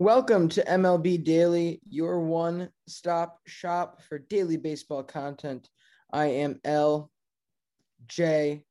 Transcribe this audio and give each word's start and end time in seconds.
Welcome 0.00 0.48
to 0.48 0.64
MLB 0.64 1.22
Daily, 1.24 1.82
your 1.86 2.20
one 2.20 2.70
stop 2.88 3.38
shop 3.46 4.00
for 4.00 4.18
daily 4.18 4.56
baseball 4.56 5.02
content. 5.02 5.68
I 6.10 6.24
am 6.24 6.58
L. 6.64 7.10
J. 8.06 8.64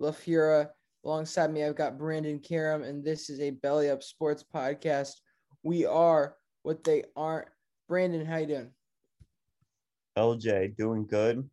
LaFura. 0.00 0.70
Alongside 1.04 1.52
me, 1.52 1.62
I've 1.62 1.76
got 1.76 1.98
Brandon 1.98 2.40
Karam, 2.40 2.82
and 2.82 3.04
this 3.04 3.30
is 3.30 3.38
a 3.38 3.50
Belly 3.50 3.90
Up 3.90 4.02
Sports 4.02 4.44
podcast. 4.52 5.12
We 5.62 5.86
are 5.86 6.34
what 6.64 6.82
they 6.82 7.04
aren't. 7.14 7.46
Brandon, 7.88 8.26
how 8.26 8.38
you 8.38 8.46
doing? 8.46 8.70
LJ, 10.18 10.76
doing 10.76 11.06
good. 11.06 11.48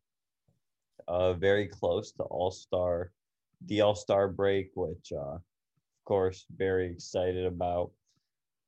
Uh, 1.07 1.33
very 1.33 1.67
close 1.67 2.11
to 2.13 2.23
All 2.23 2.49
Star, 2.49 3.11
the 3.67 3.81
All 3.81 3.93
Star 3.93 4.27
break, 4.27 4.71
which, 4.73 5.13
uh, 5.15 5.35
of 5.35 5.43
course, 6.05 6.47
very 6.57 6.89
excited 6.89 7.45
about 7.45 7.91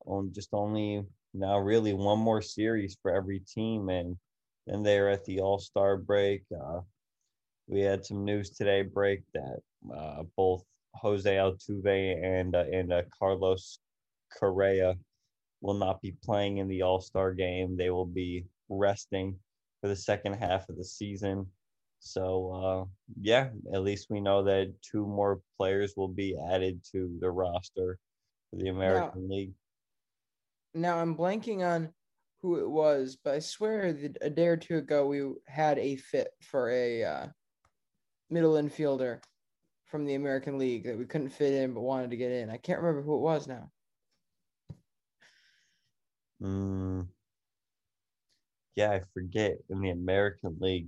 on 0.05 0.31
just 0.33 0.49
only 0.53 1.03
now 1.33 1.57
really 1.57 1.93
one 1.93 2.19
more 2.19 2.41
series 2.41 2.97
for 3.01 3.13
every 3.13 3.39
team 3.39 3.89
and 3.89 4.17
then 4.67 4.83
they're 4.83 5.09
at 5.09 5.25
the 5.25 5.39
all-star 5.39 5.97
break. 5.97 6.43
Uh, 6.53 6.81
we 7.67 7.81
had 7.81 8.05
some 8.05 8.23
news 8.25 8.51
today 8.51 8.83
break 8.83 9.21
that 9.33 9.59
uh, 9.95 10.23
both 10.35 10.63
jose 10.93 11.35
altuve 11.35 12.23
and 12.23 12.53
uh, 12.55 12.65
and 12.71 12.91
uh, 12.91 13.01
carlos 13.17 13.79
correa 14.37 14.95
will 15.61 15.73
not 15.73 16.01
be 16.01 16.13
playing 16.23 16.57
in 16.57 16.67
the 16.67 16.81
all-star 16.81 17.33
game. 17.33 17.77
They 17.77 17.91
will 17.91 18.05
be 18.05 18.45
resting 18.67 19.37
for 19.79 19.87
the 19.87 19.95
second 19.95 20.33
half 20.33 20.67
of 20.69 20.77
the 20.77 20.83
season. 20.83 21.45
So 21.99 22.51
uh, 22.51 22.85
yeah 23.21 23.49
at 23.73 23.83
least 23.83 24.07
we 24.09 24.19
know 24.19 24.43
that 24.43 24.73
two 24.81 25.05
more 25.05 25.41
players 25.57 25.93
will 25.95 26.07
be 26.07 26.35
added 26.51 26.81
to 26.91 27.15
the 27.19 27.29
roster 27.29 27.97
for 28.49 28.57
the 28.57 28.69
american 28.69 29.29
yeah. 29.29 29.35
league 29.35 29.53
now 30.73 30.97
I'm 30.97 31.15
blanking 31.15 31.65
on 31.65 31.93
who 32.41 32.59
it 32.59 32.69
was, 32.69 33.17
but 33.23 33.35
I 33.35 33.39
swear 33.39 33.93
that 33.93 34.17
a 34.21 34.29
day 34.29 34.47
or 34.47 34.57
two 34.57 34.77
ago 34.77 35.05
we 35.05 35.33
had 35.47 35.77
a 35.77 35.95
fit 35.97 36.29
for 36.41 36.71
a 36.71 37.03
uh, 37.03 37.27
middle 38.29 38.53
infielder 38.53 39.19
from 39.85 40.05
the 40.05 40.15
American 40.15 40.57
League 40.57 40.85
that 40.85 40.97
we 40.97 41.05
couldn't 41.05 41.29
fit 41.29 41.53
in 41.53 41.73
but 41.73 41.81
wanted 41.81 42.11
to 42.11 42.17
get 42.17 42.31
in. 42.31 42.49
I 42.49 42.57
can't 42.57 42.79
remember 42.79 43.01
who 43.03 43.15
it 43.15 43.21
was 43.21 43.47
now. 43.47 43.69
Mm, 46.41 47.07
yeah, 48.75 48.91
I 48.91 49.01
forget 49.13 49.57
in 49.69 49.81
the 49.81 49.91
American 49.91 50.57
League 50.59 50.87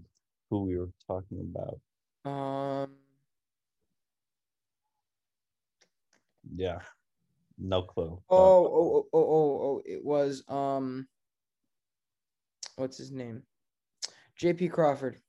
who 0.50 0.64
we 0.64 0.78
were 0.78 0.90
talking 1.08 1.40
about. 1.54 1.80
Um. 2.30 2.92
Yeah. 6.56 6.80
No 7.58 7.84
clue. 7.84 8.19
Oh, 8.30 8.38
oh, 8.38 9.08
oh, 9.14 9.19
oh, 9.19 9.59
oh, 9.62 9.81
it 9.86 10.03
was 10.03 10.44
um 10.47 11.08
what's 12.75 12.97
his 12.97 13.12
name? 13.12 13.44
JP 14.41 14.72
Crawford. 14.72 15.19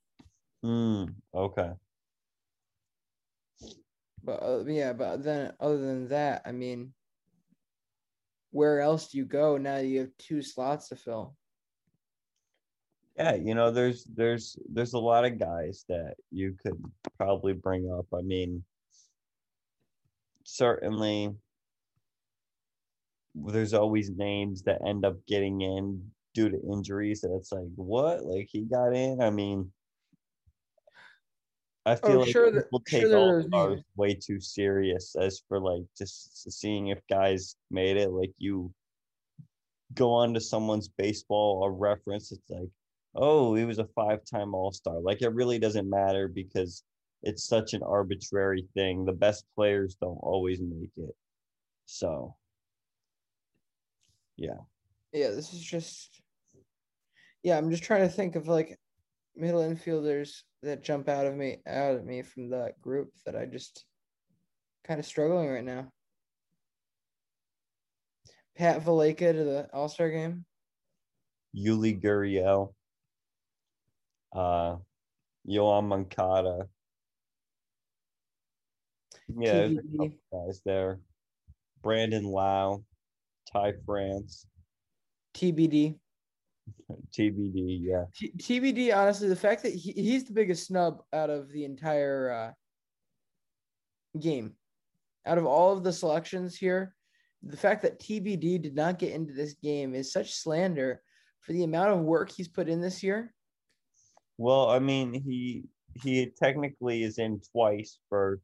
Hmm. 0.63 1.05
Okay. 1.33 1.71
But 4.23 4.41
uh, 4.41 4.63
yeah, 4.65 4.93
but 4.93 5.23
then 5.23 5.53
other 5.59 5.77
than 5.77 6.07
that, 6.07 6.41
I 6.45 6.51
mean, 6.51 6.93
where 8.49 8.81
else 8.81 9.09
do 9.09 9.19
you 9.19 9.25
go 9.25 9.57
now 9.57 9.75
that 9.75 9.85
you 9.85 9.99
have 9.99 10.17
two 10.17 10.41
slots 10.41 10.89
to 10.89 10.95
fill? 10.95 11.35
Yeah, 13.17 13.35
you 13.35 13.53
know, 13.53 13.69
there's 13.69 14.05
there's 14.05 14.57
there's 14.67 14.93
a 14.93 14.99
lot 14.99 15.25
of 15.25 15.39
guys 15.39 15.85
that 15.87 16.15
you 16.31 16.57
could 16.61 16.81
probably 17.17 17.53
bring 17.53 17.89
up. 17.91 18.07
I 18.13 18.21
mean, 18.21 18.63
certainly 20.43 21.33
there's 23.35 23.73
always 23.73 24.09
names 24.11 24.63
that 24.63 24.79
end 24.87 25.05
up 25.05 25.15
getting 25.27 25.61
in 25.61 26.01
due 26.33 26.49
to 26.49 26.59
injuries 26.71 27.23
and 27.23 27.35
it's 27.35 27.51
like 27.51 27.67
what? 27.75 28.25
Like 28.25 28.47
he 28.51 28.61
got 28.61 28.95
in? 28.95 29.21
I 29.21 29.29
mean 29.29 29.71
i 31.87 31.95
feel 31.95 32.13
oh, 32.13 32.19
like 32.21 32.31
sure 32.31 32.51
people 32.51 32.79
take 32.87 33.01
sure 33.01 33.17
all 33.17 33.43
stars 33.47 33.81
way 33.95 34.15
too 34.15 34.39
serious 34.39 35.15
as 35.19 35.43
for 35.47 35.59
like 35.59 35.83
just 35.95 36.51
seeing 36.51 36.87
if 36.87 36.99
guys 37.09 37.55
made 37.69 37.97
it. 37.97 38.09
Like 38.09 38.31
you 38.37 38.73
go 39.93 40.11
on 40.11 40.33
to 40.33 40.41
someone's 40.41 40.87
baseball 40.87 41.63
a 41.63 41.69
reference 41.69 42.31
it's 42.31 42.49
like 42.49 42.69
oh 43.15 43.53
he 43.55 43.65
was 43.65 43.79
a 43.79 43.87
five-time 43.95 44.53
all-star. 44.53 44.99
Like 44.99 45.21
it 45.21 45.33
really 45.33 45.59
doesn't 45.59 45.89
matter 45.89 46.27
because 46.27 46.83
it's 47.23 47.45
such 47.45 47.73
an 47.73 47.81
arbitrary 47.81 48.67
thing. 48.73 49.05
The 49.05 49.13
best 49.13 49.45
players 49.55 49.95
don't 50.01 50.19
always 50.21 50.59
make 50.61 50.91
it. 50.97 51.15
So 51.85 52.35
yeah. 54.37 54.57
Yeah, 55.13 55.29
this 55.29 55.53
is 55.53 55.61
just 55.61 56.21
yeah, 57.43 57.57
I'm 57.57 57.69
just 57.69 57.83
trying 57.83 58.01
to 58.01 58.09
think 58.13 58.35
of 58.35 58.47
like 58.47 58.77
middle 59.35 59.61
infielders 59.61 60.41
that 60.63 60.83
jump 60.83 61.07
out 61.07 61.25
of 61.27 61.35
me 61.35 61.57
out 61.67 61.95
at 61.95 62.05
me 62.05 62.21
from 62.21 62.49
that 62.49 62.81
group 62.81 63.11
that 63.25 63.35
I 63.35 63.45
just 63.45 63.85
kind 64.83 64.99
of 64.99 65.05
struggling 65.05 65.49
right 65.49 65.63
now. 65.63 65.91
Pat 68.57 68.81
Valaika 68.83 69.31
to 69.33 69.43
the 69.43 69.69
All 69.73 69.89
Star 69.89 70.09
game. 70.09 70.45
Yuli 71.55 72.01
Gurriel, 72.01 72.73
uh, 74.33 74.75
Yoan 75.47 75.85
Moncada 75.85 76.67
Yeah, 79.29 79.53
there's 79.53 79.71
a 79.71 79.81
TBD. 79.81 79.97
couple 79.97 80.45
guys 80.47 80.61
there. 80.65 80.99
Brandon 81.81 82.25
Lowe, 82.25 82.83
Ty 83.51 83.73
France, 83.85 84.45
TBD. 85.35 85.97
TBD. 87.11 87.79
Yeah, 87.81 88.05
T- 88.15 88.33
TBD. 88.37 88.95
Honestly, 88.95 89.27
the 89.27 89.35
fact 89.35 89.63
that 89.63 89.73
he, 89.73 89.91
he's 89.91 90.25
the 90.25 90.33
biggest 90.33 90.67
snub 90.67 91.01
out 91.13 91.29
of 91.29 91.51
the 91.51 91.65
entire 91.65 92.31
uh, 92.31 94.19
game, 94.19 94.53
out 95.25 95.37
of 95.37 95.45
all 95.45 95.73
of 95.73 95.83
the 95.83 95.93
selections 95.93 96.55
here, 96.55 96.95
the 97.43 97.57
fact 97.57 97.81
that 97.83 97.99
TBD 97.99 98.61
did 98.61 98.75
not 98.75 98.99
get 98.99 99.13
into 99.13 99.33
this 99.33 99.53
game 99.53 99.93
is 99.93 100.11
such 100.11 100.33
slander 100.33 101.01
for 101.41 101.53
the 101.53 101.63
amount 101.63 101.91
of 101.91 101.99
work 101.99 102.31
he's 102.31 102.47
put 102.47 102.67
in 102.67 102.81
this 102.81 103.03
year. 103.03 103.33
Well, 104.37 104.69
I 104.69 104.79
mean, 104.79 105.13
he 105.13 105.65
he 106.03 106.25
technically 106.37 107.03
is 107.03 107.19
in 107.19 107.39
twice 107.51 107.99
for 108.09 108.39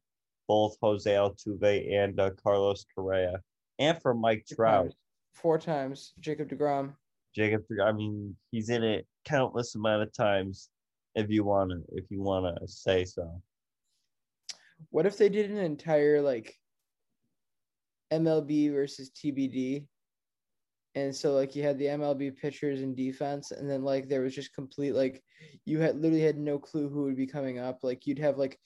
both 0.48 0.76
Jose 0.82 1.10
Altuve 1.10 1.92
and 1.92 2.18
uh, 2.18 2.30
Carlos 2.42 2.84
Correa, 2.94 3.40
and 3.78 4.00
for 4.00 4.14
Mike 4.14 4.46
Trout. 4.46 4.92
Four 5.32 5.58
times, 5.58 6.12
Jacob 6.20 6.48
DeGrom. 6.48 6.94
Jacob, 7.34 7.64
I 7.82 7.92
mean, 7.92 8.36
he's 8.50 8.68
in 8.68 8.82
it 8.82 9.06
countless 9.24 9.74
amount 9.74 10.02
of 10.02 10.12
times. 10.12 10.68
If 11.14 11.30
you 11.30 11.44
wanna, 11.44 11.80
if 11.92 12.04
you 12.10 12.22
wanna 12.22 12.56
say 12.66 13.04
so. 13.04 13.42
What 14.90 15.06
if 15.06 15.16
they 15.16 15.28
did 15.28 15.50
an 15.50 15.58
entire 15.58 16.20
like 16.20 16.54
MLB 18.12 18.72
versus 18.72 19.10
TBD? 19.10 19.86
And 20.94 21.14
so 21.14 21.32
like 21.32 21.56
you 21.56 21.62
had 21.62 21.78
the 21.78 21.86
MLB 21.86 22.36
pitchers 22.36 22.82
and 22.82 22.94
defense, 22.94 23.50
and 23.50 23.68
then 23.68 23.82
like 23.82 24.08
there 24.08 24.20
was 24.20 24.34
just 24.34 24.54
complete 24.54 24.94
like 24.94 25.22
you 25.64 25.80
had 25.80 25.96
literally 25.96 26.22
had 26.22 26.38
no 26.38 26.58
clue 26.58 26.88
who 26.88 27.04
would 27.04 27.16
be 27.16 27.26
coming 27.26 27.58
up. 27.58 27.78
Like 27.82 28.06
you'd 28.06 28.18
have 28.18 28.36
like 28.36 28.58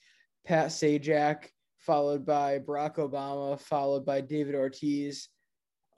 Pat 0.45 0.67
Sajak 0.67 1.45
followed 1.77 2.25
by 2.25 2.59
Barack 2.59 2.95
Obama, 2.95 3.59
followed 3.59 4.05
by 4.05 4.21
David 4.21 4.55
Ortiz 4.55 5.29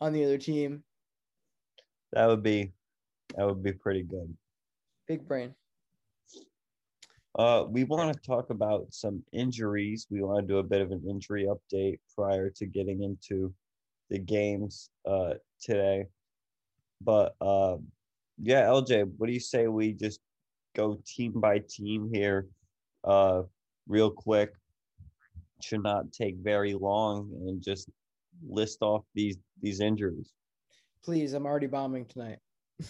on 0.01 0.13
the 0.13 0.23
other 0.23 0.37
team. 0.37 0.83
That 2.13 2.27
would 2.27 2.43
be, 2.43 2.71
that 3.35 3.45
would 3.45 3.63
be 3.63 3.73
pretty 3.73 4.03
good. 4.03 4.35
Big 5.07 5.27
brain. 5.27 5.53
Uh, 7.37 7.65
we 7.69 7.83
want 7.83 8.13
to 8.13 8.19
talk 8.21 8.49
about 8.49 8.87
some 8.89 9.23
injuries. 9.31 10.07
We 10.09 10.21
want 10.21 10.45
to 10.45 10.53
do 10.53 10.57
a 10.57 10.63
bit 10.63 10.81
of 10.81 10.91
an 10.91 11.03
injury 11.07 11.47
update 11.47 11.99
prior 12.15 12.49
to 12.49 12.65
getting 12.65 13.03
into 13.03 13.53
the 14.09 14.17
games 14.17 14.89
uh, 15.07 15.35
today. 15.61 16.07
But 17.01 17.35
uh, 17.39 17.77
yeah, 18.41 18.63
LJ, 18.63 19.11
what 19.17 19.27
do 19.27 19.33
you 19.33 19.39
say 19.39 19.67
we 19.67 19.93
just 19.93 20.19
go 20.75 20.99
team 21.05 21.33
by 21.35 21.59
team 21.59 22.09
here, 22.11 22.47
uh, 23.03 23.43
real 23.87 24.09
quick? 24.09 24.53
Should 25.61 25.83
not 25.83 26.11
take 26.11 26.35
very 26.37 26.73
long, 26.73 27.29
and 27.47 27.61
just 27.61 27.89
list 28.47 28.79
off 28.81 29.03
these 29.13 29.37
these 29.61 29.81
injuries. 29.81 30.31
Please, 31.03 31.33
I'm 31.33 31.45
already 31.45 31.67
bombing 31.67 32.05
tonight. 32.05 32.39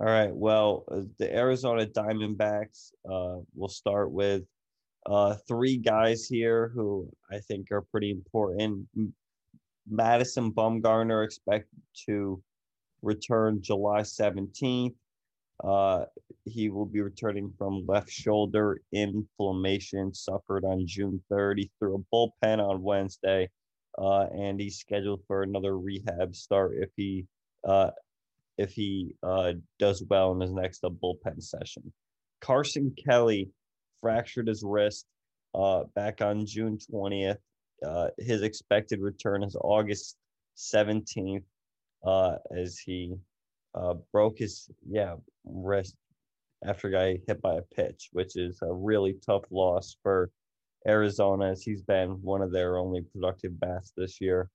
All 0.00 0.06
right. 0.06 0.34
Well, 0.34 0.84
uh, 0.90 1.02
the 1.18 1.34
Arizona 1.34 1.86
Diamondbacks, 1.86 2.92
uh, 3.10 3.40
we'll 3.54 3.68
start 3.68 4.10
with 4.10 4.42
uh, 5.06 5.34
three 5.46 5.76
guys 5.76 6.26
here 6.26 6.70
who 6.74 7.08
I 7.30 7.38
think 7.38 7.70
are 7.70 7.82
pretty 7.82 8.10
important. 8.10 8.86
Madison 9.88 10.52
Bumgarner 10.52 11.24
expected 11.24 11.80
to 12.06 12.42
return 13.02 13.60
July 13.60 14.00
17th. 14.00 14.94
Uh, 15.62 16.04
he 16.44 16.68
will 16.68 16.86
be 16.86 17.00
returning 17.00 17.52
from 17.56 17.86
left 17.86 18.10
shoulder 18.10 18.80
inflammation 18.92 20.12
suffered 20.12 20.64
on 20.64 20.86
June 20.86 21.22
3rd. 21.32 21.54
He 21.58 21.70
threw 21.78 21.96
a 21.96 22.14
bullpen 22.14 22.58
on 22.58 22.82
Wednesday, 22.82 23.48
uh, 23.98 24.26
and 24.34 24.60
he's 24.60 24.78
scheduled 24.78 25.22
for 25.26 25.42
another 25.42 25.78
rehab 25.78 26.34
start 26.34 26.74
if 26.76 26.90
he 26.96 27.26
uh, 27.66 27.90
if 28.58 28.72
he 28.72 29.14
uh, 29.22 29.54
does 29.78 30.04
well 30.08 30.32
in 30.32 30.40
his 30.40 30.52
next 30.52 30.84
uh, 30.84 30.90
bullpen 30.90 31.42
session. 31.42 31.92
Carson 32.40 32.94
Kelly 33.04 33.50
fractured 34.02 34.46
his 34.46 34.62
wrist 34.62 35.06
uh, 35.54 35.84
back 35.94 36.20
on 36.20 36.44
June 36.44 36.78
20th. 36.92 37.38
Uh, 37.84 38.08
his 38.18 38.42
expected 38.42 39.00
return 39.00 39.42
is 39.42 39.56
August 39.60 40.16
17th 40.56 41.42
uh, 42.06 42.36
as 42.56 42.78
he 42.78 43.14
broke 44.12 44.38
his 44.38 44.70
yeah 44.88 45.14
wrist 45.44 45.96
after 46.64 46.90
guy 46.90 47.18
hit 47.26 47.40
by 47.40 47.54
a 47.54 47.74
pitch, 47.74 48.08
which 48.12 48.36
is 48.36 48.58
a 48.62 48.72
really 48.72 49.16
tough 49.24 49.44
loss 49.50 49.96
for 50.02 50.30
Arizona 50.86 51.50
as 51.50 51.62
he's 51.62 51.82
been 51.82 52.10
one 52.22 52.42
of 52.42 52.52
their 52.52 52.78
only 52.78 53.02
productive 53.02 53.58
bats 53.58 53.92
this 53.96 54.20
year. 54.20 54.50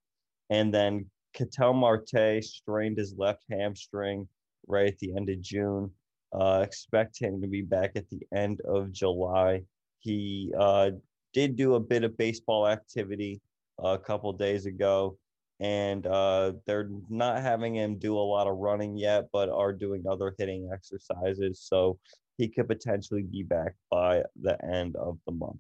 And 0.50 0.74
then 0.74 1.06
Ketel 1.34 1.74
Marte 1.74 2.44
strained 2.44 2.98
his 2.98 3.16
left 3.18 3.44
hamstring 3.50 4.28
right 4.68 4.88
at 4.88 5.00
the 5.00 5.16
end 5.16 5.30
of 5.30 5.42
June. 5.42 5.92
Uh, 6.34 6.62
expect 6.64 7.20
him 7.20 7.42
to 7.42 7.48
be 7.48 7.62
back 7.62 7.92
at 7.96 8.10
the 8.10 8.22
end 8.36 8.62
of 8.62 8.92
July. 8.92 9.64
He 10.00 10.52
uh, 10.58 10.92
did 11.34 11.56
do 11.56 11.76
a 11.76 11.80
bit 11.80 12.04
of 12.04 12.18
baseball 12.18 12.68
activity 12.68 13.42
uh, 13.84 13.90
a 13.90 14.00
couple 14.00 14.32
days 14.34 14.66
ago, 14.66 15.18
and 15.60 16.08
uh, 16.08 16.54
they're 16.66 16.90
not 17.10 17.42
having 17.42 17.76
him 17.76 17.98
do 17.98 18.18
a 18.18 18.20
lot 18.20 18.48
of 18.48 18.58
running 18.58 18.98
yet, 18.98 19.28
but 19.34 19.50
are 19.50 19.74
doing 19.74 20.04
other 20.10 20.34
hitting 20.38 20.70
exercises. 20.74 21.62
So 21.62 22.00
he 22.38 22.48
could 22.48 22.68
potentially 22.68 23.24
be 23.24 23.44
back 23.44 23.76
by 23.92 24.24
the 24.42 24.58
end 24.66 24.96
of 24.96 25.18
the 25.26 25.34
month. 25.34 25.60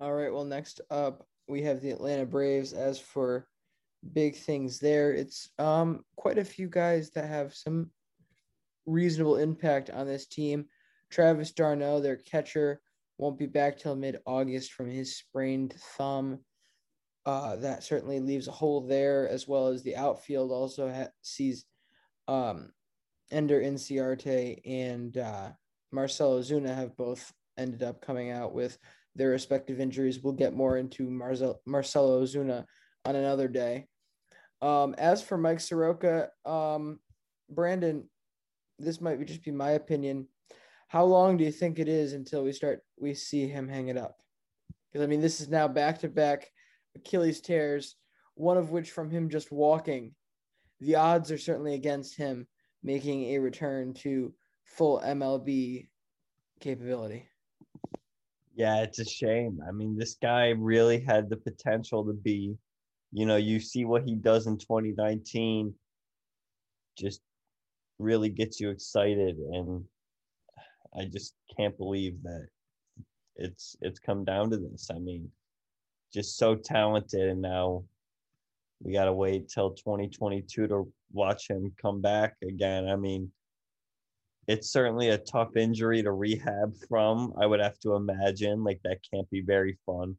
All 0.00 0.14
right. 0.14 0.32
Well, 0.32 0.44
next 0.44 0.80
up 0.90 1.26
we 1.48 1.62
have 1.62 1.80
the 1.80 1.90
Atlanta 1.90 2.24
Braves. 2.24 2.72
As 2.72 2.98
for 2.98 3.46
big 4.14 4.34
things 4.34 4.78
there, 4.80 5.12
it's 5.12 5.50
um 5.58 6.04
quite 6.16 6.38
a 6.38 6.44
few 6.44 6.68
guys 6.68 7.10
that 7.10 7.28
have 7.28 7.54
some 7.54 7.90
reasonable 8.86 9.36
impact 9.36 9.90
on 9.90 10.06
this 10.06 10.26
team. 10.26 10.64
Travis 11.10 11.52
d'Arnaud, 11.52 12.00
their 12.00 12.16
catcher, 12.16 12.80
won't 13.18 13.38
be 13.38 13.46
back 13.46 13.78
till 13.78 13.94
mid 13.94 14.18
August 14.26 14.72
from 14.72 14.88
his 14.90 15.16
sprained 15.16 15.74
thumb. 15.96 16.40
Uh, 17.24 17.56
that 17.56 17.84
certainly 17.84 18.18
leaves 18.18 18.48
a 18.48 18.52
hole 18.52 18.80
there, 18.80 19.28
as 19.28 19.46
well 19.46 19.68
as 19.68 19.82
the 19.82 19.96
outfield 19.96 20.50
also 20.50 20.92
ha- 20.92 21.12
sees 21.22 21.64
um, 22.26 22.72
Ender 23.30 23.60
Inciarte 23.60 24.60
and 24.64 25.16
uh, 25.16 25.50
Marcell 25.92 26.38
Ozuna 26.38 26.74
have 26.74 26.96
both 26.96 27.32
ended 27.56 27.82
up 27.82 28.04
coming 28.04 28.30
out 28.30 28.52
with 28.52 28.76
their 29.14 29.30
respective 29.30 29.80
injuries. 29.80 30.20
We'll 30.20 30.32
get 30.32 30.54
more 30.54 30.78
into 30.78 31.08
Marcel- 31.08 31.60
Marcell 31.66 32.20
Ozuna 32.20 32.64
on 33.04 33.14
another 33.14 33.46
day. 33.46 33.86
Um, 34.60 34.94
as 34.96 35.22
for 35.22 35.36
Mike 35.36 35.60
Soroka, 35.60 36.30
um, 36.44 37.00
Brandon, 37.50 38.08
this 38.78 39.00
might 39.00 39.18
be 39.18 39.24
just 39.24 39.44
be 39.44 39.50
my 39.50 39.72
opinion. 39.72 40.26
How 40.88 41.04
long 41.04 41.36
do 41.36 41.44
you 41.44 41.52
think 41.52 41.78
it 41.78 41.88
is 41.88 42.12
until 42.12 42.44
we 42.44 42.52
start 42.52 42.80
we 42.98 43.14
see 43.14 43.48
him 43.48 43.68
hang 43.68 43.88
it 43.88 43.96
up? 43.96 44.16
Because 44.90 45.04
I 45.04 45.08
mean, 45.08 45.20
this 45.20 45.40
is 45.40 45.48
now 45.48 45.68
back 45.68 46.00
to 46.00 46.08
back 46.08 46.50
Achilles 46.96 47.40
tears, 47.40 47.96
one 48.34 48.56
of 48.56 48.70
which 48.70 48.90
from 48.90 49.10
him 49.10 49.28
just 49.28 49.52
walking. 49.52 50.14
The 50.80 50.96
odds 50.96 51.30
are 51.30 51.38
certainly 51.38 51.74
against 51.74 52.16
him 52.16 52.46
making 52.82 53.34
a 53.34 53.38
return 53.38 53.94
to 53.94 54.34
full 54.64 55.00
MLB 55.00 55.88
capability. 56.60 57.26
Yeah, 58.54 58.82
it's 58.82 58.98
a 58.98 59.04
shame. 59.04 59.60
I 59.66 59.72
mean, 59.72 59.96
this 59.96 60.16
guy 60.20 60.50
really 60.50 61.00
had 61.00 61.30
the 61.30 61.36
potential 61.36 62.04
to 62.04 62.12
be, 62.12 62.56
you 63.12 63.26
know, 63.26 63.36
you 63.36 63.60
see 63.60 63.84
what 63.84 64.04
he 64.04 64.14
does 64.14 64.46
in 64.46 64.58
2019, 64.58 65.74
just 66.98 67.22
really 67.98 68.28
gets 68.28 68.60
you 68.60 68.70
excited. 68.70 69.36
And 69.36 69.84
I 70.98 71.06
just 71.06 71.34
can't 71.56 71.76
believe 71.78 72.22
that 72.24 72.48
it's 73.36 73.76
it's 73.80 73.98
come 73.98 74.24
down 74.24 74.50
to 74.50 74.58
this. 74.58 74.90
I 74.94 74.98
mean, 74.98 75.30
just 76.12 76.36
so 76.36 76.54
talented 76.54 77.28
and 77.28 77.40
now 77.40 77.84
we 78.82 78.92
got 78.92 79.04
to 79.04 79.12
wait 79.12 79.48
till 79.48 79.70
2022 79.70 80.66
to 80.66 80.92
watch 81.12 81.48
him 81.48 81.72
come 81.80 82.00
back 82.00 82.34
again. 82.42 82.88
I 82.88 82.96
mean, 82.96 83.30
it's 84.48 84.70
certainly 84.70 85.10
a 85.10 85.18
tough 85.18 85.56
injury 85.56 86.02
to 86.02 86.10
rehab 86.10 86.74
from. 86.88 87.32
I 87.40 87.46
would 87.46 87.60
have 87.60 87.78
to 87.80 87.94
imagine 87.94 88.64
like 88.64 88.80
that 88.82 88.98
can't 89.08 89.30
be 89.30 89.40
very 89.40 89.78
fun, 89.86 90.16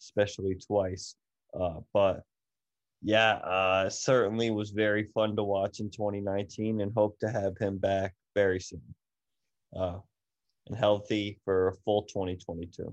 especially 0.00 0.56
twice. 0.56 1.14
Uh, 1.54 1.80
but 1.92 2.22
yeah, 3.02 3.34
uh, 3.34 3.88
certainly 3.88 4.50
was 4.50 4.70
very 4.70 5.04
fun 5.04 5.36
to 5.36 5.44
watch 5.44 5.80
in 5.80 5.90
2019 5.90 6.80
and 6.80 6.92
hope 6.94 7.18
to 7.20 7.30
have 7.30 7.56
him 7.58 7.78
back 7.78 8.14
very 8.34 8.60
soon 8.60 8.82
uh, 9.76 9.98
and 10.66 10.76
healthy 10.76 11.38
for 11.44 11.68
a 11.68 11.76
full 11.84 12.02
2022. 12.02 12.92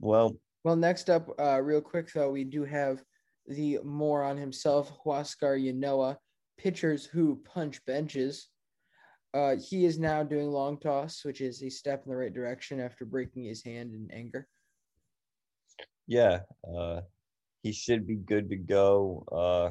Well, 0.00 0.36
Well, 0.66 0.74
next 0.74 1.10
up, 1.10 1.30
uh, 1.38 1.60
real 1.62 1.80
quick 1.80 2.12
though, 2.12 2.32
we 2.32 2.42
do 2.42 2.64
have 2.64 3.00
the 3.46 3.78
moron 3.84 4.36
himself, 4.36 4.90
Huascar 5.04 5.56
Ynoa, 5.62 6.16
pitchers 6.58 7.04
who 7.04 7.40
punch 7.44 7.84
benches. 7.84 8.48
Uh, 9.32 9.54
he 9.64 9.84
is 9.84 10.00
now 10.00 10.24
doing 10.24 10.50
long 10.50 10.76
toss, 10.80 11.24
which 11.24 11.40
is 11.40 11.62
a 11.62 11.70
step 11.70 12.02
in 12.04 12.10
the 12.10 12.16
right 12.16 12.34
direction 12.34 12.80
after 12.80 13.04
breaking 13.04 13.44
his 13.44 13.62
hand 13.62 13.94
in 13.94 14.08
anger. 14.12 14.48
Yeah, 16.08 16.40
uh, 16.68 17.02
he 17.62 17.70
should 17.70 18.04
be 18.04 18.16
good 18.16 18.50
to 18.50 18.56
go 18.56 19.24
uh, 19.30 19.70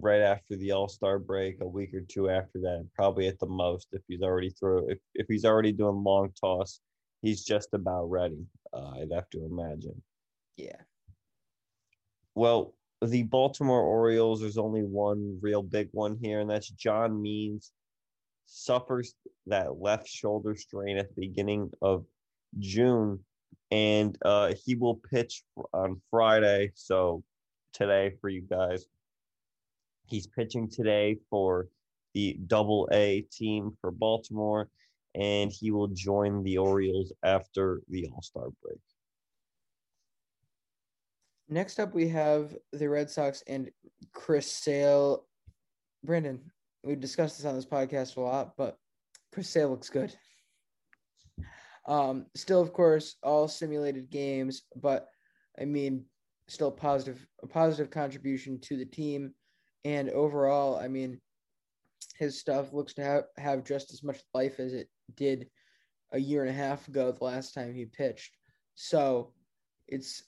right 0.00 0.22
after 0.22 0.56
the 0.56 0.70
All 0.70 0.88
Star 0.88 1.18
break, 1.18 1.60
a 1.60 1.68
week 1.68 1.92
or 1.92 2.00
two 2.00 2.30
after 2.30 2.60
that, 2.60 2.88
probably 2.94 3.26
at 3.28 3.38
the 3.38 3.46
most. 3.46 3.88
If 3.92 4.00
he's 4.08 4.22
already 4.22 4.48
through, 4.58 4.88
if 4.88 4.98
if 5.14 5.26
he's 5.28 5.44
already 5.44 5.72
doing 5.72 6.02
long 6.02 6.32
toss, 6.40 6.80
he's 7.22 7.44
just 7.44 7.74
about 7.74 8.10
ready. 8.10 8.46
Uh, 8.72 8.92
I'd 9.00 9.12
have 9.12 9.28
to 9.30 9.44
imagine. 9.44 10.02
Yeah. 10.56 10.80
Well, 12.34 12.74
the 13.02 13.22
Baltimore 13.24 13.82
Orioles, 13.82 14.40
there's 14.40 14.58
only 14.58 14.82
one 14.82 15.38
real 15.40 15.62
big 15.62 15.88
one 15.92 16.18
here, 16.20 16.40
and 16.40 16.50
that's 16.50 16.68
John 16.68 17.20
Means. 17.20 17.72
Suffers 18.46 19.14
that 19.46 19.80
left 19.80 20.08
shoulder 20.08 20.56
strain 20.56 20.98
at 20.98 21.08
the 21.08 21.28
beginning 21.28 21.70
of 21.80 22.04
June, 22.58 23.20
and 23.70 24.18
uh, 24.24 24.54
he 24.64 24.74
will 24.74 25.00
pitch 25.10 25.44
on 25.72 26.00
Friday. 26.10 26.72
So, 26.74 27.22
today 27.72 28.12
for 28.20 28.28
you 28.28 28.42
guys, 28.42 28.86
he's 30.06 30.26
pitching 30.26 30.68
today 30.68 31.18
for 31.30 31.68
the 32.12 32.38
double 32.46 32.88
A 32.92 33.22
team 33.32 33.76
for 33.80 33.92
Baltimore, 33.92 34.68
and 35.14 35.50
he 35.50 35.70
will 35.70 35.88
join 35.88 36.42
the 36.42 36.58
Orioles 36.58 37.12
after 37.22 37.82
the 37.88 38.08
All 38.12 38.22
Star 38.22 38.48
break. 38.62 38.78
Next 41.48 41.80
up, 41.80 41.94
we 41.94 42.08
have 42.08 42.54
the 42.72 42.88
Red 42.88 43.10
Sox 43.10 43.42
and 43.48 43.70
Chris 44.12 44.50
Sale. 44.50 45.26
Brandon, 46.04 46.40
we've 46.84 47.00
discussed 47.00 47.38
this 47.38 47.46
on 47.46 47.56
this 47.56 47.66
podcast 47.66 48.16
a 48.16 48.20
lot, 48.20 48.52
but 48.56 48.76
Chris 49.32 49.48
Sale 49.48 49.70
looks 49.70 49.90
good. 49.90 50.14
Um, 51.88 52.26
still, 52.36 52.60
of 52.60 52.72
course, 52.72 53.16
all 53.22 53.48
simulated 53.48 54.10
games, 54.10 54.62
but 54.76 55.08
I 55.60 55.64
mean, 55.64 56.04
still 56.46 56.70
positive, 56.70 57.26
a 57.42 57.48
positive 57.48 57.90
contribution 57.90 58.60
to 58.60 58.76
the 58.76 58.84
team, 58.84 59.34
and 59.84 60.08
overall, 60.10 60.78
I 60.78 60.86
mean, 60.86 61.20
his 62.16 62.38
stuff 62.38 62.72
looks 62.72 62.94
to 62.94 63.02
have, 63.02 63.24
have 63.38 63.64
just 63.64 63.92
as 63.92 64.04
much 64.04 64.20
life 64.34 64.60
as 64.60 64.72
it 64.72 64.88
did 65.16 65.48
a 66.12 66.18
year 66.18 66.42
and 66.42 66.50
a 66.50 66.54
half 66.54 66.88
ago, 66.88 67.12
the 67.12 67.24
last 67.24 67.54
time 67.54 67.74
he 67.74 67.84
pitched. 67.84 68.36
So, 68.74 69.32
it's 69.88 70.24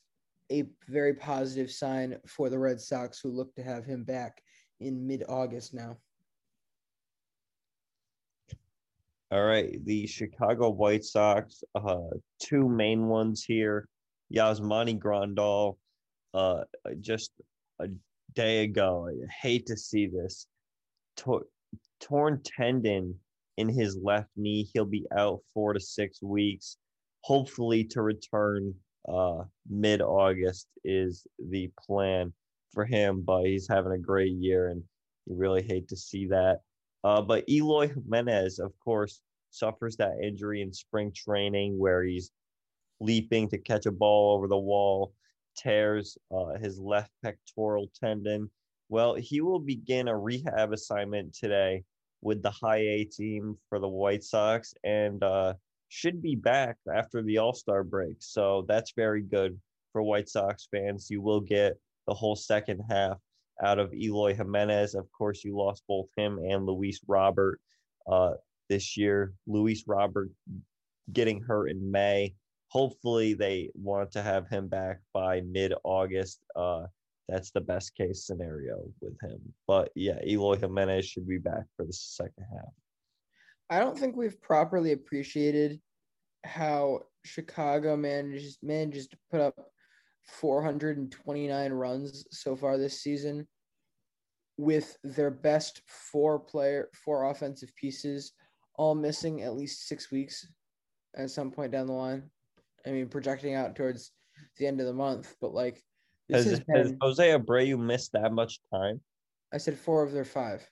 a 0.51 0.65
very 0.89 1.15
positive 1.15 1.71
sign 1.71 2.19
for 2.27 2.51
the 2.51 2.59
Red 2.59 2.81
Sox, 2.81 3.21
who 3.21 3.31
look 3.31 3.55
to 3.55 3.63
have 3.63 3.85
him 3.85 4.05
back 4.05 4.43
in 4.81 5.07
mid 5.07 5.25
August 5.29 5.73
now. 5.73 5.97
All 9.31 9.45
right, 9.45 9.83
the 9.87 10.07
Chicago 10.07 10.69
White 10.69 11.05
Sox, 11.05 11.65
uh, 11.75 11.97
two 12.39 12.69
main 12.69 13.07
ones 13.07 13.43
here. 13.43 13.89
Yasmani 14.35 14.99
Grandal, 14.99 15.79
uh, 16.35 16.65
just 17.01 17.31
a 17.81 17.89
day 18.35 18.65
ago. 18.65 19.09
I 19.09 19.33
hate 19.41 19.67
to 19.67 19.77
see 19.77 20.07
this. 20.07 20.47
Tor- 21.17 21.47
torn 22.01 22.43
tendon 22.45 23.19
in 23.63 23.69
his 23.69 23.97
left 24.03 24.29
knee. 24.37 24.69
He'll 24.75 24.85
be 24.85 25.07
out 25.17 25.41
four 25.55 25.73
to 25.73 25.81
six 25.81 26.21
weeks, 26.21 26.77
hopefully 27.23 27.85
to 27.85 28.03
return 28.03 28.75
uh, 29.09 29.45
mid 29.69 30.03
August 30.03 30.67
is 30.85 31.27
the 31.39 31.71
plan 31.87 32.33
for 32.73 32.85
him, 32.85 33.23
but 33.25 33.45
he's 33.45 33.69
having 33.69 33.93
a 33.93 33.99
great 33.99 34.33
year 34.33 34.69
and 34.69 34.83
you 35.27 35.37
really 35.37 35.63
hate 35.63 35.89
to 35.89 35.97
see 35.97 36.27
that. 36.27 36.61
Uh, 37.05 37.23
but 37.23 37.45
Eloy 37.49 37.89
Jimenez, 37.89 38.59
of 38.59 38.73
course, 38.85 39.21
suffers 39.51 39.97
that 39.97 40.19
injury 40.23 40.63
in 40.63 40.73
spring 40.73 41.13
training 41.15 41.79
where 41.79 42.03
he's 42.03 42.31
leaping 43.01 43.49
to 43.49 43.59
catch 43.59 43.87
a 43.87 43.93
ball 43.93 44.37
over 44.37 44.49
the 44.49 44.59
wall, 44.59 45.13
tears 45.57 46.17
uh, 46.35 46.59
his 46.61 46.79
left 46.79 47.11
pectoral 47.23 47.91
tendon. 48.03 48.51
Well, 48.89 49.15
he 49.15 49.41
will 49.41 49.59
begin 49.59 50.09
a 50.09 50.19
rehab 50.19 50.73
assignment 50.73 51.35
today 51.35 51.85
with 52.23 52.43
the 52.43 52.51
high 52.51 52.79
A 52.79 53.05
team 53.05 53.59
for 53.69 53.79
the 53.79 53.89
White 53.89 54.25
Sox. 54.25 54.75
And 54.85 55.23
uh, 55.23 55.55
should 55.89 56.23
be 56.23 56.35
back 56.35 56.79
after 56.95 57.23
the 57.23 57.39
All 57.39 57.53
Star 57.53 57.85
break. 57.85 58.17
So 58.21 58.65
that's 58.67 58.93
very 58.97 59.23
good 59.23 59.61
for 59.93 60.03
White 60.03 60.29
Sox 60.29 60.67
fans. 60.71 61.09
You 61.11 61.21
will 61.21 61.41
get 61.41 61.79
the 62.07 62.15
whole 62.15 62.37
second 62.37 62.81
half 62.89 63.19
out 63.63 63.79
of 63.79 63.93
Eloy 63.93 64.35
Jimenez. 64.35 64.95
Of 64.95 65.11
course, 65.13 65.45
you 65.45 65.57
lost 65.57 65.83
both 65.87 66.09
him 66.17 66.39
and 66.39 66.65
Luis 66.65 67.01
Robert 67.07 67.61
uh, 68.11 68.33
this 68.69 68.97
year. 68.97 69.35
Luis 69.47 69.85
Robert 69.87 70.31
getting 71.13 71.43
hurt 71.43 71.69
in 71.69 71.91
May. 71.91 72.35
Hopefully, 72.69 73.35
they 73.35 73.71
want 73.75 74.13
to 74.13 74.23
have 74.23 74.49
him 74.49 74.69
back 74.69 75.01
by 75.13 75.43
mid 75.43 75.75
August. 75.85 76.41
Uh, 76.57 76.85
that's 77.29 77.51
the 77.51 77.61
best 77.61 77.95
case 77.95 78.27
scenario 78.27 78.83
with 79.01 79.21
him. 79.21 79.41
But 79.67 79.91
yeah, 79.95 80.19
Eloy 80.27 80.57
Jimenez 80.57 81.07
should 81.07 81.29
be 81.29 81.39
back 81.39 81.65
for 81.77 81.85
the 81.87 81.93
second 81.93 82.45
half. 82.53 82.73
I 83.71 83.79
don't 83.79 83.99
think 83.99 84.17
we've 84.17 84.41
properly 84.41 84.93
appreciated 84.93 85.81
how 86.45 87.01
Chicago 87.25 87.97
manages 87.97 88.59
manages 88.63 89.07
to 89.09 89.17
put 89.31 89.41
up 89.41 89.55
429 90.25 91.73
runs 91.73 92.25
so 92.31 92.57
far 92.57 92.77
this 92.77 93.01
season 93.01 93.47
with 94.57 94.97
their 95.03 95.31
best 95.31 95.83
four 95.87 96.39
player 96.39 96.89
four 97.05 97.31
offensive 97.31 97.75
pieces 97.77 98.33
all 98.77 98.95
missing 98.95 99.43
at 99.43 99.55
least 99.55 99.89
6 99.89 100.11
weeks 100.11 100.47
at 101.17 101.31
some 101.31 101.51
point 101.51 101.73
down 101.73 101.87
the 101.87 101.93
line. 101.93 102.31
I 102.87 102.91
mean 102.91 103.09
projecting 103.09 103.55
out 103.55 103.77
towards 103.77 104.11
the 104.59 104.67
end 104.67 104.81
of 104.81 104.87
the 104.87 104.93
month, 104.93 105.35
but 105.41 105.55
like 105.55 105.81
has, 106.31 106.45
has, 106.45 106.61
been, 106.61 106.77
has 106.77 106.95
Jose 107.01 107.29
Abreu 107.29 107.79
missed 107.79 108.13
that 108.13 108.33
much 108.33 108.61
time? 108.73 109.01
I 109.53 109.59
said 109.59 109.79
4 109.79 110.03
of 110.03 110.13
their 110.13 110.25
5. 110.25 110.69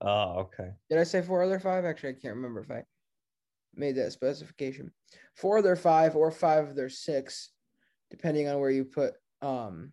Oh, 0.00 0.40
okay. 0.40 0.70
Did 0.88 0.98
I 0.98 1.04
say 1.04 1.22
four 1.22 1.42
of 1.42 1.50
their 1.50 1.60
five? 1.60 1.84
Actually, 1.84 2.10
I 2.10 2.20
can't 2.20 2.36
remember 2.36 2.60
if 2.60 2.70
I 2.70 2.84
made 3.74 3.96
that 3.96 4.12
specification. 4.12 4.92
Four 5.34 5.58
of 5.58 5.64
their 5.64 5.76
five 5.76 6.14
or 6.14 6.30
five 6.30 6.68
of 6.68 6.76
their 6.76 6.88
six, 6.88 7.50
depending 8.10 8.48
on 8.48 8.60
where 8.60 8.70
you 8.70 8.84
put 8.84 9.14
um 9.42 9.92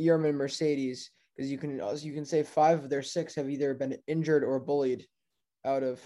Yermin 0.00 0.34
Mercedes, 0.34 1.10
because 1.36 1.50
you 1.50 1.58
can 1.58 1.80
also 1.80 2.06
you 2.06 2.14
can 2.14 2.24
say 2.24 2.42
five 2.42 2.84
of 2.84 2.90
their 2.90 3.02
six 3.02 3.34
have 3.34 3.50
either 3.50 3.74
been 3.74 3.98
injured 4.06 4.44
or 4.44 4.60
bullied 4.60 5.06
out 5.64 5.82
of 5.82 6.00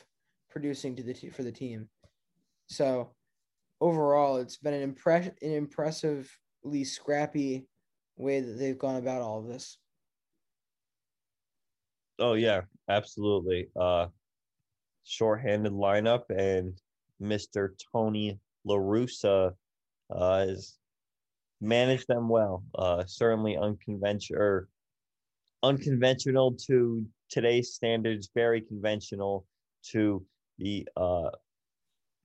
producing 0.50 0.96
to 0.96 1.02
the 1.02 1.14
t- 1.14 1.30
for 1.30 1.42
the 1.42 1.52
team. 1.52 1.88
So 2.70 3.14
overall, 3.82 4.38
it's 4.38 4.56
been 4.56 4.74
an 4.74 4.82
impress 4.82 5.26
an 5.42 5.52
impressively 5.52 6.26
scrappy 6.84 7.66
way 8.16 8.40
that 8.40 8.52
they've 8.58 8.78
gone 8.78 8.96
about 8.96 9.22
all 9.22 9.38
of 9.38 9.46
this. 9.46 9.78
Oh 12.18 12.34
yeah, 12.34 12.62
absolutely. 12.88 13.68
Uh 13.78 14.08
shorthanded 15.04 15.72
lineup 15.72 16.24
and 16.30 16.78
Mr. 17.22 17.70
Tony 17.92 18.38
LaRussa 18.66 19.54
uh 20.10 20.38
has 20.46 20.78
managed 21.60 22.06
them 22.08 22.28
well. 22.28 22.64
Uh 22.74 23.04
certainly 23.06 23.56
unconventional 23.56 24.64
unconventional 25.62 26.52
to 26.52 27.04
today's 27.28 27.74
standards, 27.74 28.30
very 28.34 28.60
conventional 28.60 29.46
to 29.82 30.24
the 30.58 30.86
uh 30.96 31.30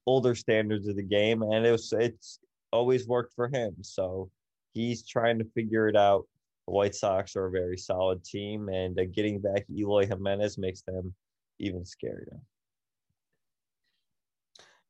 older 0.05 0.35
standards 0.35 0.87
of 0.87 0.95
the 0.95 1.03
game 1.03 1.41
and 1.43 1.65
it 1.65 1.71
was 1.71 1.93
it's 1.93 2.39
always 2.73 3.07
worked 3.07 3.33
for 3.33 3.47
him. 3.47 3.75
So 3.81 4.29
he's 4.73 5.07
trying 5.07 5.39
to 5.39 5.45
figure 5.45 5.87
it 5.87 5.95
out 5.95 6.25
the 6.65 6.73
White 6.73 6.95
Sox 6.95 7.35
are 7.35 7.47
a 7.47 7.51
very 7.51 7.77
solid 7.77 8.23
team, 8.23 8.69
and 8.69 8.97
uh, 8.97 9.03
getting 9.13 9.39
back 9.39 9.65
Eloy 9.69 10.07
Jimenez 10.07 10.57
makes 10.57 10.81
them 10.81 11.13
even 11.59 11.83
scarier. 11.83 12.39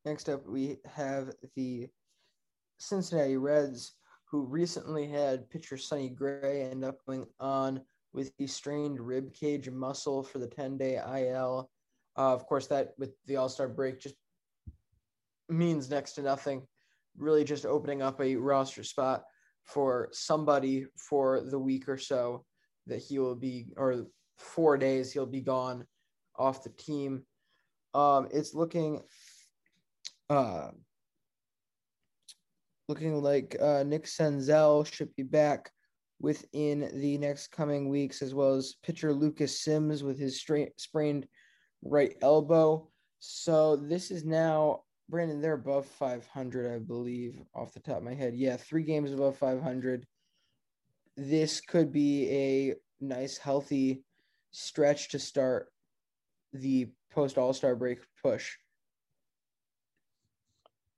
Next 0.04 0.28
up, 0.28 0.46
we 0.46 0.78
have 0.84 1.32
the 1.56 1.88
Cincinnati 2.78 3.36
Reds, 3.36 3.92
who 4.26 4.42
recently 4.42 5.06
had 5.08 5.48
pitcher 5.50 5.76
Sonny 5.76 6.10
Gray 6.10 6.68
end 6.70 6.84
up 6.84 7.04
going 7.06 7.26
on 7.40 7.80
with 8.12 8.32
a 8.38 8.46
strained 8.46 9.00
rib 9.00 9.32
cage 9.32 9.68
muscle 9.70 10.22
for 10.22 10.38
the 10.38 10.46
10 10.46 10.76
day 10.76 10.96
IL. 10.96 11.70
Uh, 12.16 12.32
of 12.32 12.46
course, 12.46 12.66
that 12.68 12.92
with 12.98 13.10
the 13.26 13.36
All 13.36 13.48
Star 13.48 13.68
break 13.68 14.00
just 14.00 14.14
means 15.48 15.90
next 15.90 16.12
to 16.12 16.22
nothing, 16.22 16.62
really 17.16 17.44
just 17.44 17.66
opening 17.66 18.02
up 18.02 18.20
a 18.20 18.36
roster 18.36 18.82
spot 18.82 19.24
for 19.64 20.08
somebody 20.12 20.86
for 20.96 21.40
the 21.40 21.58
week 21.58 21.88
or 21.88 21.96
so 21.96 22.44
that 22.86 23.02
he 23.02 23.18
will 23.18 23.34
be, 23.34 23.66
or 23.76 24.06
four 24.38 24.76
days 24.76 25.12
he'll 25.12 25.26
be 25.26 25.40
gone 25.40 25.86
off 26.36 26.64
the 26.64 26.70
team. 26.70 27.22
Um, 27.94 28.28
it's 28.32 28.54
looking 28.54 29.02
uh, 30.28 30.70
looking 32.88 33.22
like 33.22 33.56
uh, 33.60 33.84
Nick 33.84 34.04
Senzel 34.04 34.84
should 34.86 35.14
be 35.16 35.22
back 35.22 35.70
within 36.20 36.90
the 36.94 37.18
next 37.18 37.52
coming 37.52 37.88
weeks, 37.88 38.22
as 38.22 38.34
well 38.34 38.54
as 38.54 38.76
pitcher 38.82 39.12
Lucas 39.12 39.60
Sims 39.60 40.02
with 40.02 40.18
his 40.18 40.38
stra- 40.38 40.68
sprained 40.76 41.26
right 41.82 42.14
elbow. 42.22 42.88
So 43.20 43.76
this 43.76 44.10
is 44.10 44.24
now 44.24 44.80
Brandon. 45.08 45.40
They're 45.40 45.54
above 45.54 45.86
500, 45.86 46.74
I 46.74 46.78
believe, 46.78 47.40
off 47.54 47.74
the 47.74 47.80
top 47.80 47.98
of 47.98 48.02
my 48.02 48.14
head. 48.14 48.34
Yeah, 48.34 48.56
three 48.56 48.82
games 48.82 49.12
above 49.12 49.36
500. 49.36 50.06
This 51.16 51.60
could 51.60 51.92
be 51.92 52.30
a 52.30 52.74
nice, 53.00 53.38
healthy 53.38 54.02
stretch 54.50 55.10
to 55.10 55.18
start 55.18 55.68
the 56.52 56.88
post 57.12 57.38
All 57.38 57.52
Star 57.52 57.76
break 57.76 57.98
push. 58.22 58.52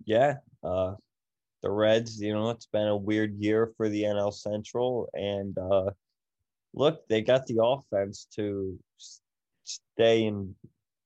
Yeah, 0.05 0.37
uh, 0.63 0.95
the 1.63 1.71
Reds. 1.71 2.21
You 2.21 2.35
know, 2.35 2.51
it's 2.51 2.67
been 2.67 2.87
a 2.87 2.97
weird 2.97 3.35
year 3.39 3.73
for 3.77 3.89
the 3.89 4.05
NL 4.05 4.33
Central, 4.33 5.09
and 5.15 5.57
uh, 5.59 5.91
look, 6.75 7.07
they 7.09 7.23
got 7.23 7.47
the 7.47 7.63
offense 7.63 8.27
to 8.37 8.79
stay 9.65 10.25
in 10.25 10.55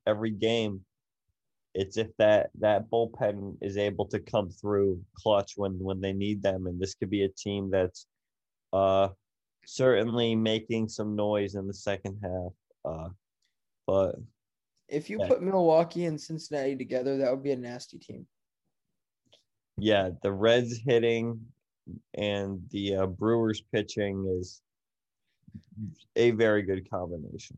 every 0.06 0.30
game. 0.30 0.84
It's 1.74 1.96
if 1.96 2.08
that 2.18 2.50
that 2.58 2.90
bullpen 2.90 3.56
is 3.60 3.76
able 3.76 4.06
to 4.06 4.18
come 4.18 4.50
through 4.50 5.00
clutch 5.14 5.52
when 5.56 5.78
when 5.78 6.00
they 6.00 6.12
need 6.12 6.42
them, 6.42 6.66
and 6.66 6.80
this 6.80 6.94
could 6.94 7.10
be 7.10 7.24
a 7.24 7.28
team 7.28 7.70
that's 7.70 8.06
uh, 8.72 9.08
certainly 9.66 10.34
making 10.34 10.88
some 10.88 11.14
noise 11.14 11.54
in 11.54 11.66
the 11.66 11.74
second 11.74 12.18
half. 12.22 12.52
Uh, 12.84 13.08
but 13.86 14.16
if 14.88 15.08
you 15.08 15.18
yeah. 15.20 15.28
put 15.28 15.42
Milwaukee 15.42 16.06
and 16.06 16.20
Cincinnati 16.20 16.76
together, 16.76 17.18
that 17.18 17.30
would 17.30 17.42
be 17.42 17.52
a 17.52 17.56
nasty 17.56 17.98
team. 17.98 18.26
Yeah, 19.78 20.10
the 20.22 20.32
Reds 20.32 20.80
hitting 20.84 21.40
and 22.14 22.60
the 22.70 22.96
uh, 22.96 23.06
Brewers 23.06 23.62
pitching 23.72 24.26
is 24.38 24.60
a 26.16 26.32
very 26.32 26.62
good 26.62 26.88
combination. 26.90 27.56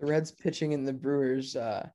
The 0.00 0.06
Reds 0.06 0.32
pitching 0.32 0.74
and 0.74 0.86
the 0.86 0.92
Brewers 0.92 1.56
uh, 1.56 1.88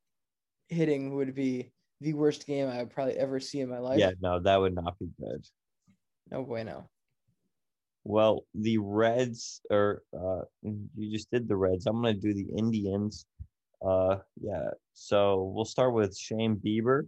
hitting 0.72 1.16
would 1.16 1.36
be 1.36 1.72
the 2.00 2.14
worst 2.14 2.48
game 2.48 2.68
I 2.68 2.80
would 2.80 2.90
probably 2.90 3.18
ever 3.18 3.40
see 3.40 3.60
in 3.60 3.70
my 3.70 3.78
life. 3.78 4.00
Yeah, 4.00 4.12
no, 4.22 4.40
that 4.40 4.60
would 4.60 4.74
not 4.74 4.98
be 4.98 5.10
good. 5.20 5.46
No 6.32 6.44
bueno. 6.44 6.90
Well, 8.04 8.46
the 8.56 8.80
Reds, 8.80 9.62
or 9.70 10.02
uh, 10.18 10.42
you 10.64 11.12
just 11.12 11.30
did 11.30 11.48
the 11.48 11.56
Reds. 11.56 11.86
I'm 11.86 12.02
going 12.02 12.16
to 12.16 12.20
do 12.20 12.34
the 12.34 12.48
Indians. 12.58 13.26
Uh, 13.86 14.18
yeah. 14.42 14.70
So 14.94 15.52
we'll 15.54 15.66
start 15.66 15.94
with 15.94 16.18
Shane 16.18 16.56
Bieber. 16.56 17.08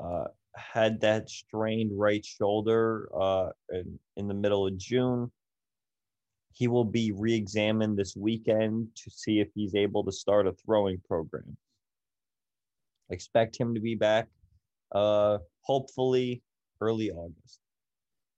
Uh, 0.00 0.24
had 0.56 1.00
that 1.00 1.28
strained 1.28 1.90
right 1.94 2.24
shoulder 2.24 3.08
uh, 3.18 3.48
in, 3.70 3.98
in 4.16 4.28
the 4.28 4.34
middle 4.34 4.66
of 4.66 4.78
June. 4.78 5.30
He 6.52 6.68
will 6.68 6.84
be 6.84 7.12
re 7.12 7.34
examined 7.34 7.98
this 7.98 8.16
weekend 8.16 8.88
to 8.94 9.10
see 9.10 9.40
if 9.40 9.48
he's 9.54 9.74
able 9.74 10.04
to 10.04 10.12
start 10.12 10.46
a 10.46 10.52
throwing 10.52 11.02
program. 11.06 11.56
Expect 13.10 13.56
him 13.58 13.74
to 13.74 13.80
be 13.80 13.94
back, 13.94 14.28
uh, 14.94 15.38
hopefully, 15.62 16.42
early 16.80 17.10
August. 17.10 17.60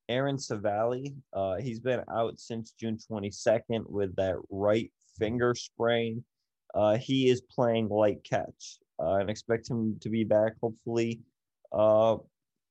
Aaron 0.08 0.36
Civale, 0.36 1.14
uh, 1.32 1.56
he's 1.56 1.80
been 1.80 2.02
out 2.10 2.38
since 2.38 2.72
June 2.78 2.98
22nd 3.10 3.88
with 3.88 4.14
that 4.16 4.36
right 4.50 4.90
finger 5.18 5.54
sprain. 5.54 6.22
Uh, 6.74 6.96
he 6.96 7.28
is 7.28 7.40
playing 7.40 7.88
light 7.88 8.22
catch 8.22 8.78
uh, 9.00 9.14
and 9.14 9.30
expect 9.30 9.68
him 9.68 9.98
to 10.00 10.08
be 10.08 10.24
back 10.24 10.52
hopefully 10.60 11.20
uh, 11.72 12.16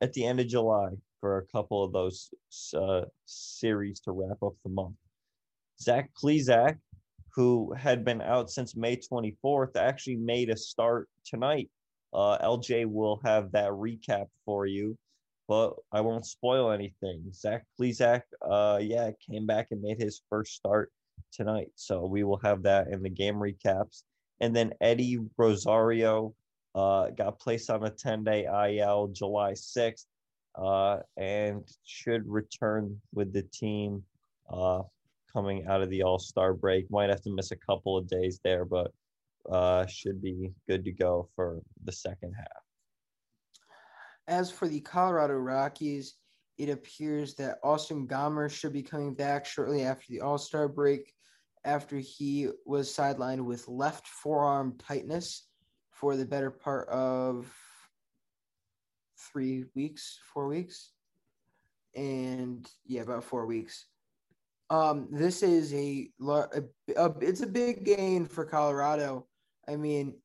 at 0.01 0.13
the 0.13 0.23
end 0.23 0.39
of 0.39 0.47
July 0.47 0.89
for 1.19 1.39
a 1.39 1.45
couple 1.47 1.83
of 1.83 1.91
those 1.91 2.29
uh, 2.75 3.01
series 3.25 3.99
to 4.01 4.11
wrap 4.11 4.41
up 4.43 4.53
the 4.63 4.69
month. 4.69 4.95
Zach 5.81 6.09
Plesac, 6.13 6.77
who 7.33 7.73
had 7.73 8.05
been 8.05 8.21
out 8.21 8.49
since 8.49 8.75
May 8.75 8.97
24th, 8.97 9.75
actually 9.75 10.17
made 10.17 10.49
a 10.49 10.57
start 10.57 11.09
tonight. 11.25 11.69
Uh, 12.15 12.37
LJ 12.41 12.85
will 12.85 13.19
have 13.25 13.51
that 13.51 13.71
recap 13.71 14.27
for 14.45 14.65
you, 14.65 14.97
but 15.49 15.73
I 15.91 15.99
won't 15.99 16.25
spoil 16.25 16.71
anything. 16.71 17.23
Zach 17.33 17.65
Plesac, 17.77 18.21
uh, 18.41 18.79
yeah, 18.81 19.11
came 19.29 19.45
back 19.45 19.67
and 19.71 19.81
made 19.81 19.99
his 19.99 20.21
first 20.29 20.53
start 20.53 20.93
tonight. 21.33 21.71
So 21.75 22.05
we 22.05 22.23
will 22.23 22.39
have 22.39 22.63
that 22.63 22.87
in 22.87 23.03
the 23.03 23.09
game 23.09 23.35
recaps. 23.35 24.03
And 24.39 24.55
then 24.55 24.73
Eddie 24.79 25.19
Rosario 25.37 26.33
uh, 26.73 27.09
got 27.09 27.39
placed 27.39 27.69
on 27.69 27.83
a 27.83 27.89
10 27.89 28.23
day 28.23 28.45
IL 28.45 29.09
July 29.09 29.51
6th 29.51 30.05
uh, 30.55 30.99
and 31.17 31.63
should 31.83 32.25
return 32.27 33.01
with 33.13 33.33
the 33.33 33.43
team 33.43 34.03
uh, 34.49 34.83
coming 35.31 35.67
out 35.67 35.81
of 35.81 35.89
the 35.89 36.03
All 36.03 36.19
Star 36.19 36.53
break. 36.53 36.89
Might 36.89 37.09
have 37.09 37.21
to 37.23 37.29
miss 37.29 37.51
a 37.51 37.57
couple 37.57 37.97
of 37.97 38.07
days 38.07 38.39
there, 38.43 38.63
but 38.63 38.93
uh, 39.51 39.85
should 39.85 40.21
be 40.21 40.51
good 40.67 40.83
to 40.85 40.91
go 40.91 41.29
for 41.35 41.61
the 41.83 41.91
second 41.91 42.33
half. 42.33 42.63
As 44.27 44.49
for 44.51 44.67
the 44.67 44.79
Colorado 44.81 45.35
Rockies, 45.35 46.15
it 46.57 46.69
appears 46.69 47.35
that 47.35 47.59
Austin 47.63 48.07
Gomber 48.07 48.49
should 48.49 48.73
be 48.73 48.81
coming 48.81 49.13
back 49.13 49.45
shortly 49.45 49.83
after 49.83 50.05
the 50.09 50.21
All 50.21 50.37
Star 50.37 50.67
break, 50.67 51.13
after 51.63 51.97
he 51.97 52.49
was 52.65 52.89
sidelined 52.89 53.43
with 53.43 53.67
left 53.67 54.07
forearm 54.07 54.77
tightness 54.77 55.47
for 55.91 56.15
the 56.15 56.25
better 56.25 56.51
part 56.51 56.87
of 56.89 57.53
three 59.31 59.65
weeks, 59.75 60.19
four 60.33 60.47
weeks, 60.47 60.91
and 61.95 62.69
yeah, 62.85 63.01
about 63.01 63.23
four 63.23 63.45
weeks. 63.45 63.85
Um, 64.69 65.07
this 65.11 65.43
is 65.43 65.73
a, 65.73 66.09
a, 66.27 66.63
a 66.97 67.13
it's 67.21 67.41
a 67.41 67.47
big 67.47 67.85
gain 67.85 68.25
for 68.25 68.45
Colorado. 68.45 69.27
I 69.67 69.75
mean, 69.75 70.15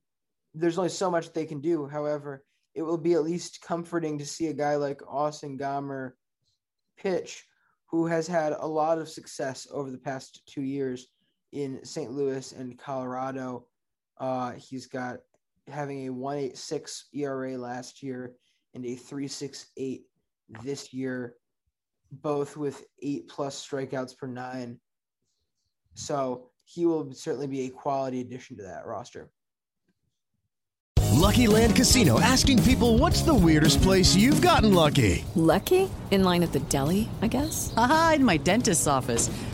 there's 0.54 0.78
only 0.78 0.90
so 0.90 1.10
much 1.10 1.32
they 1.32 1.46
can 1.46 1.60
do. 1.60 1.86
However, 1.86 2.44
it 2.74 2.82
will 2.82 2.98
be 2.98 3.14
at 3.14 3.24
least 3.24 3.62
comforting 3.62 4.18
to 4.18 4.26
see 4.26 4.48
a 4.48 4.52
guy 4.52 4.76
like 4.76 5.00
Austin 5.08 5.58
Gomber 5.58 6.12
pitch, 6.96 7.44
who 7.86 8.06
has 8.06 8.26
had 8.26 8.52
a 8.52 8.66
lot 8.66 8.98
of 8.98 9.08
success 9.08 9.66
over 9.72 9.90
the 9.90 9.98
past 9.98 10.42
two 10.46 10.62
years 10.62 11.08
in 11.52 11.84
St. 11.84 12.12
Louis 12.12 12.52
and 12.52 12.78
Colorado. 12.78 13.66
Uh, 14.18 14.52
he's 14.52 14.86
got 14.86 15.18
having 15.66 16.06
a 16.06 16.10
186 16.10 17.08
ERA 17.14 17.56
last 17.56 18.02
year 18.02 18.34
and 18.74 18.84
a 18.84 18.94
368 18.94 20.02
this 20.62 20.92
year, 20.92 21.34
both 22.12 22.56
with 22.56 22.84
eight 23.02 23.28
plus 23.28 23.66
strikeouts 23.66 24.16
per 24.16 24.26
nine. 24.26 24.78
So 25.94 26.50
he 26.72 26.86
will 26.86 27.12
certainly 27.12 27.48
be 27.48 27.62
a 27.62 27.68
quality 27.68 28.20
addition 28.20 28.56
to 28.56 28.62
that 28.62 28.86
roster. 28.86 29.28
Lucky 31.12 31.46
Land 31.46 31.76
Casino 31.76 32.20
asking 32.20 32.62
people 32.62 32.96
what's 32.96 33.22
the 33.22 33.34
weirdest 33.34 33.82
place 33.82 34.14
you've 34.14 34.40
gotten 34.40 34.72
lucky? 34.72 35.24
Lucky? 35.34 35.90
In 36.10 36.24
line 36.24 36.42
at 36.42 36.52
the 36.52 36.60
deli, 36.60 37.08
I 37.22 37.26
guess? 37.26 37.74
Aha, 37.76 38.12
in 38.16 38.24
my 38.24 38.36
dentist's 38.36 38.86
office. 38.86 39.30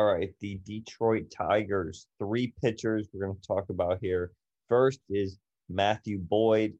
All 0.00 0.06
right, 0.06 0.32
the 0.40 0.58
Detroit 0.64 1.30
Tigers, 1.30 2.06
three 2.18 2.54
pitchers 2.62 3.06
we're 3.12 3.26
going 3.26 3.38
to 3.38 3.46
talk 3.46 3.68
about 3.68 3.98
here. 4.00 4.32
First 4.66 5.00
is 5.10 5.36
Matthew 5.68 6.18
Boyd. 6.18 6.72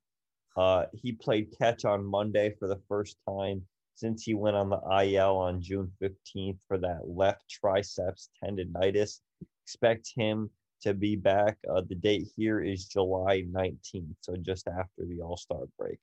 Uh, 0.56 0.87
he 0.94 1.12
played 1.12 1.52
catch 1.61 1.85
on 1.85 2.02
Monday 2.02 2.54
for 2.59 2.66
the 2.66 2.80
first 2.88 3.18
time 3.28 3.61
since 3.94 4.22
he 4.22 4.33
went 4.33 4.56
on 4.56 4.70
the 4.70 4.80
IL 5.04 5.37
on 5.37 5.61
June 5.61 5.92
15th 6.02 6.56
for 6.66 6.78
that 6.78 7.00
left 7.04 7.46
triceps 7.50 8.30
tendonitis. 8.42 9.20
expect 9.66 10.11
him 10.16 10.48
to 10.80 10.94
be 10.94 11.14
back. 11.14 11.59
Uh, 11.70 11.83
the 11.87 11.96
date 11.96 12.26
here 12.35 12.62
is 12.62 12.87
July 12.87 13.44
19th, 13.52 14.14
so 14.22 14.35
just 14.37 14.66
after 14.66 15.04
the 15.04 15.20
All 15.20 15.37
Star 15.37 15.64
break. 15.78 15.98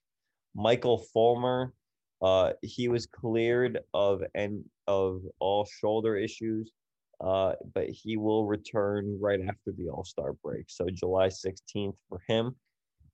Michael 0.54 1.00
Fulmer, 1.12 1.74
uh, 2.22 2.54
he 2.62 2.90
was 2.90 3.08
cleared 3.08 3.80
of 3.96 4.22
and 4.36 4.64
of 4.86 5.24
all 5.40 5.66
shoulder 5.66 6.16
issues, 6.16 6.72
uh, 7.22 7.54
but 7.74 7.90
he 7.90 8.18
will 8.18 8.46
return 8.46 9.18
right 9.20 9.40
after 9.42 9.72
the 9.78 9.90
All 9.90 10.04
Star 10.04 10.34
break, 10.44 10.66
so 10.68 10.88
July 10.90 11.28
16th 11.28 11.96
for 12.10 12.22
him. 12.28 12.56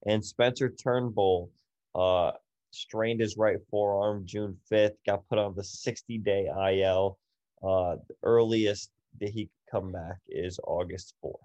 And 0.05 0.23
Spencer 0.23 0.69
Turnbull 0.69 1.49
uh, 1.95 2.31
strained 2.71 3.21
his 3.21 3.37
right 3.37 3.57
forearm 3.69 4.25
June 4.25 4.57
5th, 4.71 4.95
got 5.05 5.27
put 5.29 5.37
on 5.37 5.55
the 5.55 5.63
60 5.63 6.17
day 6.19 6.47
IL. 6.47 7.17
Uh, 7.63 7.95
the 8.07 8.15
earliest 8.23 8.91
that 9.21 9.29
he 9.29 9.43
could 9.45 9.71
come 9.71 9.91
back 9.91 10.17
is 10.27 10.59
August 10.65 11.13
4th. 11.23 11.35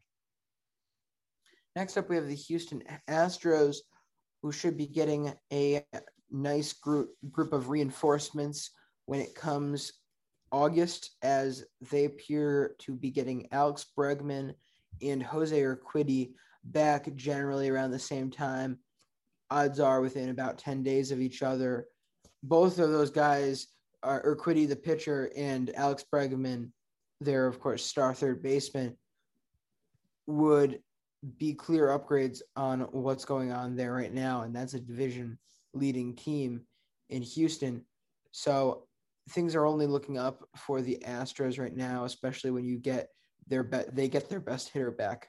Next 1.76 1.96
up, 1.96 2.08
we 2.08 2.16
have 2.16 2.26
the 2.26 2.34
Houston 2.34 2.82
Astros, 3.08 3.76
who 4.42 4.50
should 4.50 4.76
be 4.76 4.86
getting 4.86 5.32
a 5.52 5.84
nice 6.30 6.72
group 6.72 7.10
group 7.30 7.52
of 7.52 7.68
reinforcements 7.68 8.70
when 9.06 9.20
it 9.20 9.34
comes 9.34 9.92
August, 10.50 11.16
as 11.22 11.64
they 11.90 12.04
appear 12.04 12.74
to 12.78 12.94
be 12.94 13.10
getting 13.10 13.48
Alex 13.52 13.86
Bregman 13.96 14.54
and 15.02 15.22
Jose 15.22 15.58
Urquidy 15.58 16.32
back 16.64 17.14
generally 17.16 17.68
around 17.68 17.90
the 17.90 17.98
same 17.98 18.30
time. 18.30 18.78
Odds 19.50 19.80
are 19.80 20.00
within 20.00 20.28
about 20.28 20.58
10 20.58 20.82
days 20.82 21.10
of 21.10 21.20
each 21.20 21.42
other. 21.42 21.86
Both 22.42 22.78
of 22.78 22.90
those 22.90 23.10
guys 23.10 23.68
are 24.02 24.22
Urquidy, 24.22 24.68
the 24.68 24.76
pitcher, 24.76 25.30
and 25.36 25.74
Alex 25.74 26.04
Bregman, 26.12 26.70
their, 27.20 27.46
of 27.46 27.60
course, 27.60 27.84
star 27.84 28.14
third 28.14 28.42
baseman, 28.42 28.96
would 30.26 30.80
be 31.38 31.54
clear 31.54 31.88
upgrades 31.88 32.42
on 32.56 32.80
what's 32.92 33.24
going 33.24 33.50
on 33.50 33.76
there 33.76 33.92
right 33.92 34.12
now. 34.12 34.42
And 34.42 34.54
that's 34.54 34.74
a 34.74 34.80
division 34.80 35.38
leading 35.74 36.14
team 36.14 36.62
in 37.10 37.22
Houston. 37.22 37.84
So 38.32 38.87
things 39.30 39.54
are 39.54 39.66
only 39.66 39.86
looking 39.86 40.18
up 40.18 40.48
for 40.56 40.80
the 40.80 40.98
Astros 41.06 41.58
right 41.58 41.74
now, 41.74 42.04
especially 42.04 42.50
when 42.50 42.64
you 42.64 42.78
get 42.78 43.08
their 43.46 43.62
be- 43.62 43.90
they 43.92 44.08
get 44.08 44.28
their 44.28 44.40
best 44.40 44.70
hitter 44.70 44.90
back. 44.90 45.28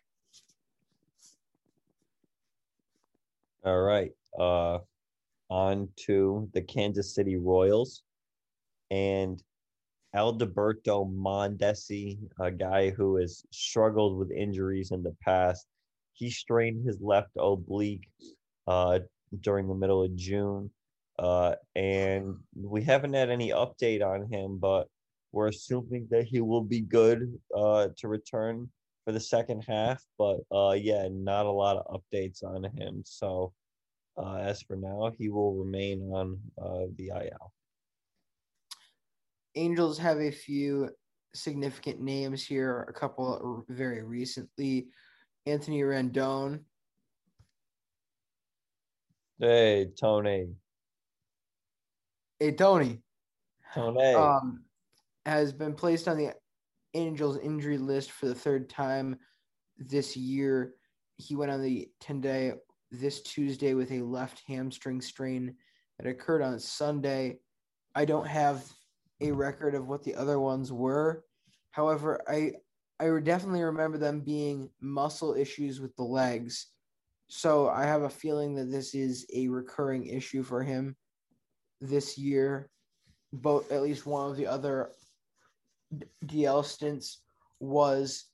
All 3.66 3.82
right. 3.82 4.12
Uh 4.38 4.80
on 5.50 5.90
to 5.96 6.48
the 6.54 6.62
Kansas 6.62 7.16
City 7.16 7.36
Royals 7.36 8.04
and 8.92 9.42
Alberto 10.16 11.06
Mondesi, 11.06 12.18
a 12.40 12.52
guy 12.52 12.90
who 12.90 13.18
has 13.18 13.44
struggled 13.52 14.18
with 14.18 14.32
injuries 14.32 14.92
in 14.92 15.04
the 15.04 15.16
past. 15.24 15.68
He 16.14 16.30
strained 16.30 16.86
his 16.86 17.00
left 17.02 17.32
oblique 17.38 18.08
uh, 18.68 19.00
during 19.42 19.68
the 19.68 19.76
middle 19.76 20.04
of 20.04 20.16
June. 20.16 20.72
Uh, 21.20 21.54
and 21.76 22.36
we 22.56 22.82
haven't 22.82 23.14
had 23.14 23.30
any 23.30 23.50
update 23.50 24.02
on 24.02 24.32
him, 24.32 24.58
but 24.58 24.88
we're 25.34 25.50
assuming 25.50 26.08
that 26.10 26.24
he 26.24 26.40
will 26.40 26.64
be 26.64 26.80
good 26.80 27.38
uh, 27.56 27.90
to 27.98 28.08
return 28.08 28.70
for 29.04 29.12
the 29.12 29.20
second 29.20 29.62
half. 29.68 30.02
But 30.18 30.38
uh, 30.50 30.72
yeah, 30.72 31.10
not 31.12 31.46
a 31.46 31.52
lot 31.52 31.76
of 31.76 32.02
updates 32.02 32.42
on 32.42 32.64
him. 32.64 33.04
So 33.06 33.52
uh, 34.18 34.36
as 34.36 34.62
for 34.62 34.78
now, 34.78 35.12
he 35.18 35.28
will 35.28 35.54
remain 35.54 36.10
on 36.14 36.40
uh, 36.62 36.86
the 36.96 37.12
IL. 37.14 37.54
Angels 39.56 39.98
have 39.98 40.20
a 40.20 40.32
few 40.32 40.90
significant 41.34 42.00
names 42.00 42.46
here, 42.46 42.86
a 42.88 42.94
couple 42.94 43.66
very 43.68 44.04
recently. 44.04 44.88
Anthony 45.46 45.82
Rendon. 45.82 46.62
Hey, 49.38 49.90
Tony. 50.00 50.50
Hey, 52.42 52.54
Tony. 52.54 53.02
Tony. 53.74 54.14
Um, 54.14 54.64
has 55.26 55.52
been 55.52 55.74
placed 55.74 56.08
on 56.08 56.18
the 56.18 56.34
Angels 56.94 57.38
injury 57.38 57.78
list 57.78 58.12
for 58.12 58.28
the 58.28 58.36
third 58.36 58.70
time 58.70 59.18
this 59.78 60.16
year. 60.16 60.76
He 61.18 61.36
went 61.36 61.52
on 61.52 61.62
the 61.62 61.90
10 62.00 62.22
day 62.22 62.54
this 62.92 63.22
Tuesday 63.24 63.74
with 63.74 63.92
a 63.92 64.02
left 64.02 64.42
hamstring 64.48 65.02
strain 65.02 65.54
that 65.98 66.08
occurred 66.08 66.42
on 66.42 66.58
Sunday. 66.60 67.40
I 67.94 68.06
don't 68.06 68.26
have 68.26 68.64
a 69.20 69.34
record 69.34 69.76
of 69.76 69.90
what 69.90 70.04
the 70.04 70.16
other 70.16 70.40
ones 70.40 70.72
were. 70.72 71.26
However, 71.72 72.22
I 72.26 72.54
I 73.02 73.20
definitely 73.20 73.64
remember 73.64 73.98
them 73.98 74.22
being 74.22 74.70
muscle 74.80 75.36
issues 75.36 75.82
with 75.82 75.94
the 75.98 76.04
legs. 76.04 76.68
So 77.28 77.68
I 77.68 77.84
have 77.84 78.04
a 78.04 78.10
feeling 78.10 78.56
that 78.56 78.72
this 78.72 78.96
is 78.96 79.26
a 79.34 79.50
recurring 79.50 80.06
issue 80.06 80.42
for 80.42 80.64
him 80.64 80.96
this 81.82 82.18
year. 82.18 82.70
Both 83.32 83.72
at 83.72 83.84
least 83.84 84.06
one 84.06 84.32
of 84.32 84.38
the 84.38 84.48
other 84.48 84.90
DL 86.26 86.66
stints 86.66 87.22
was 87.60 88.26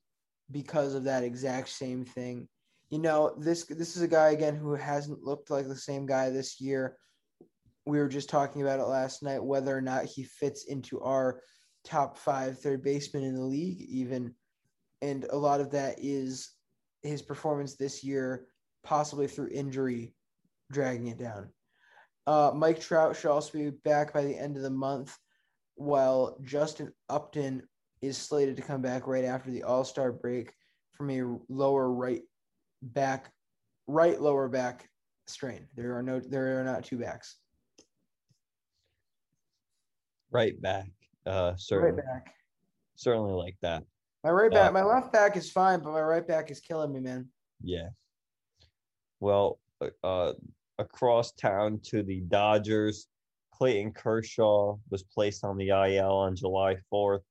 because 0.52 0.94
of 0.94 1.06
that 1.06 1.24
exact 1.24 1.70
same 1.70 2.06
thing. 2.06 2.48
You 2.90 3.00
know, 3.00 3.34
this 3.38 3.66
this 3.66 3.98
is 3.98 4.04
a 4.04 4.08
guy 4.08 4.30
again 4.30 4.56
who 4.56 4.76
hasn't 4.76 5.24
looked 5.24 5.50
like 5.50 5.68
the 5.68 5.76
same 5.76 6.06
guy 6.06 6.30
this 6.30 6.62
year. 6.62 6.98
We 7.86 8.00
were 8.00 8.08
just 8.08 8.30
talking 8.30 8.62
about 8.62 8.80
it 8.80 8.86
last 8.86 9.22
night 9.22 9.44
whether 9.44 9.76
or 9.76 9.82
not 9.82 10.06
he 10.06 10.24
fits 10.24 10.66
into 10.66 11.02
our 11.02 11.42
top 11.84 12.18
five 12.18 12.60
third 12.60 12.84
baseman 12.84 13.24
in 13.24 13.36
the 13.36 13.44
league, 13.44 13.82
even. 13.82 14.34
And 15.02 15.26
a 15.26 15.38
lot 15.38 15.62
of 15.62 15.72
that 15.72 15.96
is 16.00 16.52
his 17.04 17.22
performance 17.22 17.76
this 17.76 18.04
year, 18.04 18.48
possibly 18.84 19.28
through 19.28 19.50
injury, 19.52 20.16
dragging 20.72 21.08
it 21.08 21.20
down. 21.20 21.50
Uh, 22.28 22.52
Mike 22.56 22.80
Trout 22.80 23.16
should 23.16 23.30
also 23.32 23.58
be 23.58 23.70
back 23.70 24.14
by 24.14 24.24
the 24.24 24.36
end 24.38 24.58
of 24.58 24.64
the 24.64 24.70
month, 24.70 25.18
while 25.76 26.38
Justin 26.42 26.92
Upton 27.10 27.64
is 28.02 28.18
slated 28.18 28.56
to 28.56 28.62
come 28.62 28.82
back 28.82 29.08
right 29.08 29.26
after 29.26 29.52
the 29.52 29.64
All 29.64 29.84
Star 29.84 30.12
break 30.12 30.54
from 30.94 31.10
a 31.12 31.24
lower 31.50 31.92
right 31.92 32.22
back, 32.82 33.32
right 33.88 34.20
lower 34.20 34.48
back 34.48 34.90
strain. 35.28 35.68
There 35.76 35.98
are 35.98 36.04
no, 36.04 36.20
there 36.20 36.60
are 36.60 36.64
not 36.64 36.84
two 36.84 36.98
backs. 36.98 37.38
Right 40.32 40.60
back, 40.62 40.88
uh, 41.26 41.56
certainly. 41.58 42.02
Right 42.02 42.06
back. 42.06 42.34
Certainly 42.96 43.34
like 43.34 43.58
that. 43.62 43.84
My 44.24 44.32
right 44.32 44.52
back, 44.52 44.70
Uh, 44.70 44.74
my 44.74 44.84
left 44.84 45.14
back 45.14 45.38
is 45.38 45.52
fine, 45.52 45.82
but 45.82 45.92
my 45.92 46.02
right 46.02 46.28
back 46.28 46.50
is 46.50 46.60
killing 46.60 46.92
me, 46.92 47.00
man. 47.00 47.30
Yeah. 47.62 47.90
Well, 49.20 49.60
uh, 49.82 49.90
uh, 50.04 50.34
across 50.80 51.32
town 51.34 51.80
to 51.86 52.04
the 52.04 52.22
Dodgers, 52.22 53.08
Clayton 53.54 53.94
Kershaw 53.94 54.76
was 54.90 55.04
placed 55.04 55.44
on 55.44 55.58
the 55.58 55.70
IL 55.70 56.12
on 56.12 56.36
July 56.36 56.76
4th 56.92 57.22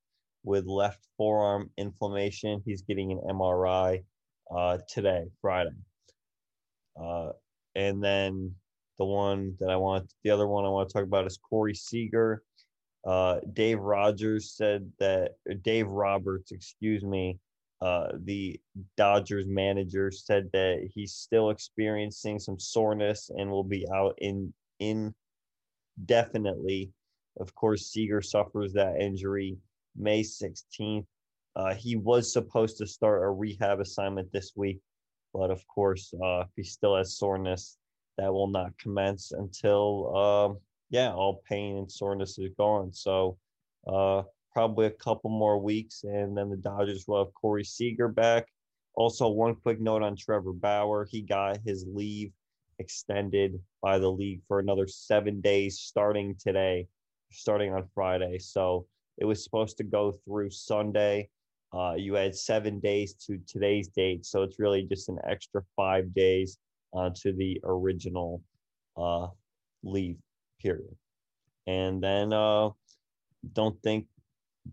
with 0.42 0.66
left 0.66 1.06
forearm 1.16 1.70
inflammation. 1.76 2.62
He's 2.64 2.82
getting 2.82 3.12
an 3.12 3.20
MRI 3.28 4.02
uh, 4.54 4.78
today, 4.88 5.24
Friday. 5.40 5.70
Uh, 7.00 7.30
and 7.74 8.02
then 8.02 8.54
the 8.98 9.04
one 9.04 9.56
that 9.60 9.70
I 9.70 9.76
want, 9.76 10.12
the 10.22 10.30
other 10.30 10.46
one 10.46 10.64
I 10.64 10.68
want 10.68 10.88
to 10.88 10.92
talk 10.92 11.02
about 11.02 11.26
is 11.26 11.38
Corey 11.38 11.74
Seager. 11.74 12.42
Uh, 13.04 13.40
Dave 13.52 13.80
Rogers 13.80 14.54
said 14.56 14.90
that, 14.98 15.32
Dave 15.62 15.88
Roberts, 15.88 16.52
excuse 16.52 17.02
me, 17.02 17.38
uh, 17.84 18.12
the 18.24 18.58
Dodgers 18.96 19.46
manager 19.46 20.10
said 20.10 20.48
that 20.54 20.88
he's 20.94 21.12
still 21.12 21.50
experiencing 21.50 22.38
some 22.38 22.58
soreness 22.58 23.30
and 23.36 23.50
will 23.50 23.64
be 23.64 23.86
out 23.94 24.14
in 24.18 24.54
indefinitely. 25.98 26.90
Of 27.38 27.54
course, 27.54 27.88
Seager 27.88 28.22
suffers 28.22 28.72
that 28.72 29.00
injury 29.00 29.58
May 29.96 30.22
16th. 30.22 31.04
Uh, 31.56 31.74
he 31.74 31.96
was 31.96 32.32
supposed 32.32 32.78
to 32.78 32.86
start 32.86 33.22
a 33.22 33.28
rehab 33.28 33.80
assignment 33.80 34.32
this 34.32 34.52
week, 34.56 34.80
but 35.34 35.50
of 35.50 35.66
course, 35.68 36.14
uh, 36.24 36.40
if 36.40 36.48
he 36.56 36.62
still 36.64 36.96
has 36.96 37.18
soreness, 37.18 37.76
that 38.16 38.32
will 38.32 38.48
not 38.48 38.76
commence 38.78 39.32
until, 39.32 40.16
um, 40.16 40.58
yeah, 40.88 41.12
all 41.12 41.42
pain 41.46 41.76
and 41.76 41.92
soreness 41.92 42.38
is 42.38 42.50
gone. 42.56 42.92
So, 42.94 43.36
uh, 43.86 44.22
probably 44.54 44.86
a 44.86 44.90
couple 44.90 45.30
more 45.30 45.58
weeks, 45.58 46.04
and 46.04 46.36
then 46.36 46.48
the 46.48 46.56
Dodgers 46.56 47.04
will 47.06 47.24
have 47.24 47.34
Corey 47.34 47.64
Seager 47.64 48.08
back. 48.08 48.46
Also, 48.94 49.28
one 49.28 49.56
quick 49.56 49.80
note 49.80 50.02
on 50.02 50.16
Trevor 50.16 50.52
Bauer. 50.52 51.06
He 51.10 51.20
got 51.20 51.58
his 51.66 51.84
leave 51.92 52.30
extended 52.78 53.60
by 53.82 53.98
the 53.98 54.10
league 54.10 54.40
for 54.46 54.60
another 54.60 54.86
seven 54.86 55.40
days 55.40 55.80
starting 55.80 56.36
today, 56.38 56.86
starting 57.32 57.74
on 57.74 57.88
Friday. 57.94 58.38
So 58.38 58.86
it 59.18 59.24
was 59.24 59.42
supposed 59.42 59.76
to 59.78 59.84
go 59.84 60.12
through 60.24 60.50
Sunday. 60.50 61.28
Uh, 61.72 61.94
you 61.96 62.14
had 62.14 62.36
seven 62.36 62.78
days 62.78 63.14
to 63.14 63.38
today's 63.48 63.88
date. 63.88 64.24
So 64.24 64.42
it's 64.42 64.60
really 64.60 64.84
just 64.84 65.08
an 65.08 65.18
extra 65.28 65.62
five 65.74 66.14
days 66.14 66.58
uh, 66.96 67.10
to 67.22 67.32
the 67.32 67.60
original 67.64 68.42
uh, 68.96 69.26
leave 69.82 70.18
period. 70.60 70.94
And 71.66 72.02
then 72.02 72.32
uh, 72.32 72.70
don't 73.52 73.80
think 73.82 74.06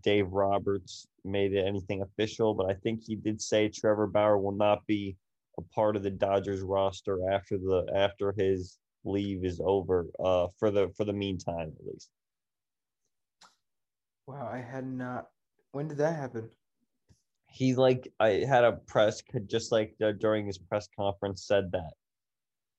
Dave 0.00 0.28
Roberts 0.32 1.06
made 1.24 1.52
it 1.52 1.66
anything 1.66 2.02
official, 2.02 2.54
but 2.54 2.70
I 2.70 2.74
think 2.74 3.02
he 3.02 3.14
did 3.14 3.40
say 3.40 3.68
Trevor 3.68 4.06
Bauer 4.06 4.38
will 4.38 4.52
not 4.52 4.86
be 4.86 5.16
a 5.58 5.62
part 5.74 5.96
of 5.96 6.02
the 6.02 6.10
Dodgers 6.10 6.62
roster 6.62 7.18
after 7.30 7.58
the 7.58 7.86
after 7.94 8.32
his 8.32 8.78
leave 9.04 9.44
is 9.44 9.60
over. 9.64 10.06
Uh, 10.18 10.48
for 10.58 10.70
the 10.70 10.90
for 10.96 11.04
the 11.04 11.12
meantime, 11.12 11.72
at 11.78 11.86
least. 11.86 12.10
Wow, 14.26 14.48
I 14.50 14.58
had 14.58 14.86
not. 14.86 15.28
When 15.72 15.88
did 15.88 15.98
that 15.98 16.16
happen? 16.16 16.48
He 17.46 17.74
like 17.74 18.10
I 18.18 18.44
had 18.48 18.64
a 18.64 18.72
press 18.72 19.22
just 19.46 19.72
like 19.72 19.94
uh, 20.02 20.12
during 20.12 20.46
his 20.46 20.58
press 20.58 20.88
conference 20.96 21.44
said 21.46 21.70
that 21.72 21.92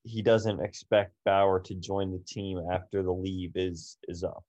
he 0.04 0.22
doesn't 0.22 0.62
expect 0.62 1.14
Bauer 1.26 1.60
to 1.62 1.76
join 1.76 2.12
the 2.12 2.24
team 2.28 2.60
after 2.72 3.04
the 3.04 3.12
leave 3.12 3.52
is 3.56 3.98
is 4.08 4.24
up. 4.24 4.44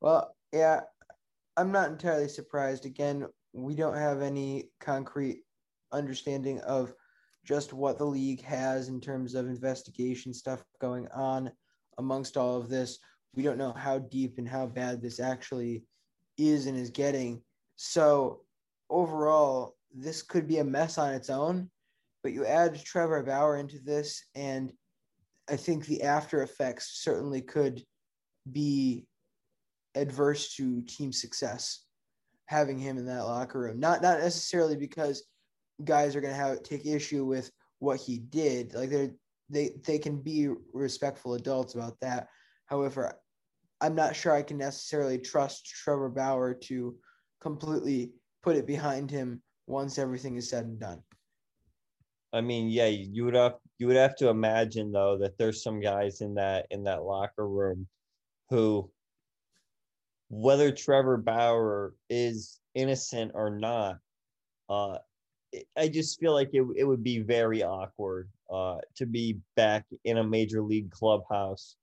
Well, 0.00 0.34
yeah, 0.52 0.80
I'm 1.56 1.72
not 1.72 1.90
entirely 1.90 2.28
surprised. 2.28 2.86
Again, 2.86 3.26
we 3.52 3.74
don't 3.74 3.96
have 3.96 4.22
any 4.22 4.70
concrete 4.80 5.42
understanding 5.92 6.60
of 6.60 6.94
just 7.44 7.72
what 7.72 7.98
the 7.98 8.04
league 8.04 8.42
has 8.42 8.88
in 8.88 9.00
terms 9.00 9.34
of 9.34 9.46
investigation 9.46 10.32
stuff 10.32 10.62
going 10.80 11.08
on 11.08 11.50
amongst 11.98 12.36
all 12.36 12.56
of 12.56 12.68
this. 12.68 12.98
We 13.34 13.42
don't 13.42 13.58
know 13.58 13.72
how 13.72 13.98
deep 13.98 14.38
and 14.38 14.48
how 14.48 14.66
bad 14.66 15.00
this 15.00 15.20
actually 15.20 15.84
is 16.36 16.66
and 16.66 16.76
is 16.76 16.90
getting. 16.90 17.42
So, 17.76 18.42
overall, 18.88 19.76
this 19.94 20.22
could 20.22 20.46
be 20.46 20.58
a 20.58 20.64
mess 20.64 20.98
on 20.98 21.14
its 21.14 21.30
own. 21.30 21.70
But 22.22 22.32
you 22.32 22.44
add 22.44 22.82
Trevor 22.84 23.22
Bauer 23.22 23.56
into 23.56 23.78
this, 23.78 24.22
and 24.34 24.72
I 25.48 25.56
think 25.56 25.86
the 25.86 26.02
after 26.02 26.42
effects 26.42 27.00
certainly 27.02 27.40
could 27.40 27.82
be 28.50 29.06
adverse 29.94 30.54
to 30.56 30.82
team 30.82 31.12
success 31.12 31.84
having 32.46 32.78
him 32.78 32.98
in 32.98 33.06
that 33.06 33.24
locker 33.24 33.60
room. 33.60 33.78
Not 33.78 34.02
not 34.02 34.18
necessarily 34.20 34.76
because 34.76 35.24
guys 35.84 36.14
are 36.16 36.20
going 36.20 36.34
to 36.34 36.40
have 36.40 36.62
take 36.62 36.86
issue 36.86 37.24
with 37.24 37.50
what 37.78 38.00
he 38.00 38.18
did. 38.18 38.74
Like 38.74 38.90
they 38.90 39.10
they 39.48 39.70
they 39.84 39.98
can 39.98 40.20
be 40.20 40.48
respectful 40.72 41.34
adults 41.34 41.74
about 41.74 41.98
that. 42.00 42.28
However, 42.66 43.14
I'm 43.80 43.94
not 43.94 44.16
sure 44.16 44.32
I 44.32 44.42
can 44.42 44.58
necessarily 44.58 45.18
trust 45.18 45.66
Trevor 45.66 46.08
Bauer 46.08 46.54
to 46.54 46.96
completely 47.40 48.12
put 48.42 48.56
it 48.56 48.66
behind 48.66 49.10
him 49.10 49.42
once 49.66 49.98
everything 49.98 50.36
is 50.36 50.48
said 50.48 50.64
and 50.64 50.78
done. 50.78 51.02
I 52.32 52.40
mean, 52.40 52.68
yeah, 52.68 52.86
you 52.86 53.24
would 53.24 53.34
have 53.34 53.56
you 53.78 53.86
would 53.86 53.96
have 53.96 54.16
to 54.16 54.28
imagine 54.28 54.92
though 54.92 55.18
that 55.18 55.38
there's 55.38 55.62
some 55.62 55.80
guys 55.80 56.20
in 56.20 56.34
that 56.34 56.66
in 56.70 56.84
that 56.84 57.02
locker 57.02 57.48
room 57.48 57.86
who 58.50 58.90
whether 60.30 60.70
Trevor 60.70 61.16
Bauer 61.16 61.92
is 62.08 62.60
innocent 62.74 63.32
or 63.34 63.50
not, 63.50 63.98
uh, 64.70 64.98
I 65.76 65.88
just 65.88 66.20
feel 66.20 66.32
like 66.32 66.50
it, 66.52 66.64
it 66.76 66.84
would 66.84 67.02
be 67.02 67.18
very 67.18 67.64
awkward 67.64 68.30
uh, 68.50 68.78
to 68.96 69.06
be 69.06 69.38
back 69.56 69.84
in 70.04 70.18
a 70.18 70.24
major 70.24 70.62
league 70.62 70.90
clubhouse, 70.92 71.74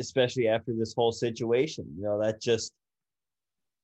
especially 0.00 0.48
after 0.48 0.74
this 0.76 0.92
whole 0.92 1.12
situation. 1.12 1.86
You 1.96 2.02
know, 2.02 2.20
that 2.20 2.42
just 2.42 2.72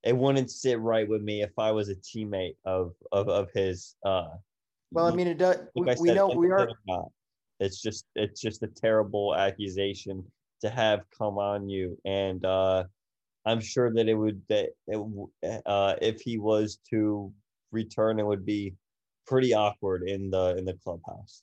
it 0.03 0.17
wouldn't 0.17 0.51
sit 0.51 0.81
right 0.81 1.09
with 1.09 1.23
me 1.23 1.43
if 1.43 1.57
I 1.57 1.71
was 1.71 1.89
a 1.89 1.95
teammate 1.95 2.57
of 2.65 2.93
of 3.13 3.29
of 3.29 3.49
his. 3.55 3.95
Uh, 4.05 4.31
well, 4.91 5.07
I 5.07 5.15
mean, 5.15 5.29
it 5.29 5.39
does. 5.39 5.59
We, 5.77 5.87
said, 5.87 5.99
we 6.01 6.13
know 6.13 6.29
we 6.29 6.51
are. 6.51 6.69
Not. 6.89 7.11
It's 7.61 7.81
just 7.81 8.07
it's 8.17 8.41
just 8.41 8.65
a 8.65 8.69
terrible 8.69 9.37
accusation 9.37 10.25
to 10.63 10.71
have 10.71 11.03
come 11.17 11.39
on 11.39 11.69
you, 11.69 11.97
and 12.05 12.45
uh, 12.45 12.85
I'm 13.49 13.61
sure 13.61 13.93
that 13.95 14.09
it 14.09 14.15
would 14.15 14.43
that 14.49 14.71
it, 14.87 15.63
uh, 15.65 15.95
if 16.03 16.21
he 16.21 16.39
was 16.39 16.79
to 16.91 17.33
return, 17.73 18.19
it 18.19 18.27
would 18.27 18.45
be 18.45 18.75
pretty 19.27 19.55
awkward 19.55 20.03
in 20.09 20.31
the 20.31 20.57
in 20.59 20.65
the 20.65 20.75
clubhouse. 20.85 21.43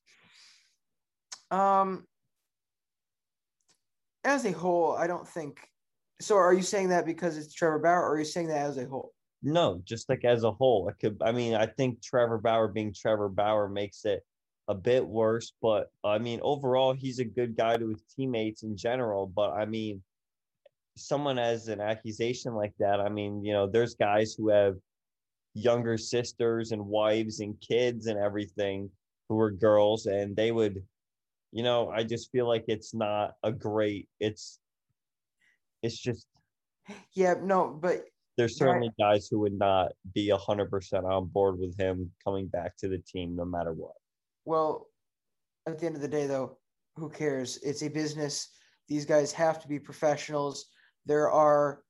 Um, 1.52 2.06
as 4.24 4.46
a 4.46 4.52
whole, 4.52 4.94
I 4.94 5.08
don't 5.08 5.28
think. 5.28 5.60
So, 6.22 6.36
are 6.38 6.54
you 6.54 6.62
saying 6.62 6.90
that 6.90 7.06
because 7.06 7.38
it's 7.38 7.54
Trevor 7.54 7.80
Bauer, 7.80 8.02
or 8.02 8.14
are 8.14 8.20
you 8.20 8.26
saying 8.26 8.48
that 8.48 8.66
as 8.66 8.78
a 8.78 8.86
whole? 8.86 9.12
No, 9.42 9.82
just 9.84 10.08
like 10.08 10.24
as 10.26 10.44
a 10.44 10.52
whole. 10.52 10.90
I 10.90 10.94
could. 11.00 11.18
I 11.22 11.32
mean, 11.32 11.56
I 11.56 11.66
think 11.66 12.02
Trevor 12.02 12.38
Bauer 12.38 12.68
being 12.68 12.94
Trevor 12.94 13.30
Bauer 13.30 13.68
makes 13.68 14.06
it 14.06 14.24
a 14.68 14.76
bit 14.76 15.06
worse, 15.06 15.54
but 15.62 15.92
I 16.04 16.18
mean, 16.20 16.40
overall, 16.44 16.94
he's 16.94 17.20
a 17.20 17.26
good 17.26 17.56
guy 17.56 17.78
to 17.78 17.90
his 17.90 18.04
teammates 18.16 18.64
in 18.64 18.78
general. 18.78 19.26
But 19.28 19.52
I 19.52 19.66
mean, 19.66 20.02
someone 20.98 21.38
has 21.38 21.68
an 21.68 21.82
accusation 21.82 22.54
like 22.54 22.74
that, 22.80 23.00
I 23.00 23.10
mean, 23.10 23.44
you 23.44 23.54
know, 23.54 23.68
there's 23.68 23.96
guys 23.96 24.34
who 24.34 24.50
have 24.50 24.76
younger 25.54 25.98
sisters 25.98 26.72
and 26.72 26.86
wives 26.86 27.40
and 27.40 27.60
kids 27.62 28.08
and 28.08 28.20
everything 28.20 28.90
who 29.30 29.40
are 29.40 29.52
girls, 29.52 30.06
and 30.06 30.36
they 30.36 30.52
would, 30.52 30.82
you 31.52 31.64
know, 31.64 31.90
I 31.90 32.04
just 32.04 32.32
feel 32.32 32.48
like 32.48 32.66
it's 32.68 32.94
not 32.94 33.34
a 33.44 33.52
great. 33.52 34.08
It's, 34.20 34.60
it's 35.82 35.98
just. 35.98 36.28
Yeah, 37.14 37.36
no, 37.42 37.78
but 37.82 38.06
there's 38.38 38.58
certainly 38.58 38.92
guys 39.00 39.28
who 39.30 39.40
would 39.40 39.58
not 39.58 39.94
be 40.14 40.30
hundred 40.30 40.70
percent 40.70 41.06
on 41.06 41.28
board 41.28 41.58
with 41.58 41.76
him 41.80 42.12
coming 42.24 42.48
back 42.48 42.78
to 42.78 42.88
the 42.88 43.00
team 43.00 43.36
no 43.36 43.46
matter 43.46 43.74
what. 43.74 43.94
Well, 44.46 44.88
at 45.68 45.80
the 45.80 45.88
end 45.88 45.96
of 45.96 46.02
the 46.02 46.08
day, 46.08 46.28
though, 46.28 46.58
who 46.96 47.10
cares? 47.10 47.58
It's 47.64 47.82
a 47.82 47.88
business. 47.88 48.50
These 48.88 49.06
guys 49.06 49.32
have 49.32 49.60
to 49.62 49.68
be 49.68 49.80
professionals 49.80 50.68
there 51.06 51.32
are 51.32 51.82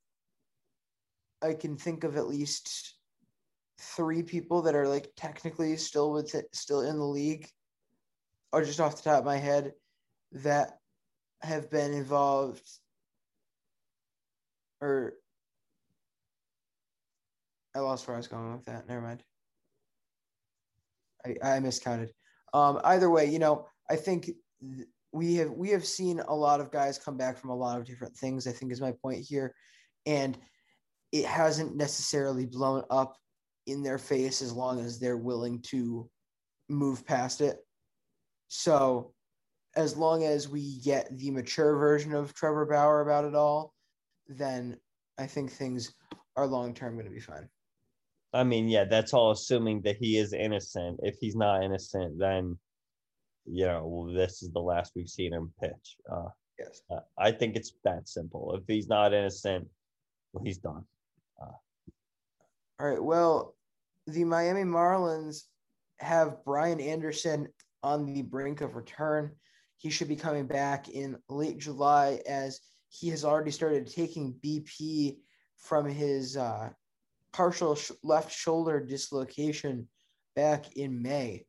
I 1.42 1.54
can 1.54 1.78
think 1.78 2.04
of 2.04 2.18
at 2.18 2.28
least 2.28 2.96
three 3.80 4.24
people 4.24 4.64
that 4.64 4.76
are 4.76 4.88
like 4.88 5.12
technically 5.16 5.76
still 5.78 6.12
with 6.12 6.36
still 6.54 6.82
in 6.82 6.98
the 6.98 7.06
league, 7.06 7.48
or 8.52 8.64
just 8.64 8.80
off 8.80 8.98
the 8.98 9.10
top 9.10 9.20
of 9.20 9.26
my 9.26 9.38
head, 9.38 9.74
that 10.32 10.80
have 11.42 11.70
been 11.70 11.94
involved 11.94 12.68
or 14.82 15.14
I 17.76 17.80
lost 17.80 18.08
where 18.08 18.16
I 18.16 18.20
was 18.20 18.28
going 18.28 18.54
with 18.54 18.66
that. 18.66 18.88
Never 18.88 19.02
mind. 19.02 19.24
I, 21.26 21.56
I 21.56 21.60
miscounted. 21.60 22.12
Um, 22.54 22.80
either 22.84 23.10
way, 23.10 23.26
you 23.26 23.40
know, 23.40 23.68
I 23.90 23.98
think 23.98 24.26
th- 24.62 24.88
we 25.16 25.36
have 25.36 25.52
we 25.52 25.70
have 25.70 25.86
seen 25.86 26.20
a 26.20 26.36
lot 26.36 26.60
of 26.60 26.72
guys 26.72 27.00
come 27.00 27.16
back 27.16 27.38
from 27.38 27.50
a 27.50 27.56
lot 27.56 27.80
of 27.80 27.86
different 27.86 28.16
things. 28.18 28.48
I 28.48 28.52
think 28.52 28.72
is 28.72 28.82
my 28.82 28.92
point 29.02 29.26
here, 29.26 29.56
and 30.06 30.38
it 31.14 31.26
hasn't 31.26 31.76
necessarily 31.78 32.46
blown 32.46 32.84
up 32.90 33.16
in 33.66 33.82
their 33.82 33.98
face 33.98 34.42
as 34.42 34.52
long 34.52 34.82
as 34.82 35.00
they're 35.00 35.18
willing 35.18 35.62
to 35.62 36.10
move 36.68 37.06
past 37.06 37.40
it. 37.40 37.60
So, 38.50 39.14
as 39.78 39.96
long 39.96 40.24
as 40.26 40.50
we 40.50 40.80
get 40.82 41.18
the 41.18 41.32
mature 41.32 41.78
version 41.78 42.14
of 42.14 42.34
Trevor 42.34 42.66
Bauer 42.66 43.00
about 43.00 43.24
it 43.24 43.36
all, 43.36 43.74
then 44.28 44.76
I 45.18 45.28
think 45.28 45.50
things 45.50 45.94
are 46.36 46.46
long 46.46 46.74
term 46.74 46.96
going 46.96 47.06
to 47.06 47.12
be 47.12 47.22
fine. 47.22 47.48
I 48.34 48.44
mean, 48.44 48.68
yeah, 48.68 48.84
that's 48.84 49.14
all 49.14 49.32
assuming 49.32 49.82
that 49.84 49.96
he 49.96 50.18
is 50.18 50.34
innocent. 50.34 51.00
If 51.04 51.16
he's 51.22 51.38
not 51.38 51.64
innocent, 51.64 52.20
then 52.20 52.58
you 53.46 53.66
know, 53.66 54.12
this 54.14 54.42
is 54.42 54.52
the 54.52 54.60
last 54.60 54.94
we've 54.96 55.10
seen 55.10 55.34
him 55.34 55.52
pitch. 55.62 55.98
Uh, 56.12 56.30
yes. 56.60 56.82
Uh, 56.90 57.00
I 57.18 57.32
think 57.32 57.56
it's 57.56 57.74
that 57.84 58.08
simple. 58.08 58.56
If 58.56 58.64
he's 58.68 58.88
not 58.88 59.14
innocent, 59.14 59.68
well, 60.34 60.44
he's 60.44 60.58
done. 60.58 60.84
Uh, 61.42 61.52
All 62.80 62.90
right. 62.90 63.04
Well, 63.04 63.56
the 64.08 64.24
Miami 64.24 64.64
Marlins 64.64 65.44
have 66.00 66.44
Brian 66.44 66.80
Anderson 66.80 67.48
on 67.84 68.06
the 68.06 68.22
brink 68.22 68.62
of 68.62 68.76
return. 68.76 69.32
He 69.78 69.90
should 69.90 70.08
be 70.08 70.16
coming 70.16 70.48
back 70.48 70.90
in 70.90 71.18
late 71.30 71.60
July 71.60 72.22
as 72.28 72.60
he 72.90 73.10
has 73.10 73.24
already 73.24 73.52
started 73.52 73.88
taking 73.88 74.36
BP 74.44 75.18
from 75.58 75.86
his 75.86 76.38
uh, 76.38 76.70
partial 77.34 77.76
sh- 77.76 77.92
left 78.04 78.32
shoulder 78.32 78.80
dislocation 78.80 79.88
back 80.36 80.78
in 80.78 81.02
May. 81.02 81.46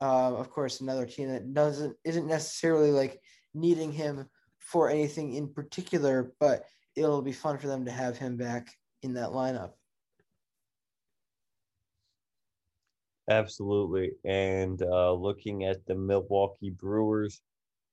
Uh, 0.00 0.34
of 0.34 0.50
course, 0.50 0.80
another 0.80 1.06
team 1.06 1.30
that 1.30 1.52
doesn't 1.52 1.96
isn't 2.04 2.26
necessarily 2.26 2.92
like 2.92 3.20
needing 3.54 3.92
him 3.92 4.28
for 4.58 4.88
anything 4.88 5.34
in 5.34 5.52
particular, 5.52 6.32
but 6.38 6.64
it'll 6.94 7.22
be 7.22 7.32
fun 7.32 7.58
for 7.58 7.66
them 7.66 7.84
to 7.84 7.90
have 7.90 8.16
him 8.16 8.36
back 8.36 8.68
in 9.02 9.14
that 9.14 9.30
lineup. 9.30 9.72
Absolutely. 13.30 14.12
And 14.24 14.80
uh, 14.82 15.12
looking 15.12 15.64
at 15.64 15.84
the 15.86 15.94
Milwaukee 15.94 16.70
Brewers, 16.70 17.40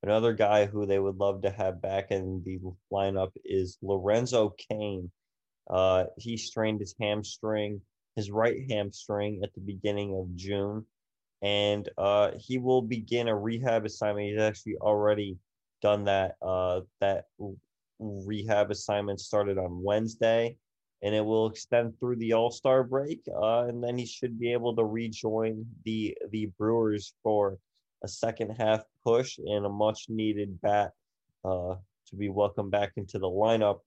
another 0.04 0.34
guy 0.34 0.66
who 0.66 0.86
they 0.86 1.00
would 1.00 1.18
love 1.18 1.42
to 1.42 1.50
have 1.50 1.82
back 1.82 2.12
in 2.12 2.42
the 2.46 2.60
lineup 2.92 3.32
is 3.44 3.78
Lorenzo 3.82 4.56
Cain. 4.70 5.12
Uh, 5.70 6.06
he 6.18 6.38
strained 6.38 6.80
his 6.80 6.96
hamstring, 7.02 7.82
his 8.16 8.32
right 8.32 8.70
hamstring 8.70 9.42
at 9.44 9.54
the 9.56 9.62
beginning 9.62 10.16
of 10.18 10.34
June 10.36 10.86
and 11.42 11.90
uh, 11.98 12.32
he 12.38 12.58
will 12.58 12.82
begin 12.82 13.28
a 13.28 13.36
rehab 13.36 13.86
assignment. 13.86 14.30
He's 14.30 14.40
actually 14.40 14.78
already 14.78 15.38
done 15.82 16.06
that. 16.06 16.36
Uh, 16.42 16.82
that 17.02 17.26
rehab 18.00 18.72
assignment 18.72 19.20
started 19.20 19.58
on 19.58 19.84
Wednesday, 19.84 20.58
and 21.02 21.14
it 21.14 21.24
will 21.24 21.48
extend 21.48 22.00
through 22.00 22.18
the 22.18 22.34
All 22.34 22.52
Star 22.52 22.84
break, 22.84 23.22
uh, 23.34 23.66
and 23.66 23.84
then 23.84 23.98
he 23.98 24.06
should 24.06 24.40
be 24.40 24.52
able 24.52 24.76
to 24.76 24.84
rejoin 24.84 25.66
the 25.84 26.18
the 26.32 26.48
Brewers 26.58 27.14
for 27.24 27.58
a 28.04 28.08
second 28.08 28.52
half 28.52 28.84
push 29.04 29.38
and 29.38 29.66
a 29.66 29.70
much 29.70 30.06
needed 30.10 30.60
bat 30.62 30.92
uh, 31.44 31.76
to 32.08 32.16
be 32.16 32.30
welcomed 32.30 32.72
back 32.72 32.94
into 32.98 33.20
the 33.20 33.28
lineup. 33.28 33.80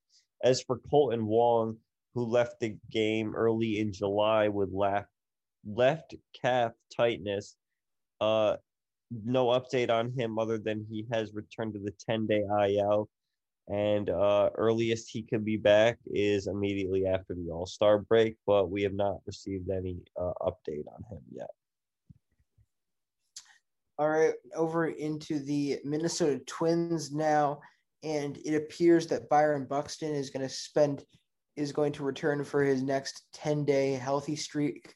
As 0.42 0.62
for 0.62 0.78
Colton 0.90 1.26
Wong, 1.26 1.76
who 2.14 2.24
left 2.24 2.60
the 2.60 2.76
game 2.90 3.34
early 3.34 3.80
in 3.80 3.92
July 3.92 4.48
with 4.48 4.70
left 4.72 5.08
left 5.66 6.14
calf 6.40 6.72
tightness, 6.94 7.56
uh, 8.20 8.56
no 9.10 9.46
update 9.46 9.90
on 9.90 10.12
him 10.12 10.38
other 10.38 10.58
than 10.58 10.86
he 10.90 11.06
has 11.12 11.32
returned 11.32 11.74
to 11.74 11.80
the 11.80 11.94
10 12.06 12.26
day 12.26 12.42
IL 12.68 13.08
and 13.68 14.08
uh, 14.08 14.50
earliest 14.54 15.10
he 15.10 15.22
could 15.22 15.44
be 15.44 15.56
back 15.56 15.98
is 16.06 16.46
immediately 16.46 17.06
after 17.06 17.34
the 17.34 17.50
All 17.50 17.66
Star 17.66 17.98
break, 17.98 18.36
but 18.46 18.70
we 18.70 18.82
have 18.82 18.94
not 18.94 19.18
received 19.26 19.70
any 19.70 19.98
uh, 20.18 20.32
update 20.40 20.86
on 20.88 21.04
him 21.10 21.20
yet. 21.30 21.50
All 23.98 24.08
right, 24.08 24.34
over 24.54 24.86
into 24.86 25.38
the 25.40 25.80
Minnesota 25.84 26.40
Twins 26.46 27.12
now, 27.12 27.60
and 28.02 28.38
it 28.38 28.54
appears 28.54 29.06
that 29.08 29.28
Byron 29.28 29.66
Buxton 29.66 30.14
is 30.14 30.30
going 30.30 30.46
to 30.46 30.52
spend 30.52 31.04
is 31.56 31.72
going 31.72 31.92
to 31.92 32.04
return 32.04 32.44
for 32.44 32.62
his 32.62 32.82
next 32.82 33.24
10 33.34 33.64
day 33.64 33.92
healthy 33.92 34.36
streak 34.36 34.94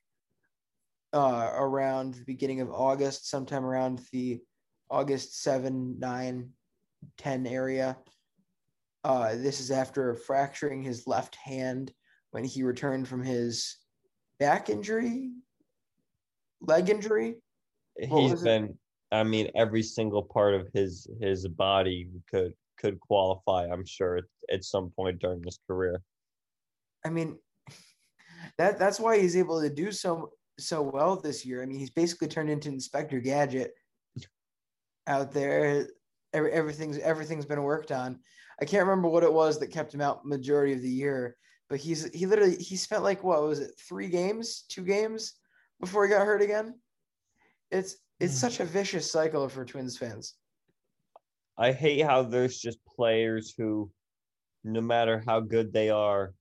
uh, 1.12 1.50
around 1.54 2.14
the 2.14 2.24
beginning 2.24 2.60
of 2.60 2.70
August, 2.70 3.28
sometime 3.28 3.64
around 3.64 4.00
the 4.12 4.40
August 4.90 5.42
7, 5.42 5.98
9, 5.98 6.50
10 7.18 7.46
area. 7.46 7.96
Uh, 9.04 9.34
this 9.34 9.60
is 9.60 9.70
after 9.70 10.14
fracturing 10.14 10.82
his 10.82 11.06
left 11.06 11.34
hand 11.34 11.92
when 12.30 12.44
he 12.44 12.62
returned 12.62 13.08
from 13.08 13.22
his 13.22 13.76
back 14.38 14.70
injury, 14.70 15.30
leg 16.60 16.88
injury. 16.88 17.36
What 17.94 18.30
He's 18.30 18.42
been. 18.42 18.78
I 19.10 19.24
mean, 19.24 19.50
every 19.54 19.82
single 19.82 20.22
part 20.22 20.54
of 20.54 20.68
his 20.72 21.06
his 21.20 21.46
body 21.46 22.08
could 22.30 22.54
could 22.78 22.98
qualify. 23.00 23.66
I'm 23.66 23.84
sure 23.84 24.16
at, 24.16 24.24
at 24.50 24.64
some 24.64 24.90
point 24.96 25.18
during 25.18 25.42
his 25.42 25.58
career. 25.66 26.00
I 27.04 27.10
mean, 27.10 27.38
that 28.58 28.78
that's 28.78 28.98
why 28.98 29.18
he's 29.18 29.36
able 29.36 29.60
to 29.60 29.68
do 29.68 29.92
so 29.92 30.30
so 30.58 30.82
well 30.82 31.16
this 31.16 31.44
year. 31.44 31.62
I 31.62 31.66
mean, 31.66 31.78
he's 31.78 31.90
basically 31.90 32.28
turned 32.28 32.50
into 32.50 32.68
Inspector 32.68 33.18
Gadget 33.20 33.72
out 35.06 35.32
there. 35.32 35.88
Every, 36.32 36.52
everything's 36.52 36.98
everything's 36.98 37.46
been 37.46 37.62
worked 37.62 37.92
on. 37.92 38.18
I 38.60 38.64
can't 38.64 38.86
remember 38.86 39.08
what 39.08 39.24
it 39.24 39.32
was 39.32 39.58
that 39.58 39.72
kept 39.72 39.94
him 39.94 40.00
out 40.00 40.24
majority 40.24 40.72
of 40.72 40.82
the 40.82 40.88
year, 40.88 41.36
but 41.68 41.78
he's 41.78 42.10
he 42.14 42.26
literally 42.26 42.56
he 42.56 42.76
spent 42.76 43.02
like 43.02 43.22
what 43.22 43.42
was 43.42 43.60
it 43.60 43.72
three 43.78 44.08
games, 44.08 44.64
two 44.68 44.84
games 44.84 45.34
before 45.80 46.04
he 46.04 46.10
got 46.10 46.26
hurt 46.26 46.42
again. 46.42 46.74
It's 47.70 47.96
it's 48.20 48.38
such 48.38 48.60
a 48.60 48.64
vicious 48.64 49.10
cycle 49.10 49.48
for 49.48 49.64
Twins 49.64 49.98
fans. 49.98 50.34
I 51.58 51.72
hate 51.72 52.02
how 52.02 52.22
there's 52.22 52.58
just 52.58 52.78
players 52.86 53.52
who, 53.56 53.90
no 54.64 54.80
matter 54.80 55.22
how 55.26 55.40
good 55.40 55.72
they 55.72 55.90
are, 55.90 56.32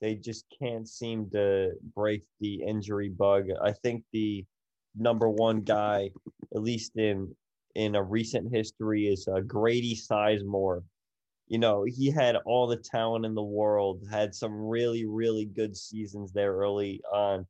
they 0.00 0.14
just 0.14 0.44
can't 0.60 0.88
seem 0.88 1.30
to 1.30 1.72
break 1.94 2.22
the 2.40 2.62
injury 2.62 3.08
bug. 3.08 3.48
I 3.62 3.72
think 3.72 4.04
the 4.12 4.44
number 4.96 5.28
one 5.28 5.60
guy, 5.60 6.10
at 6.54 6.62
least 6.62 6.96
in 6.96 7.34
in 7.74 7.96
a 7.96 8.02
recent 8.02 8.54
history, 8.54 9.08
is 9.08 9.26
uh, 9.26 9.40
Grady 9.40 9.96
Sizemore 9.96 10.82
you 11.46 11.58
know, 11.58 11.84
he 11.84 12.10
had 12.10 12.36
all 12.46 12.66
the 12.66 12.76
talent 12.76 13.26
in 13.26 13.34
the 13.34 13.42
world, 13.42 14.02
had 14.10 14.34
some 14.34 14.52
really, 14.52 15.04
really 15.04 15.44
good 15.44 15.76
seasons 15.76 16.32
there 16.32 16.54
early 16.54 17.02
on, 17.12 17.46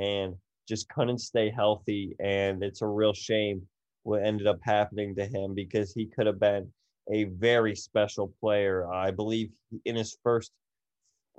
and 0.00 0.34
just 0.66 0.88
couldn't 0.88 1.18
stay 1.18 1.50
healthy. 1.50 2.16
And 2.20 2.62
it's 2.62 2.82
a 2.82 2.86
real 2.86 3.12
shame 3.12 3.62
what 4.02 4.24
ended 4.24 4.46
up 4.46 4.58
happening 4.62 5.14
to 5.16 5.26
him 5.26 5.54
because 5.54 5.92
he 5.92 6.06
could 6.06 6.26
have 6.26 6.40
been 6.40 6.70
a 7.12 7.24
very 7.24 7.74
special 7.74 8.32
player. 8.40 8.90
I 8.90 9.10
believe 9.10 9.50
in 9.84 9.96
his 9.96 10.16
first 10.22 10.52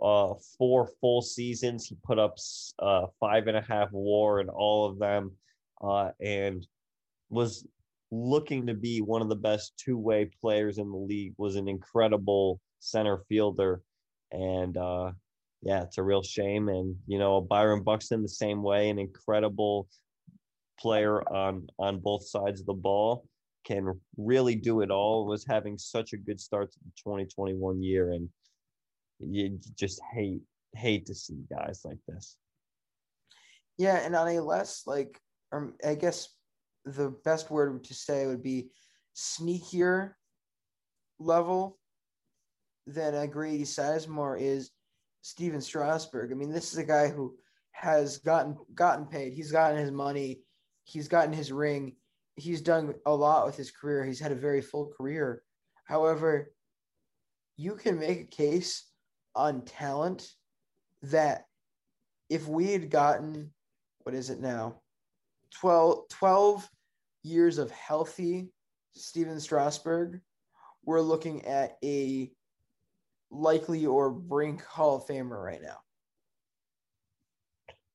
uh, 0.01 0.33
four 0.57 0.89
full 0.99 1.21
seasons, 1.21 1.87
he 1.87 1.95
put 2.03 2.19
up 2.19 2.37
uh, 2.79 3.07
five 3.19 3.47
and 3.47 3.57
a 3.57 3.61
half 3.61 3.89
WAR 3.91 4.41
in 4.41 4.49
all 4.49 4.89
of 4.89 4.99
them, 4.99 5.31
uh, 5.81 6.11
and 6.19 6.67
was 7.29 7.65
looking 8.11 8.67
to 8.67 8.73
be 8.73 9.01
one 9.01 9.21
of 9.21 9.29
the 9.29 9.35
best 9.35 9.73
two-way 9.77 10.29
players 10.41 10.77
in 10.77 10.89
the 10.89 10.97
league 10.97 11.33
was 11.37 11.55
an 11.55 11.67
incredible 11.67 12.59
center 12.79 13.19
fielder. 13.27 13.81
And 14.31 14.77
uh 14.77 15.11
yeah 15.61 15.81
it's 15.81 15.97
a 15.97 16.03
real 16.03 16.23
shame. 16.23 16.69
And 16.69 16.95
you 17.07 17.19
know 17.19 17.41
byron 17.41 17.83
buxton 17.83 18.21
the 18.21 18.29
same 18.29 18.63
way 18.63 18.89
an 18.89 18.99
incredible 18.99 19.87
player 20.79 21.21
on 21.33 21.67
on 21.79 21.99
both 21.99 22.27
sides 22.27 22.59
of 22.59 22.67
the 22.67 22.73
ball 22.73 23.25
can 23.65 23.99
really 24.17 24.55
do 24.55 24.81
it 24.81 24.91
all 24.91 25.25
was 25.25 25.45
having 25.45 25.77
such 25.77 26.13
a 26.13 26.17
good 26.17 26.39
start 26.39 26.71
to 26.71 26.79
the 26.79 26.91
2021 26.97 27.81
year. 27.81 28.11
And 28.11 28.29
you 29.19 29.59
just 29.75 30.01
hate 30.13 30.41
hate 30.75 31.05
to 31.05 31.15
see 31.15 31.39
guys 31.49 31.81
like 31.85 31.99
this 32.07 32.35
yeah 33.77 33.97
and 34.03 34.15
on 34.15 34.27
a 34.27 34.39
less 34.39 34.83
like 34.85 35.19
um, 35.51 35.73
i 35.85 35.95
guess 35.95 36.29
the 36.85 37.09
best 37.23 37.49
word 37.49 37.83
to 37.83 37.93
say 37.93 38.27
would 38.27 38.43
be 38.43 38.69
sneakier 39.15 40.11
level 41.19 41.79
than 42.87 43.15
a 43.15 43.27
Grady 43.27 43.63
Sizemore 43.63 44.39
is 44.39 44.71
Stephen 45.21 45.61
Strasburg. 45.61 46.31
I 46.31 46.35
mean, 46.35 46.51
this 46.51 46.71
is 46.71 46.77
a 46.77 46.83
guy 46.83 47.07
who 47.07 47.35
has 47.71 48.17
gotten 48.19 48.57
gotten 48.73 49.05
paid. 49.05 49.33
He's 49.33 49.51
gotten 49.51 49.77
his 49.77 49.91
money. 49.91 50.41
He's 50.83 51.07
gotten 51.07 51.33
his 51.33 51.51
ring. 51.51 51.95
He's 52.35 52.61
done 52.61 52.93
a 53.05 53.15
lot 53.15 53.45
with 53.45 53.55
his 53.55 53.71
career. 53.71 54.05
He's 54.05 54.19
had 54.19 54.31
a 54.31 54.35
very 54.35 54.61
full 54.61 54.91
career. 54.95 55.41
However, 55.85 56.51
you 57.57 57.75
can 57.75 57.97
make 57.97 58.21
a 58.21 58.25
case 58.25 58.83
on 59.35 59.61
talent 59.63 60.27
that 61.03 61.45
if 62.29 62.47
we 62.47 62.71
had 62.71 62.89
gotten 62.89 63.51
what 64.03 64.15
is 64.15 64.29
it 64.29 64.39
now 64.39 64.81
12, 65.59 66.07
12 66.09 66.69
years 67.23 67.57
of 67.57 67.71
healthy 67.71 68.49
Stephen 68.93 69.39
Strasburg, 69.39 70.21
we're 70.83 71.01
looking 71.01 71.45
at 71.45 71.77
a 71.83 72.31
likely 73.31 73.85
or 73.85 74.11
brink 74.11 74.63
Hall 74.63 74.97
of 74.97 75.07
Famer 75.07 75.43
right 75.43 75.61
now. 75.61 75.77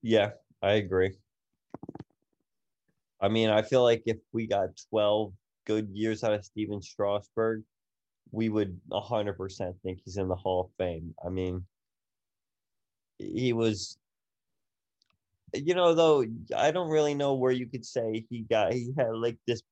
Yeah, 0.02 0.30
I 0.62 0.72
agree. 0.72 1.16
I 3.20 3.28
mean, 3.28 3.50
I 3.50 3.62
feel 3.62 3.82
like 3.82 4.02
if 4.06 4.16
we 4.32 4.46
got 4.46 4.70
12 4.90 5.32
good 5.66 5.88
years 5.92 6.24
out 6.24 6.32
of 6.32 6.44
Stephen 6.44 6.80
Strasburg, 6.80 7.62
we 8.32 8.48
would 8.48 8.80
100% 8.90 9.74
think 9.82 10.00
he's 10.04 10.16
in 10.16 10.28
the 10.28 10.36
Hall 10.36 10.60
of 10.62 10.70
Fame. 10.78 11.14
I 11.24 11.28
mean, 11.28 11.64
he 13.18 13.52
was 13.52 13.98
you 15.52 15.74
know, 15.74 15.94
though, 15.94 16.24
I 16.56 16.70
don't 16.70 16.90
really 16.90 17.14
know 17.14 17.34
where 17.34 17.52
you 17.52 17.66
could 17.66 17.84
say 17.84 18.24
he 18.30 18.42
got 18.42 18.72
he 18.72 18.92
had 18.96 19.14
like 19.14 19.36
this 19.46 19.62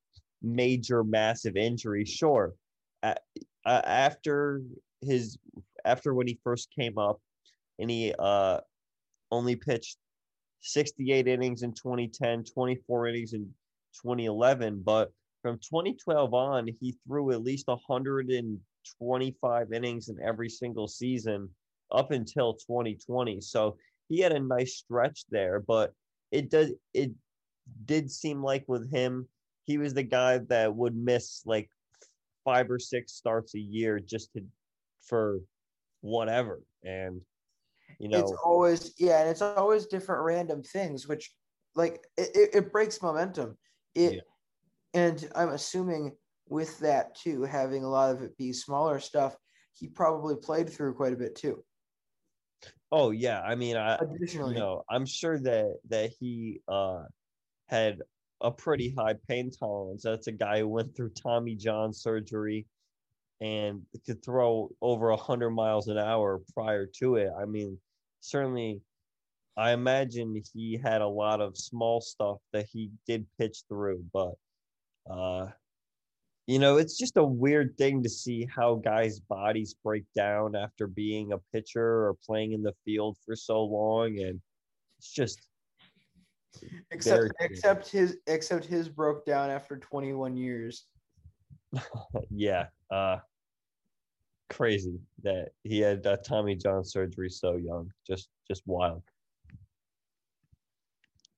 major 0.42 1.05
massive 1.05 1.57
injury. 1.57 2.05
Sure, 2.05 2.55
uh, 3.03 3.14
after 3.64 4.62
his 5.03 5.38
after 5.85 6.14
when 6.14 6.27
he 6.27 6.40
first 6.42 6.68
came 6.77 6.99
up, 6.99 7.21
and 7.79 7.90
he 7.90 8.14
uh 8.18 8.61
only 9.31 9.57
pitched 9.57 9.99
68 10.62 11.29
innings 11.29 11.62
in 11.62 11.73
2010, 11.73 12.44
24 12.44 13.07
innings 13.09 13.33
in 13.35 13.42
2011, 14.03 14.83
but 14.85 15.12
from 15.42 15.59
2012 15.59 16.35
on, 16.35 16.68
he 16.81 16.96
threw 17.07 17.33
at 17.33 17.42
least 17.42 17.68
125 17.68 19.72
innings 19.72 20.09
in 20.09 20.18
every 20.22 20.48
single 20.48 20.88
season 20.88 21.48
up 21.92 22.11
until 22.11 22.55
2020. 22.55 23.40
So 23.40 23.77
he 24.08 24.21
had 24.21 24.33
a 24.33 24.40
nice 24.40 24.77
stretch 24.77 25.25
there, 25.31 25.60
but 25.60 25.92
it 26.31 26.50
does 26.50 26.73
it 26.94 27.12
did 27.85 28.10
seem 28.10 28.42
like 28.42 28.65
with 28.67 28.90
him, 28.90 29.29
he 29.65 29.79
was 29.79 29.94
the 29.94 30.02
guy 30.02 30.38
that 30.48 30.75
would 30.75 30.96
miss 30.96 31.42
like 31.44 31.71
five 32.44 32.71
or 32.71 32.79
six 32.79 33.12
starts 33.12 33.54
a 33.54 33.60
year 33.60 34.00
just 34.00 34.33
to 34.33 34.42
for 35.06 35.40
whatever. 36.00 36.60
And 36.85 37.21
you 37.98 38.08
know 38.08 38.19
it's 38.19 38.33
always 38.44 38.94
yeah, 38.98 39.21
and 39.21 39.31
it's 39.31 39.42
always 39.42 39.87
different 39.87 40.25
random 40.25 40.62
things, 40.62 41.06
which 41.06 41.33
like 41.75 42.04
it, 42.17 42.50
it 42.54 42.73
breaks 42.73 43.02
momentum. 43.02 43.56
It 43.94 44.15
yeah. 44.15 44.21
And 44.94 45.28
I'm 45.34 45.50
assuming 45.50 46.12
with 46.48 46.78
that 46.80 47.14
too, 47.14 47.42
having 47.42 47.84
a 47.84 47.88
lot 47.88 48.14
of 48.14 48.22
it 48.22 48.36
be 48.36 48.52
smaller 48.52 48.98
stuff, 49.00 49.36
he 49.74 49.88
probably 49.88 50.36
played 50.36 50.70
through 50.70 50.94
quite 50.94 51.12
a 51.12 51.16
bit 51.16 51.36
too. 51.36 51.64
Oh 52.90 53.10
yeah, 53.10 53.40
I 53.40 53.54
mean, 53.54 53.76
I 53.76 53.96
Additionally. 53.96 54.54
you 54.54 54.60
know, 54.60 54.82
I'm 54.90 55.06
sure 55.06 55.38
that 55.38 55.78
that 55.88 56.10
he 56.18 56.60
uh 56.68 57.04
had 57.68 57.98
a 58.40 58.50
pretty 58.50 58.94
high 58.96 59.14
pain 59.28 59.50
tolerance. 59.50 60.02
That's 60.02 60.26
a 60.26 60.32
guy 60.32 60.60
who 60.60 60.68
went 60.68 60.96
through 60.96 61.10
Tommy 61.10 61.54
John 61.54 61.92
surgery 61.92 62.66
and 63.40 63.82
could 64.06 64.24
throw 64.24 64.70
over 64.80 65.10
a 65.10 65.16
hundred 65.16 65.50
miles 65.50 65.88
an 65.88 65.98
hour 65.98 66.40
prior 66.54 66.86
to 66.98 67.16
it. 67.16 67.30
I 67.38 67.44
mean, 67.44 67.78
certainly, 68.20 68.80
I 69.56 69.72
imagine 69.72 70.40
he 70.54 70.78
had 70.82 71.02
a 71.02 71.08
lot 71.08 71.40
of 71.40 71.56
small 71.56 72.00
stuff 72.00 72.38
that 72.52 72.66
he 72.72 72.90
did 73.06 73.26
pitch 73.38 73.62
through, 73.68 74.04
but 74.12 74.34
uh, 75.11 75.46
you 76.46 76.59
know, 76.59 76.79
it's 76.79 76.96
just 76.96 77.17
a 77.17 77.25
weird 77.25 77.77
thing 77.77 78.02
to 78.02 78.09
see 78.09 78.46
how 78.54 78.77
guys' 78.77 79.21
bodies 79.21 79.75
break 79.85 80.04
down 80.17 80.56
after 80.56 80.87
being 80.87 81.33
a 81.33 81.38
pitcher 81.52 82.06
or 82.06 82.17
playing 82.25 82.52
in 82.52 82.63
the 82.63 82.75
field 82.85 83.17
for 83.25 83.37
so 83.37 83.63
long, 83.63 84.19
and 84.21 84.40
it's 84.98 85.13
just 85.13 85.40
Except 86.90 87.33
except 87.40 87.88
his 87.88 88.19
except 88.27 88.65
his 88.65 88.88
broke 88.88 89.25
down 89.25 89.50
after 89.50 89.77
21 89.77 90.37
years. 90.37 90.87
yeah, 92.31 92.69
uh, 92.90 93.19
crazy 94.50 94.98
that 95.23 95.50
he 95.65 95.79
had 95.79 96.06
uh, 96.06 96.17
Tommy 96.27 96.56
John 96.56 96.85
surgery 96.85 97.29
so 97.29 97.56
young. 97.56 97.92
Just 98.06 98.31
just 98.48 98.63
wild. 98.67 99.02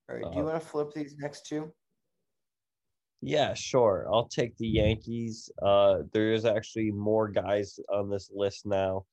All 0.09 0.17
right, 0.17 0.25
do 0.31 0.39
you 0.39 0.43
Uh, 0.43 0.51
want 0.53 0.63
to 0.63 0.67
flip 0.67 0.93
these 0.95 1.17
next 1.19 1.47
two? 1.47 1.73
Yeah, 3.23 3.53
sure. 3.55 4.07
I'll 4.11 4.29
take 4.29 4.57
the 4.57 4.67
Yankees. 4.67 5.51
Uh, 5.61 5.99
there 6.13 6.33
is 6.33 6.45
actually 6.45 6.91
more 6.91 7.29
guys 7.29 7.79
on 7.93 8.09
this 8.09 8.31
list 8.35 8.65
now 8.67 9.05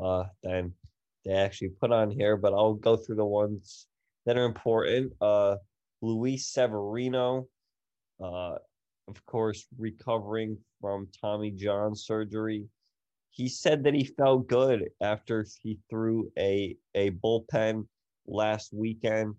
uh, 0.00 0.24
than 0.42 0.72
they 1.24 1.32
actually 1.32 1.70
put 1.70 1.90
on 1.90 2.10
here, 2.10 2.36
but 2.36 2.52
I'll 2.52 2.74
go 2.74 2.96
through 2.96 3.16
the 3.16 3.26
ones 3.26 3.88
that 4.24 4.36
are 4.36 4.44
important. 4.44 5.12
Uh, 5.20 5.56
Luis 6.00 6.46
Severino, 6.46 7.48
uh, 8.22 8.56
of 9.08 9.26
course, 9.26 9.66
recovering 9.78 10.58
from 10.80 11.08
Tommy 11.20 11.50
John 11.50 11.96
surgery. 11.96 12.68
He 13.30 13.48
said 13.48 13.82
that 13.84 13.94
he 13.94 14.04
felt 14.04 14.46
good 14.46 14.88
after 15.00 15.44
he 15.62 15.78
threw 15.90 16.30
a 16.38 16.76
a 16.94 17.10
bullpen 17.10 17.86
last 18.26 18.72
weekend. 18.72 19.34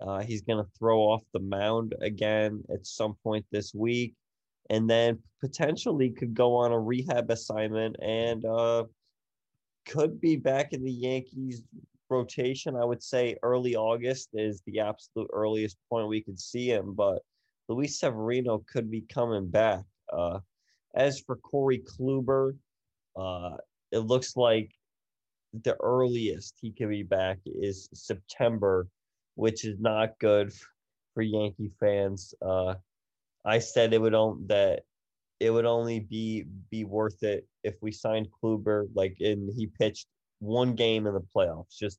Uh, 0.00 0.20
he's 0.20 0.42
going 0.42 0.62
to 0.62 0.70
throw 0.78 1.00
off 1.00 1.22
the 1.32 1.40
mound 1.40 1.94
again 2.00 2.62
at 2.72 2.86
some 2.86 3.14
point 3.22 3.44
this 3.50 3.74
week, 3.74 4.14
and 4.70 4.88
then 4.88 5.18
potentially 5.40 6.10
could 6.10 6.34
go 6.34 6.54
on 6.54 6.72
a 6.72 6.78
rehab 6.78 7.30
assignment 7.30 7.96
and 8.02 8.44
uh, 8.44 8.84
could 9.86 10.20
be 10.20 10.36
back 10.36 10.72
in 10.72 10.82
the 10.82 10.92
Yankees 10.92 11.62
rotation. 12.08 12.76
I 12.76 12.84
would 12.84 13.02
say 13.02 13.36
early 13.42 13.76
August 13.76 14.30
is 14.34 14.62
the 14.66 14.80
absolute 14.80 15.28
earliest 15.32 15.76
point 15.88 16.08
we 16.08 16.22
could 16.22 16.38
see 16.38 16.70
him, 16.70 16.94
but 16.94 17.22
Luis 17.68 17.98
Severino 18.00 18.64
could 18.72 18.90
be 18.90 19.02
coming 19.02 19.48
back. 19.48 19.84
Uh, 20.12 20.40
as 20.94 21.20
for 21.20 21.36
Corey 21.36 21.78
Kluber, 21.78 22.56
uh, 23.16 23.56
it 23.92 24.00
looks 24.00 24.36
like 24.36 24.72
the 25.64 25.76
earliest 25.80 26.56
he 26.60 26.72
could 26.72 26.88
be 26.88 27.02
back 27.02 27.38
is 27.44 27.88
September, 27.92 28.88
which 29.40 29.64
is 29.64 29.80
not 29.80 30.18
good 30.18 30.52
for 31.14 31.22
Yankee 31.22 31.70
fans. 31.80 32.34
Uh, 32.42 32.74
I 33.42 33.58
said 33.58 33.94
it 33.94 34.00
would 34.00 34.14
on 34.14 34.44
that 34.48 34.82
it 35.40 35.50
would 35.50 35.64
only 35.64 36.00
be 36.00 36.44
be 36.70 36.84
worth 36.84 37.22
it 37.22 37.46
if 37.64 37.74
we 37.80 37.90
signed 37.90 38.28
Kluber 38.30 38.86
like 38.94 39.16
and 39.20 39.50
he 39.56 39.66
pitched 39.66 40.08
one 40.40 40.74
game 40.74 41.06
in 41.06 41.14
the 41.14 41.24
playoffs. 41.34 41.78
Just 41.78 41.98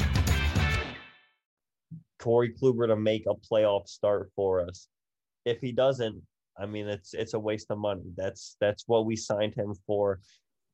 Corey 2.21 2.53
Kluber 2.53 2.87
to 2.87 2.95
make 2.95 3.25
a 3.25 3.33
playoff 3.33 3.87
start 3.87 4.31
for 4.35 4.61
us. 4.61 4.87
If 5.45 5.59
he 5.59 5.71
doesn't, 5.71 6.21
I 6.57 6.65
mean 6.65 6.87
it's 6.87 7.13
it's 7.13 7.33
a 7.33 7.39
waste 7.39 7.71
of 7.71 7.79
money. 7.79 8.03
That's 8.15 8.55
that's 8.61 8.83
what 8.87 9.05
we 9.05 9.15
signed 9.15 9.55
him 9.55 9.73
for. 9.87 10.19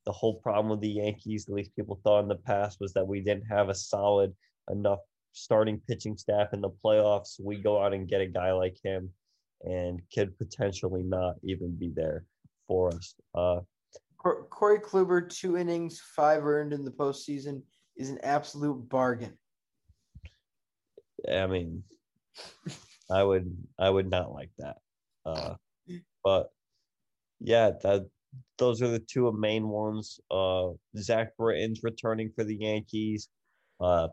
The 0.05 0.11
whole 0.11 0.35
problem 0.35 0.69
with 0.69 0.81
the 0.81 0.89
Yankees, 0.89 1.47
at 1.47 1.53
least 1.53 1.75
people 1.75 1.99
thought 2.03 2.21
in 2.21 2.27
the 2.27 2.35
past, 2.35 2.77
was 2.79 2.93
that 2.93 3.07
we 3.07 3.21
didn't 3.21 3.45
have 3.45 3.69
a 3.69 3.75
solid 3.75 4.33
enough 4.69 4.99
starting 5.31 5.81
pitching 5.87 6.17
staff 6.17 6.53
in 6.53 6.61
the 6.61 6.69
playoffs. 6.83 7.39
We 7.41 7.57
go 7.57 7.81
out 7.81 7.93
and 7.93 8.07
get 8.07 8.21
a 8.21 8.25
guy 8.25 8.51
like 8.51 8.77
him 8.83 9.09
and 9.63 10.01
could 10.13 10.37
potentially 10.37 11.03
not 11.03 11.35
even 11.43 11.75
be 11.75 11.91
there 11.95 12.25
for 12.67 12.89
us. 12.89 13.15
Uh 13.33 13.59
Corey 14.17 14.79
Kluber, 14.79 15.29
two 15.29 15.57
innings, 15.57 16.01
five 16.15 16.45
earned 16.45 16.73
in 16.73 16.83
the 16.83 16.91
postseason, 16.91 17.61
is 17.95 18.09
an 18.09 18.19
absolute 18.23 18.89
bargain. 18.89 19.37
I 21.31 21.47
mean, 21.47 21.83
I 23.09 23.23
would 23.23 23.55
I 23.79 23.89
would 23.89 24.09
not 24.09 24.33
like 24.33 24.51
that. 24.57 24.77
Uh, 25.25 25.55
but 26.23 26.51
yeah, 27.39 27.71
that 27.83 28.07
those 28.57 28.81
are 28.81 28.87
the 28.87 28.99
two 28.99 29.31
main 29.31 29.67
ones. 29.69 30.19
Uh, 30.29 30.69
Zach 30.97 31.35
Britton's 31.37 31.83
returning 31.83 32.31
for 32.35 32.43
the 32.43 32.55
Yankees. 32.55 33.29
Uh, 33.79 34.09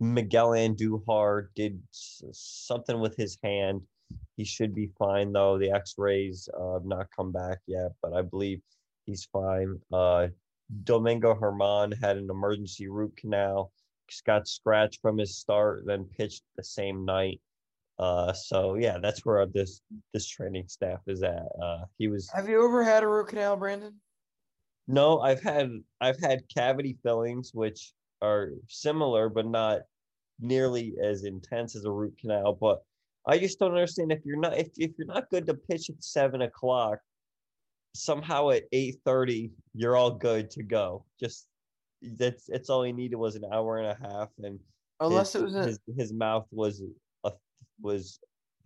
Miguel 0.00 0.50
Andujar 0.50 1.48
did 1.54 1.80
something 1.92 3.00
with 3.00 3.16
his 3.16 3.38
hand. 3.42 3.80
He 4.36 4.44
should 4.44 4.74
be 4.74 4.90
fine 4.98 5.32
though. 5.32 5.58
The 5.58 5.70
X-rays 5.70 6.48
uh, 6.58 6.74
have 6.74 6.84
not 6.84 7.06
come 7.16 7.32
back 7.32 7.58
yet, 7.66 7.92
but 8.02 8.12
I 8.12 8.22
believe 8.22 8.60
he's 9.06 9.24
fine. 9.32 9.78
Uh, 9.92 10.28
Domingo 10.84 11.34
Germán 11.34 11.98
had 12.02 12.16
an 12.16 12.28
emergency 12.30 12.88
root 12.88 13.16
canal 13.16 13.72
got 14.20 14.46
scratched 14.46 15.00
from 15.00 15.18
his 15.18 15.38
start, 15.38 15.84
then 15.86 16.04
pitched 16.16 16.42
the 16.56 16.64
same 16.64 17.04
night. 17.04 17.40
Uh, 17.98 18.32
so 18.32 18.74
yeah, 18.74 18.98
that's 19.00 19.24
where 19.24 19.46
this 19.46 19.80
this 20.12 20.26
training 20.26 20.66
staff 20.68 21.00
is 21.06 21.22
at. 21.22 21.46
Uh, 21.62 21.84
he 21.98 22.08
was 22.08 22.30
Have 22.34 22.48
you 22.48 22.64
ever 22.64 22.82
had 22.82 23.02
a 23.02 23.08
root 23.08 23.28
canal, 23.28 23.56
Brandon? 23.56 23.94
no, 24.88 25.20
I've 25.20 25.42
had 25.42 25.70
I've 26.00 26.18
had 26.20 26.42
cavity 26.54 26.98
fillings, 27.02 27.52
which 27.54 27.92
are 28.20 28.50
similar 28.68 29.28
but 29.28 29.46
not 29.46 29.80
nearly 30.40 30.94
as 31.02 31.24
intense 31.24 31.76
as 31.76 31.84
a 31.84 31.90
root 31.90 32.16
canal. 32.18 32.54
But 32.60 32.82
I 33.26 33.38
just 33.38 33.58
don't 33.58 33.72
understand 33.72 34.10
if 34.10 34.20
you're 34.24 34.40
not 34.40 34.58
if, 34.58 34.68
if 34.76 34.92
you're 34.98 35.06
not 35.06 35.30
good 35.30 35.46
to 35.46 35.54
pitch 35.54 35.90
at 35.90 36.02
seven 36.02 36.42
o'clock, 36.42 36.98
somehow 37.94 38.50
at 38.50 38.64
eight 38.72 38.96
thirty 39.04 39.52
you're 39.74 39.96
all 39.96 40.10
good 40.10 40.50
to 40.52 40.62
go. 40.62 41.04
Just 41.20 41.46
that's 42.02 42.48
it's 42.48 42.68
all 42.70 42.82
he 42.82 42.92
needed 42.92 43.16
was 43.16 43.36
an 43.36 43.44
hour 43.52 43.78
and 43.78 43.86
a 43.86 44.08
half, 44.08 44.28
and 44.42 44.58
Unless 45.00 45.32
his, 45.32 45.42
it 45.42 45.44
was 45.44 45.54
a- 45.54 45.62
his, 45.66 45.78
his 45.96 46.12
mouth 46.12 46.46
was 46.50 46.82
a, 47.24 47.32
was 47.80 48.18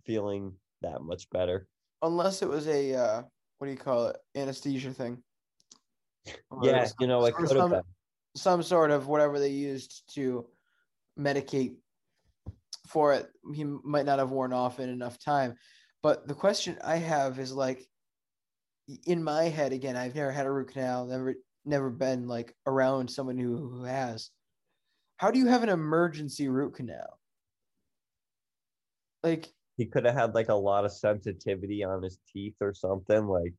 feeling 0.05 0.53
that 0.81 1.01
much 1.01 1.29
better. 1.29 1.67
Unless 2.01 2.41
it 2.41 2.49
was 2.49 2.67
a 2.67 2.93
uh, 2.93 3.23
what 3.57 3.67
do 3.67 3.71
you 3.71 3.77
call 3.77 4.07
it? 4.07 4.17
Anesthesia 4.35 4.91
thing. 4.93 5.23
Or 6.51 6.63
Yeah, 6.63 6.85
some- 6.85 6.95
you 6.99 7.07
know, 7.07 7.25
it 7.25 7.33
or 7.33 7.45
could 7.45 7.57
have 7.57 7.69
some, 7.69 7.81
some 8.35 8.63
sort 8.63 8.91
of 8.91 9.07
whatever 9.07 9.39
they 9.39 9.49
used 9.49 10.03
to 10.15 10.47
medicate 11.17 11.75
for 12.87 13.13
it. 13.13 13.29
He 13.53 13.63
might 13.63 14.05
not 14.05 14.19
have 14.19 14.31
worn 14.31 14.53
off 14.53 14.79
in 14.79 14.89
enough 14.89 15.17
time. 15.19 15.55
But 16.03 16.27
the 16.27 16.35
question 16.35 16.77
I 16.83 16.97
have 16.97 17.39
is 17.39 17.51
like, 17.51 17.83
in 19.05 19.23
my 19.23 19.45
head 19.45 19.73
again, 19.73 19.97
I've 19.97 20.15
never 20.15 20.31
had 20.31 20.45
a 20.45 20.51
root 20.51 20.71
canal, 20.71 21.05
never 21.07 21.33
never 21.67 21.89
been 21.89 22.27
like 22.27 22.55
around 22.65 23.09
someone 23.09 23.37
who, 23.37 23.57
who 23.57 23.83
has. 23.83 24.29
How 25.17 25.31
do 25.31 25.39
you 25.39 25.47
have 25.47 25.63
an 25.63 25.69
emergency 25.69 26.47
root 26.47 26.75
canal? 26.75 27.19
Like 29.23 29.49
He 29.77 29.85
could 29.85 30.05
have 30.05 30.15
had 30.15 30.35
like 30.35 30.49
a 30.49 30.55
lot 30.55 30.85
of 30.85 30.91
sensitivity 30.91 31.83
on 31.83 32.03
his 32.03 32.19
teeth 32.33 32.55
or 32.61 32.73
something. 32.73 33.25
Like 33.27 33.53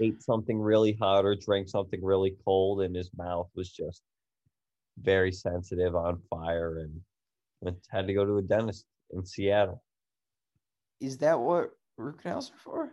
ate 0.00 0.22
something 0.22 0.58
really 0.58 0.96
hot 1.00 1.24
or 1.24 1.34
drank 1.34 1.68
something 1.68 2.02
really 2.02 2.36
cold, 2.44 2.82
and 2.82 2.94
his 2.94 3.10
mouth 3.16 3.48
was 3.54 3.70
just 3.70 4.02
very 4.98 5.32
sensitive, 5.32 5.96
on 5.96 6.20
fire, 6.30 6.78
and 6.78 7.00
went, 7.60 7.78
had 7.90 8.06
to 8.06 8.14
go 8.14 8.24
to 8.24 8.38
a 8.38 8.42
dentist 8.42 8.84
in 9.10 9.24
Seattle. 9.24 9.82
Is 11.00 11.18
that 11.18 11.38
what 11.38 11.70
root 11.96 12.22
canals 12.22 12.50
are 12.50 12.58
for? 12.58 12.92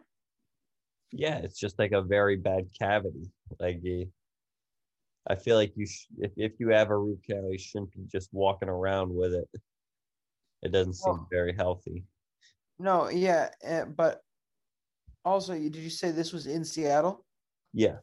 Yeah, 1.11 1.37
it's 1.37 1.59
just 1.59 1.77
like 1.77 1.91
a 1.91 2.01
very 2.01 2.37
bad 2.37 2.67
cavity. 2.79 3.29
Like 3.59 3.81
eh, 3.85 4.05
I 5.27 5.35
feel 5.35 5.55
like 5.55 5.73
you, 5.75 5.85
sh- 5.85 6.07
if 6.17 6.31
if 6.37 6.53
you 6.59 6.69
have 6.69 6.89
a 6.89 6.97
root 6.97 7.19
canal, 7.25 7.51
you 7.51 7.57
shouldn't 7.57 7.91
be 7.93 8.03
just 8.11 8.29
walking 8.31 8.69
around 8.69 9.13
with 9.13 9.33
it. 9.33 9.49
It 10.63 10.71
doesn't 10.71 10.93
seem 10.93 11.13
Well- 11.13 11.27
very 11.31 11.53
healthy. 11.55 12.03
No, 12.79 13.09
yeah, 13.09 13.51
uh, 13.67 13.85
but 13.85 14.21
also, 15.23 15.53
did 15.53 15.75
you 15.75 15.89
say 15.91 16.09
this 16.09 16.33
was 16.33 16.47
in 16.47 16.65
Seattle? 16.65 17.23
Yeah, 17.73 17.97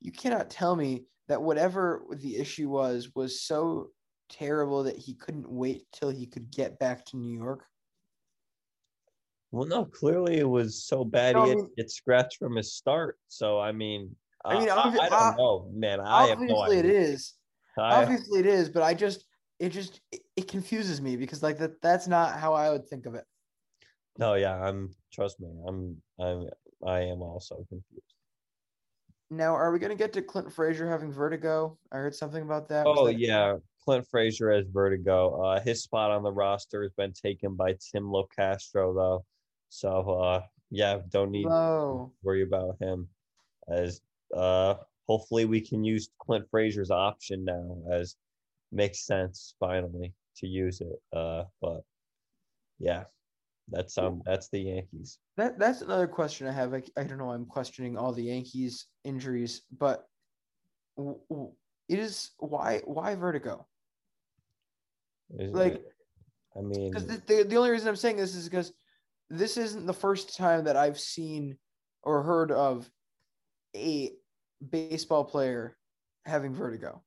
You 0.00 0.12
cannot 0.12 0.50
tell 0.50 0.76
me 0.76 1.06
that 1.28 1.40
whatever 1.42 2.04
the 2.12 2.36
issue 2.36 2.68
was 2.68 3.08
was 3.14 3.40
so 3.40 3.90
terrible 4.28 4.82
that 4.82 4.96
he 4.98 5.14
couldn't 5.14 5.48
wait 5.50 5.86
till 5.92 6.10
he 6.10 6.26
could 6.26 6.50
get 6.50 6.78
back 6.78 7.06
to 7.06 7.16
New 7.16 7.34
York. 7.38 7.64
Well, 9.50 9.66
no, 9.66 9.86
clearly 9.86 10.38
it 10.38 10.48
was 10.48 10.84
so 10.84 11.02
bad 11.04 11.34
No, 11.34 11.44
he 11.44 11.48
had 11.50 11.56
mean- 11.58 11.68
to 11.68 11.74
get 11.76 11.90
scratched 11.90 12.36
from 12.38 12.56
his 12.56 12.74
start. 12.74 13.18
So 13.28 13.58
I 13.58 13.72
mean, 13.72 14.14
I 14.44 14.58
mean, 14.58 14.68
I, 14.68 14.74
obvi- 14.76 15.00
I, 15.00 15.06
I 15.06 15.08
don't 15.08 15.36
know, 15.36 15.70
man. 15.72 16.00
I 16.00 16.26
have 16.26 16.38
no 16.40 16.56
Obviously, 16.56 16.78
it 16.78 16.86
is. 16.86 17.34
I- 17.78 18.02
Obviously, 18.02 18.40
it 18.40 18.46
is. 18.46 18.68
But 18.68 18.82
I 18.82 18.94
just, 18.94 19.24
it 19.58 19.70
just, 19.70 20.00
it, 20.12 20.20
it 20.36 20.48
confuses 20.48 21.00
me 21.00 21.16
because 21.16 21.42
like 21.42 21.58
that, 21.58 21.80
that's 21.80 22.06
not 22.06 22.38
how 22.38 22.52
I 22.52 22.70
would 22.70 22.86
think 22.88 23.06
of 23.06 23.14
it. 23.14 23.24
no, 24.18 24.34
yeah, 24.34 24.54
I'm. 24.60 24.90
Trust 25.12 25.40
me, 25.40 25.48
I'm. 25.66 25.96
I'm. 26.18 26.48
I 26.86 27.00
am 27.00 27.22
also 27.22 27.56
confused. 27.68 28.14
Now, 29.30 29.54
are 29.54 29.72
we 29.72 29.78
gonna 29.78 29.94
get 29.94 30.12
to 30.12 30.22
Clint 30.22 30.52
Frazier 30.52 30.88
having 30.88 31.10
vertigo? 31.10 31.78
I 31.90 31.96
heard 31.96 32.14
something 32.14 32.42
about 32.42 32.68
that. 32.68 32.86
Oh 32.86 33.06
that- 33.06 33.18
yeah, 33.18 33.56
Clint 33.84 34.06
Frazier 34.10 34.52
has 34.52 34.66
vertigo. 34.66 35.42
Uh, 35.42 35.60
his 35.60 35.82
spot 35.82 36.10
on 36.10 36.22
the 36.22 36.30
roster 36.32 36.82
has 36.82 36.92
been 36.92 37.12
taken 37.12 37.54
by 37.54 37.72
Tim 37.72 38.04
Locastro, 38.04 38.94
though. 38.94 39.24
So 39.70 40.10
uh, 40.10 40.42
yeah, 40.70 40.98
don't 41.08 41.30
need 41.30 41.44
to 41.44 42.12
worry 42.22 42.42
about 42.42 42.76
him. 42.80 43.08
As 43.66 44.02
uh, 44.34 44.74
hopefully 45.08 45.44
we 45.44 45.60
can 45.60 45.84
use 45.84 46.08
Clint 46.18 46.46
Frazier's 46.50 46.90
option 46.90 47.44
now, 47.44 47.76
as 47.90 48.16
makes 48.72 49.06
sense 49.06 49.54
finally 49.60 50.12
to 50.36 50.46
use 50.46 50.80
it. 50.80 51.00
Uh, 51.12 51.44
but 51.60 51.82
yeah, 52.78 53.04
that's 53.68 53.96
um 53.98 54.22
that's 54.26 54.48
the 54.48 54.60
Yankees. 54.60 55.18
That 55.36 55.58
that's 55.58 55.80
another 55.80 56.06
question 56.06 56.46
I 56.46 56.52
have. 56.52 56.74
I, 56.74 56.82
I 56.96 57.04
don't 57.04 57.18
know. 57.18 57.30
I'm 57.30 57.46
questioning 57.46 57.96
all 57.96 58.12
the 58.12 58.24
Yankees 58.24 58.86
injuries, 59.04 59.62
but 59.78 60.06
w- 60.96 61.20
w- 61.28 61.52
it 61.88 61.98
is 61.98 62.30
why 62.38 62.82
why 62.84 63.14
vertigo? 63.14 63.66
Is 65.38 65.52
Like- 65.52 65.74
it- 65.74 65.90
I 66.56 66.60
mean, 66.60 66.90
Because 66.92 67.06
the, 67.08 67.16
the 67.26 67.42
the 67.42 67.56
only 67.56 67.70
reason 67.70 67.88
I'm 67.88 67.96
saying 67.96 68.16
this 68.16 68.36
is 68.36 68.48
because 68.48 68.72
this 69.28 69.56
isn't 69.56 69.86
the 69.86 69.92
first 69.92 70.36
time 70.36 70.64
that 70.64 70.76
I've 70.76 71.00
seen 71.00 71.58
or 72.04 72.22
heard 72.22 72.52
of 72.52 72.88
a 73.74 74.12
baseball 74.70 75.24
player 75.24 75.76
having 76.26 76.54
vertigo 76.54 77.02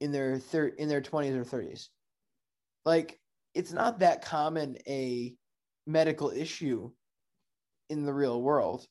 in 0.00 0.12
their 0.12 0.38
thir- 0.38 0.68
in 0.68 0.88
their 0.88 1.00
20s 1.00 1.34
or 1.34 1.44
30s. 1.44 1.88
Like 2.84 3.20
it's 3.54 3.72
not 3.72 3.98
that 4.00 4.22
common 4.22 4.76
a 4.86 5.34
medical 5.86 6.30
issue 6.30 6.90
in 7.88 8.04
the 8.04 8.12
real 8.14 8.40
world. 8.40 8.86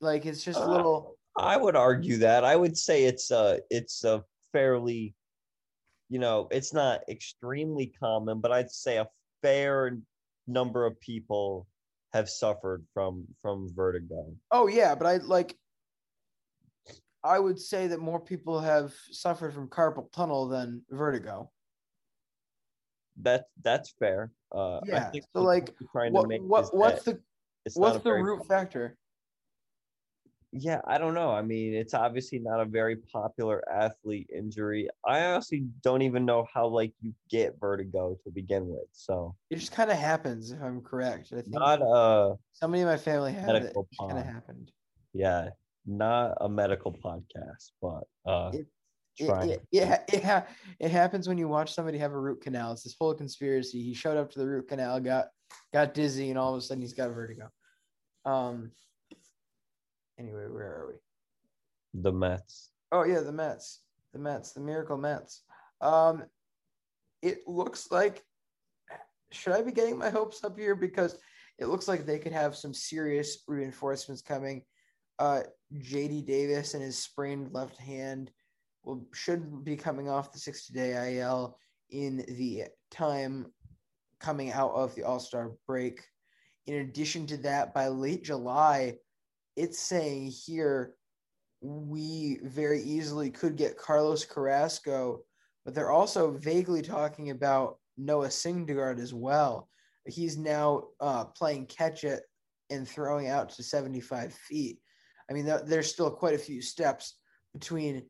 Like 0.00 0.26
it's 0.26 0.42
just 0.42 0.58
a 0.58 0.64
Uh, 0.64 0.68
little 0.68 1.16
I 1.36 1.56
would 1.56 1.76
argue 1.76 2.18
that. 2.18 2.44
I 2.44 2.56
would 2.56 2.76
say 2.76 3.04
it's 3.04 3.30
a 3.30 3.60
it's 3.70 4.04
a 4.04 4.24
fairly, 4.52 5.14
you 6.08 6.18
know, 6.18 6.48
it's 6.50 6.72
not 6.74 7.02
extremely 7.08 7.92
common, 7.98 8.40
but 8.40 8.52
I'd 8.52 8.70
say 8.70 8.96
a 8.98 9.08
fair 9.42 9.98
number 10.46 10.84
of 10.84 10.98
people 11.00 11.66
have 12.12 12.28
suffered 12.28 12.84
from 12.92 13.26
from 13.42 13.68
vertigo. 13.74 14.34
Oh 14.50 14.66
yeah, 14.66 14.94
but 14.94 15.06
I 15.06 15.16
like 15.18 15.56
I 17.22 17.38
would 17.38 17.58
say 17.58 17.86
that 17.88 18.00
more 18.00 18.20
people 18.20 18.60
have 18.60 18.94
suffered 19.10 19.52
from 19.52 19.68
carpal 19.68 20.10
tunnel 20.12 20.48
than 20.48 20.82
vertigo. 20.90 21.50
That 23.22 23.46
that's 23.62 23.94
fair. 23.98 24.32
Uh, 24.54 24.76
I 24.76 24.80
Yeah. 24.84 25.10
So 25.34 25.42
like 25.42 25.74
what 25.92 26.22
to 26.22 26.28
make 26.28 26.42
what 26.42 26.74
what's 26.74 27.04
the 27.04 27.20
what's 27.74 28.02
the 28.02 28.12
root 28.12 28.46
factor? 28.46 28.96
Yeah, 30.52 30.80
I 30.84 30.98
don't 30.98 31.14
know. 31.14 31.30
I 31.30 31.42
mean, 31.42 31.74
it's 31.74 31.94
obviously 31.94 32.40
not 32.40 32.60
a 32.60 32.64
very 32.64 32.96
popular 32.96 33.62
athlete 33.70 34.28
injury. 34.34 34.88
I 35.06 35.26
honestly 35.26 35.64
don't 35.84 36.02
even 36.02 36.24
know 36.24 36.44
how 36.52 36.66
like 36.66 36.92
you 37.00 37.12
get 37.30 37.54
vertigo 37.60 38.16
to 38.24 38.30
begin 38.32 38.66
with. 38.66 38.88
So 38.90 39.36
It 39.50 39.56
just 39.56 39.70
kind 39.70 39.90
of 39.90 39.96
happens 39.96 40.50
if 40.50 40.60
I'm 40.60 40.80
correct. 40.80 41.28
I 41.32 41.42
think 41.42 41.50
not 41.50 41.80
a 41.82 42.34
somebody 42.52 42.80
in 42.80 42.88
my 42.88 42.96
family 42.96 43.32
had 43.32 43.54
it. 43.54 43.62
It 43.76 43.76
kind 44.00 44.18
of 44.18 44.24
happened. 44.24 44.72
yeah, 45.12 45.50
not 45.90 46.38
a 46.40 46.48
medical 46.48 46.92
podcast, 46.92 47.70
but 47.82 48.04
uh 48.30 48.50
It 48.52 48.66
it, 49.18 49.62
it, 49.72 50.04
it, 50.12 50.24
ha- 50.24 50.46
it 50.78 50.90
happens 50.90 51.28
when 51.28 51.36
you 51.36 51.46
watch 51.46 51.74
somebody 51.74 51.98
have 51.98 52.12
a 52.12 52.18
root 52.18 52.40
canal. 52.40 52.72
It's 52.72 52.84
this 52.84 52.96
whole 52.98 53.12
conspiracy. 53.12 53.82
He 53.82 53.92
showed 53.92 54.16
up 54.16 54.30
to 54.30 54.38
the 54.38 54.46
root 54.46 54.68
canal, 54.68 54.98
got 55.00 55.26
got 55.74 55.92
dizzy, 55.92 56.30
and 56.30 56.38
all 56.38 56.54
of 56.54 56.58
a 56.58 56.62
sudden 56.62 56.80
he's 56.80 56.94
got 56.94 57.10
vertigo. 57.10 57.50
Um. 58.24 58.70
Anyway, 60.18 60.46
where 60.48 60.66
are 60.66 60.86
we? 60.88 60.94
the 61.94 62.12
Mets. 62.12 62.70
Oh 62.92 63.04
yeah, 63.04 63.20
the 63.20 63.32
Mets, 63.32 63.80
the 64.12 64.18
Mets, 64.18 64.52
the 64.52 64.60
miracle 64.60 64.96
Mets. 64.96 65.42
Um, 65.80 66.24
it 67.22 67.40
looks 67.46 67.90
like. 67.90 68.22
Should 69.32 69.52
I 69.52 69.62
be 69.62 69.72
getting 69.72 69.96
my 69.96 70.10
hopes 70.10 70.42
up 70.42 70.58
here 70.58 70.74
because 70.74 71.16
it 71.58 71.66
looks 71.66 71.86
like 71.86 72.04
they 72.04 72.18
could 72.18 72.32
have 72.32 72.56
some 72.56 72.74
serious 72.74 73.44
reinforcements 73.46 74.22
coming. 74.22 74.62
Uh, 75.20 75.42
J.D. 75.78 76.22
Davis 76.22 76.74
and 76.74 76.82
his 76.82 76.98
sprained 76.98 77.52
left 77.52 77.76
hand 77.76 78.30
will 78.84 79.06
should 79.12 79.62
be 79.62 79.76
coming 79.76 80.08
off 80.08 80.32
the 80.32 80.38
60-day 80.38 81.18
IL 81.18 81.58
in 81.90 82.24
the 82.26 82.64
time 82.90 83.46
coming 84.18 84.50
out 84.50 84.72
of 84.72 84.94
the 84.94 85.04
All 85.04 85.20
Star 85.20 85.52
break. 85.66 86.02
In 86.66 86.76
addition 86.76 87.26
to 87.26 87.36
that, 87.38 87.74
by 87.74 87.88
late 87.88 88.24
July, 88.24 88.96
it's 89.56 89.78
saying 89.78 90.32
here 90.46 90.94
we 91.60 92.40
very 92.42 92.80
easily 92.82 93.30
could 93.30 93.56
get 93.56 93.76
Carlos 93.76 94.24
Carrasco, 94.24 95.20
but 95.64 95.74
they're 95.74 95.90
also 95.90 96.30
vaguely 96.30 96.80
talking 96.80 97.30
about 97.30 97.76
Noah 97.98 98.28
Syndergaard 98.28 98.98
as 98.98 99.12
well. 99.12 99.68
He's 100.06 100.38
now 100.38 100.84
uh, 101.00 101.26
playing 101.26 101.66
catch 101.66 102.04
it 102.04 102.22
and 102.70 102.88
throwing 102.88 103.28
out 103.28 103.50
to 103.50 103.62
75 103.62 104.32
feet. 104.32 104.78
I 105.30 105.32
mean, 105.32 105.44
th- 105.46 105.62
there's 105.66 105.90
still 105.90 106.10
quite 106.10 106.34
a 106.34 106.38
few 106.38 106.60
steps 106.60 107.14
between 107.54 108.02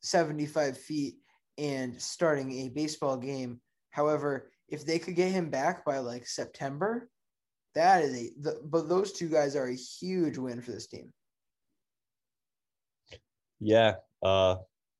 75 0.00 0.78
feet 0.78 1.16
and 1.58 2.00
starting 2.00 2.60
a 2.60 2.68
baseball 2.70 3.16
game. 3.18 3.60
However, 3.90 4.50
if 4.68 4.86
they 4.86 4.98
could 4.98 5.14
get 5.14 5.30
him 5.32 5.50
back 5.50 5.84
by 5.84 5.98
like 5.98 6.26
September, 6.26 7.10
that 7.74 8.02
is 8.02 8.14
a 8.14 8.30
the, 8.40 8.60
but 8.64 8.88
those 8.88 9.12
two 9.12 9.28
guys 9.28 9.54
are 9.56 9.66
a 9.68 9.74
huge 9.74 10.38
win 10.38 10.60
for 10.62 10.72
this 10.72 10.86
team. 10.86 11.12
Yeah. 13.60 13.96
Uh 14.22 14.56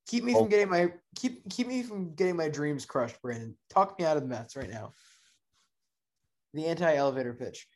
Keep 0.07 0.25
me 0.25 0.35
Oh. 0.35 0.41
from 0.41 0.49
getting 0.49 0.71
my 0.71 0.93
keep 1.17 1.49
keep 1.51 1.67
me 1.67 1.83
from 1.83 2.15
getting 2.15 2.37
my 2.37 2.49
dreams 2.49 2.87
crushed, 2.87 3.21
Brandon. 3.21 3.57
Talk 3.69 3.99
me 3.99 4.07
out 4.07 4.17
of 4.17 4.23
the 4.23 4.29
Mets 4.29 4.57
right 4.57 4.71
now. 4.71 4.95
The 6.55 6.67
anti-elevator 6.67 7.35
pitch. 7.35 7.67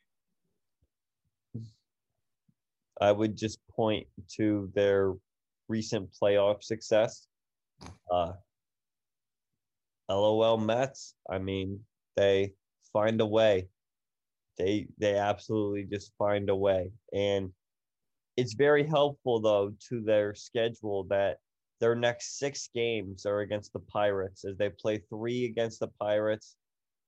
I 3.03 3.11
would 3.11 3.35
just 3.35 3.59
point 3.67 4.07
to 4.37 4.71
their 4.75 5.11
recent 5.67 6.09
playoff 6.13 6.63
success. 6.63 7.27
Uh, 8.09 8.31
LOL 10.09 10.57
Mets. 10.57 11.13
I 11.29 11.37
mean, 11.37 11.81
they 12.15 12.53
find 12.93 13.19
a 13.19 13.25
way. 13.25 13.67
They 14.57 14.87
they 14.97 15.17
absolutely 15.17 15.83
just 15.83 16.13
find 16.17 16.49
a 16.49 16.55
way, 16.55 16.91
and 17.13 17.51
it's 18.37 18.53
very 18.53 18.85
helpful 18.87 19.41
though 19.41 19.73
to 19.89 19.99
their 19.99 20.33
schedule 20.33 21.03
that 21.09 21.39
their 21.81 21.95
next 21.95 22.39
six 22.39 22.69
games 22.73 23.25
are 23.25 23.41
against 23.41 23.73
the 23.73 23.79
Pirates 23.79 24.45
as 24.45 24.55
they 24.55 24.69
play 24.69 25.01
three 25.09 25.43
against 25.43 25.81
the 25.81 25.91
Pirates 25.99 26.55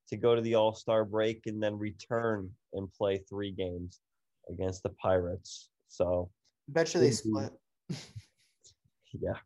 to 0.09 0.17
go 0.17 0.35
to 0.35 0.41
the 0.41 0.55
All 0.55 0.75
Star 0.75 1.05
break 1.05 1.43
and 1.45 1.63
then 1.63 1.77
return 1.77 2.49
and 2.73 2.91
play 2.91 3.19
three 3.29 3.51
games 3.53 4.01
against 4.49 4.83
the 4.83 4.89
Pirates. 5.01 5.69
So 5.87 6.29
Bet 6.67 6.93
you 6.93 6.99
they 6.99 7.11
split. 7.11 7.51
yeah. 9.13 9.37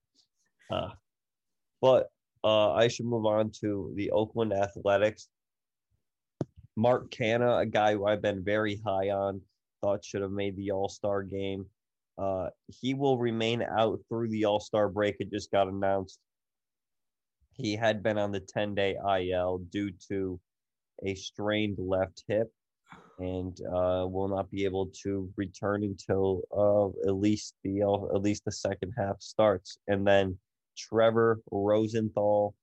Uh, 0.71 0.89
but 1.81 2.09
uh, 2.43 2.71
I 2.73 2.87
should 2.87 3.05
move 3.05 3.25
on 3.25 3.51
to 3.61 3.91
the 3.95 4.11
Oakland 4.11 4.53
Athletics. 4.53 5.27
Mark 6.75 7.11
Canha, 7.11 7.61
a 7.61 7.65
guy 7.65 7.93
who 7.93 8.05
I've 8.05 8.21
been 8.21 8.43
very 8.43 8.79
high 8.85 9.09
on, 9.09 9.41
thought 9.81 10.05
should 10.05 10.21
have 10.21 10.31
made 10.31 10.55
the 10.55 10.71
All 10.71 10.87
Star 10.87 11.23
game. 11.23 11.65
Uh, 12.17 12.49
he 12.67 12.93
will 12.93 13.17
remain 13.17 13.61
out 13.61 13.99
through 14.07 14.29
the 14.29 14.45
All 14.45 14.59
Star 14.59 14.87
break. 14.87 15.17
It 15.19 15.31
just 15.31 15.51
got 15.51 15.67
announced. 15.67 16.19
He 17.53 17.75
had 17.75 18.01
been 18.01 18.17
on 18.17 18.31
the 18.31 18.39
10 18.39 18.75
day 18.75 18.95
IL 18.95 19.57
due 19.69 19.91
to 20.07 20.39
a 21.05 21.15
strained 21.15 21.77
left 21.79 22.23
hip 22.27 22.49
and 23.19 23.59
uh, 23.67 24.07
will 24.07 24.27
not 24.27 24.49
be 24.49 24.65
able 24.65 24.87
to 25.03 25.29
return 25.35 25.83
until 25.83 26.41
uh, 26.55 26.87
at 27.07 27.15
least 27.15 27.55
the 27.63 27.83
uh, 27.83 28.15
at 28.15 28.21
least 28.21 28.45
the 28.45 28.51
second 28.51 28.93
half 28.97 29.21
starts. 29.21 29.77
And 29.87 30.07
then 30.07 30.37
Trevor 30.77 31.41
Rosenthal 31.51 32.55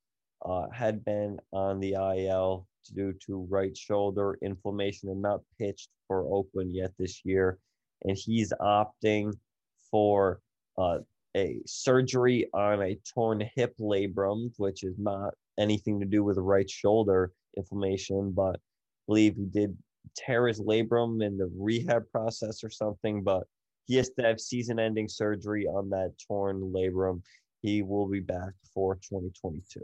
uh, 0.44 0.66
had 0.72 1.04
been 1.04 1.38
on 1.52 1.80
the 1.80 1.94
IL 1.94 2.66
due 2.94 3.12
to 3.26 3.46
right 3.50 3.76
shoulder 3.76 4.38
inflammation 4.42 5.10
and 5.10 5.20
not 5.20 5.40
pitched 5.58 5.88
for 6.08 6.26
Oakland 6.32 6.74
yet 6.74 6.92
this 6.98 7.22
year, 7.24 7.58
and 8.04 8.16
he's 8.16 8.52
opting 8.60 9.32
for 9.90 10.40
uh, 10.78 10.98
a 11.36 11.60
surgery 11.66 12.48
on 12.54 12.82
a 12.82 12.98
torn 13.14 13.44
hip 13.54 13.74
labrum, 13.78 14.50
which 14.56 14.84
is 14.84 14.94
not 14.98 15.34
anything 15.58 16.00
to 16.00 16.06
do 16.06 16.24
with 16.24 16.36
the 16.36 16.42
right 16.42 16.68
shoulder 16.68 17.32
inflammation, 17.56 18.32
but 18.32 18.58
believe 19.06 19.36
he 19.36 19.44
did 19.44 19.76
tear 20.16 20.46
his 20.48 20.60
labrum 20.60 21.24
in 21.24 21.36
the 21.36 21.50
rehab 21.56 22.08
process 22.10 22.64
or 22.64 22.70
something, 22.70 23.22
but 23.22 23.44
he 23.86 23.96
has 23.96 24.10
to 24.10 24.22
have 24.22 24.40
season 24.40 24.78
ending 24.78 25.08
surgery 25.08 25.66
on 25.66 25.90
that 25.90 26.14
torn 26.26 26.72
labrum. 26.74 27.22
He 27.62 27.82
will 27.82 28.08
be 28.08 28.20
back 28.20 28.52
for 28.74 28.96
2022. 28.96 29.80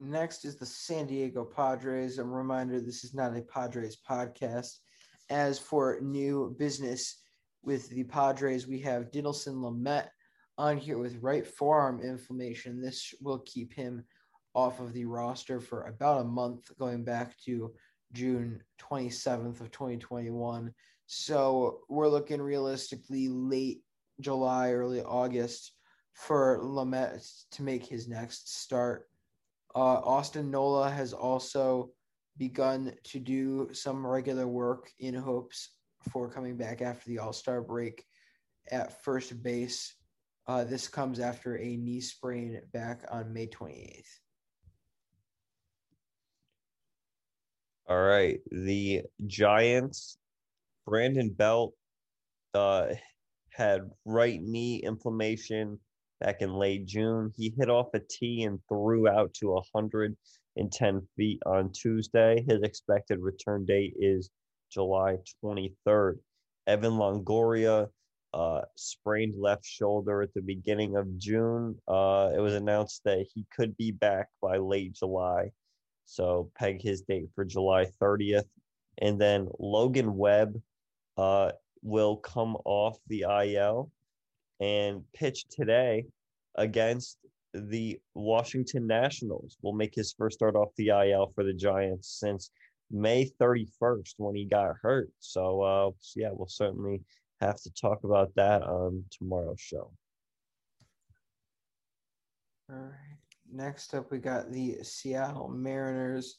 Next 0.00 0.44
is 0.44 0.56
the 0.56 0.66
San 0.66 1.06
Diego 1.06 1.44
Padres. 1.44 2.18
A 2.18 2.24
reminder 2.24 2.80
this 2.80 3.04
is 3.04 3.14
not 3.14 3.36
a 3.36 3.42
Padres 3.42 3.98
podcast. 4.08 4.78
As 5.30 5.58
for 5.58 6.00
new 6.00 6.56
business 6.58 7.22
with 7.62 7.88
the 7.90 8.02
Padres, 8.04 8.66
we 8.66 8.80
have 8.80 9.12
Dinelson 9.12 9.62
Lamet 9.62 10.08
on 10.58 10.76
here 10.76 10.98
with 10.98 11.22
right 11.22 11.46
forearm 11.46 12.00
inflammation. 12.00 12.82
This 12.82 13.14
will 13.20 13.38
keep 13.46 13.72
him 13.72 14.04
off 14.54 14.80
of 14.80 14.92
the 14.92 15.04
roster 15.04 15.60
for 15.60 15.82
about 15.82 16.20
a 16.20 16.24
month, 16.24 16.70
going 16.78 17.04
back 17.04 17.36
to 17.44 17.72
June 18.12 18.62
27th 18.80 19.60
of 19.60 19.70
2021. 19.70 20.72
So 21.06 21.80
we're 21.88 22.08
looking 22.08 22.40
realistically 22.40 23.28
late 23.28 23.82
July, 24.20 24.72
early 24.72 25.02
August 25.02 25.72
for 26.14 26.60
Lamet 26.62 27.26
to 27.52 27.62
make 27.62 27.84
his 27.84 28.08
next 28.08 28.54
start. 28.60 29.08
Uh, 29.74 30.00
Austin 30.00 30.50
Nola 30.50 30.90
has 30.90 31.12
also 31.12 31.90
begun 32.36 32.92
to 33.04 33.18
do 33.18 33.68
some 33.72 34.06
regular 34.06 34.46
work 34.46 34.90
in 34.98 35.14
hopes 35.14 35.70
for 36.10 36.30
coming 36.30 36.56
back 36.56 36.82
after 36.82 37.08
the 37.08 37.18
All 37.18 37.32
Star 37.32 37.62
break 37.62 38.04
at 38.70 39.02
first 39.02 39.42
base. 39.42 39.94
Uh, 40.46 40.64
this 40.64 40.88
comes 40.88 41.20
after 41.20 41.56
a 41.56 41.76
knee 41.76 42.00
sprain 42.00 42.60
back 42.72 43.04
on 43.10 43.32
May 43.32 43.46
28th. 43.46 44.02
All 47.88 48.00
right. 48.00 48.38
The 48.50 49.02
Giants, 49.26 50.16
Brandon 50.86 51.30
Belt 51.30 51.74
uh, 52.54 52.88
had 53.50 53.82
right 54.04 54.40
knee 54.40 54.82
inflammation 54.82 55.78
back 56.20 56.42
in 56.42 56.54
late 56.54 56.86
June. 56.86 57.32
He 57.36 57.52
hit 57.56 57.68
off 57.68 57.88
a 57.94 58.00
tee 58.00 58.44
and 58.44 58.60
threw 58.68 59.08
out 59.08 59.34
to 59.34 59.52
110 59.52 61.08
feet 61.16 61.42
on 61.44 61.72
Tuesday. 61.72 62.44
His 62.48 62.62
expected 62.62 63.18
return 63.18 63.64
date 63.64 63.94
is 63.98 64.30
July 64.70 65.16
23rd. 65.44 66.18
Evan 66.66 66.92
Longoria 66.92 67.88
uh, 68.32 68.62
sprained 68.76 69.34
left 69.36 69.66
shoulder 69.66 70.22
at 70.22 70.32
the 70.34 70.40
beginning 70.40 70.96
of 70.96 71.18
June. 71.18 71.76
Uh, 71.88 72.30
it 72.34 72.40
was 72.40 72.54
announced 72.54 73.02
that 73.04 73.26
he 73.34 73.44
could 73.54 73.76
be 73.76 73.90
back 73.90 74.28
by 74.40 74.56
late 74.56 74.94
July. 74.94 75.50
So 76.04 76.50
peg 76.56 76.82
his 76.82 77.02
date 77.02 77.28
for 77.34 77.44
July 77.44 77.86
30th. 78.00 78.48
And 78.98 79.20
then 79.20 79.48
Logan 79.58 80.16
Webb 80.16 80.60
uh, 81.16 81.52
will 81.82 82.16
come 82.16 82.56
off 82.64 82.98
the 83.08 83.24
IL 83.28 83.90
and 84.60 85.02
pitch 85.14 85.46
today 85.48 86.06
against 86.56 87.18
the 87.54 87.98
Washington 88.14 88.86
Nationals. 88.86 89.56
Will 89.62 89.72
make 89.72 89.94
his 89.94 90.12
first 90.12 90.34
start 90.34 90.56
off 90.56 90.68
the 90.76 90.88
IL 90.88 91.32
for 91.34 91.44
the 91.44 91.54
Giants 91.54 92.18
since 92.20 92.50
May 92.90 93.30
31st 93.40 94.14
when 94.18 94.34
he 94.34 94.44
got 94.44 94.76
hurt. 94.80 95.10
So, 95.18 95.62
uh, 95.62 95.90
so 95.98 96.20
yeah, 96.20 96.30
we'll 96.32 96.48
certainly 96.48 97.00
have 97.40 97.60
to 97.62 97.70
talk 97.72 98.04
about 98.04 98.32
that 98.36 98.62
on 98.62 99.04
tomorrow's 99.10 99.60
show. 99.60 99.90
All 102.70 102.76
right. 102.76 103.21
Next 103.54 103.92
up, 103.92 104.10
we 104.10 104.18
got 104.18 104.50
the 104.50 104.78
Seattle 104.82 105.48
Mariners, 105.48 106.38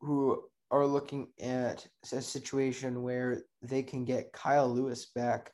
who 0.00 0.42
are 0.70 0.86
looking 0.86 1.28
at 1.40 1.86
a 2.12 2.20
situation 2.20 3.02
where 3.02 3.44
they 3.62 3.82
can 3.82 4.04
get 4.04 4.34
Kyle 4.34 4.68
Lewis 4.68 5.06
back 5.14 5.52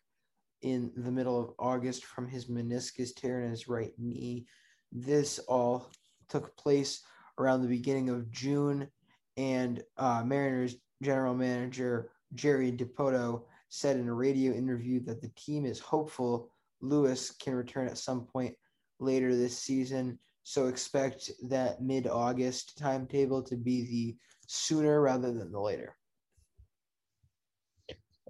in 0.63 0.91
the 0.97 1.13
middle 1.13 1.41
of 1.41 1.53
August 1.61 2.05
from 2.05 2.27
his 2.27 2.47
meniscus 2.47 3.15
tear 3.15 3.43
in 3.43 3.51
his 3.51 3.69
right 3.69 3.93
knee. 3.99 4.47
This 4.91 5.39
all 5.39 5.93
took 6.29 6.57
place 6.57 7.03
around 7.39 7.63
the 7.63 7.69
beginning 7.69 8.09
of 8.09 8.33
June, 8.33 8.89
and 9.37 9.81
uh, 9.97 10.25
Mariners 10.25 10.75
general 11.03 11.35
manager 11.35 12.11
Jerry 12.35 12.73
Dipoto 12.73 13.43
said 13.69 13.97
in 13.97 14.09
a 14.09 14.15
radio 14.15 14.53
interview 14.53 14.99
that 15.05 15.21
the 15.21 15.31
team 15.37 15.67
is 15.67 15.79
hopeful 15.79 16.51
Lewis 16.81 17.31
can 17.31 17.55
return 17.55 17.87
at 17.87 17.99
some 17.99 18.23
point 18.25 18.57
later 18.99 19.37
this 19.37 19.57
season. 19.57 20.19
So 20.45 20.67
expect 20.69 21.31
that 21.49 21.83
mid 21.83 22.07
August 22.07 22.77
timetable 22.77 23.43
to 23.45 23.57
be 23.57 23.83
the 23.87 24.17
sooner 24.47 25.01
rather 25.01 25.33
than 25.33 25.51
the 25.51 25.61
later. 25.61 25.97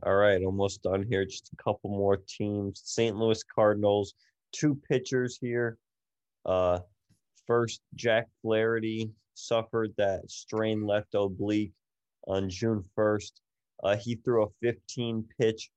All 0.07 0.15
right, 0.15 0.41
almost 0.43 0.83
done 0.83 1.05
here. 1.09 1.25
Just 1.25 1.51
a 1.53 1.63
couple 1.63 1.91
more 1.91 2.19
teams. 2.29 2.83
St. 2.85 3.17
Louis 3.17 3.43
Cardinals, 3.43 4.15
two 4.53 4.81
pitchers 4.89 5.39
here. 5.41 5.77
Uh, 6.47 6.79
first, 7.49 7.81
Jack 7.97 8.29
Flaherty 8.43 9.11
suffered 9.35 9.93
that 9.97 10.31
strained 10.31 10.87
left 10.87 11.15
oblique 11.15 11.73
on 12.29 12.49
June 12.49 12.85
1st. 12.97 13.33
Uh, 13.83 13.97
he 13.97 14.15
threw 14.15 14.45
a 14.45 14.51
15 14.63 15.27
pitch 15.41 15.69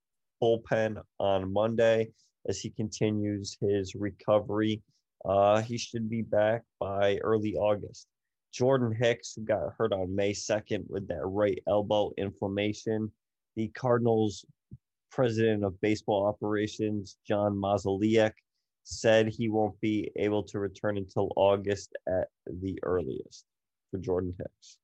bullpen 0.42 1.02
on 1.20 1.52
Monday 1.52 2.10
as 2.48 2.60
he 2.60 2.70
continues 2.70 3.58
his 3.60 3.96
recovery. 3.96 4.84
Uh, 5.26 5.61
he 5.61 5.78
should 5.78 6.09
be 6.09 6.22
back 6.22 6.63
by 6.80 7.18
early 7.18 7.55
August. 7.55 8.07
Jordan 8.53 8.93
Hicks, 8.93 9.34
who 9.36 9.43
got 9.43 9.74
hurt 9.78 9.93
on 9.93 10.15
May 10.15 10.32
2nd 10.32 10.86
with 10.89 11.07
that 11.09 11.26
right 11.26 11.61
elbow 11.68 12.11
inflammation. 12.18 13.11
The 13.55 13.68
Cardinals 13.70 14.45
president 15.11 15.63
of 15.63 15.80
baseball 15.82 16.26
operations, 16.26 17.18
John 17.28 17.55
Mozeliak, 17.55 18.34
said 18.84 19.28
he 19.28 19.49
won't 19.49 19.80
be 19.82 20.11
able 20.15 20.43
to 20.43 20.59
return 20.59 20.97
until 20.97 21.32
August 21.36 21.93
at 22.07 22.28
the 22.45 22.80
earliest 22.84 23.45
for 23.91 23.97
Jordan 23.97 24.34
Hicks. 24.38 24.78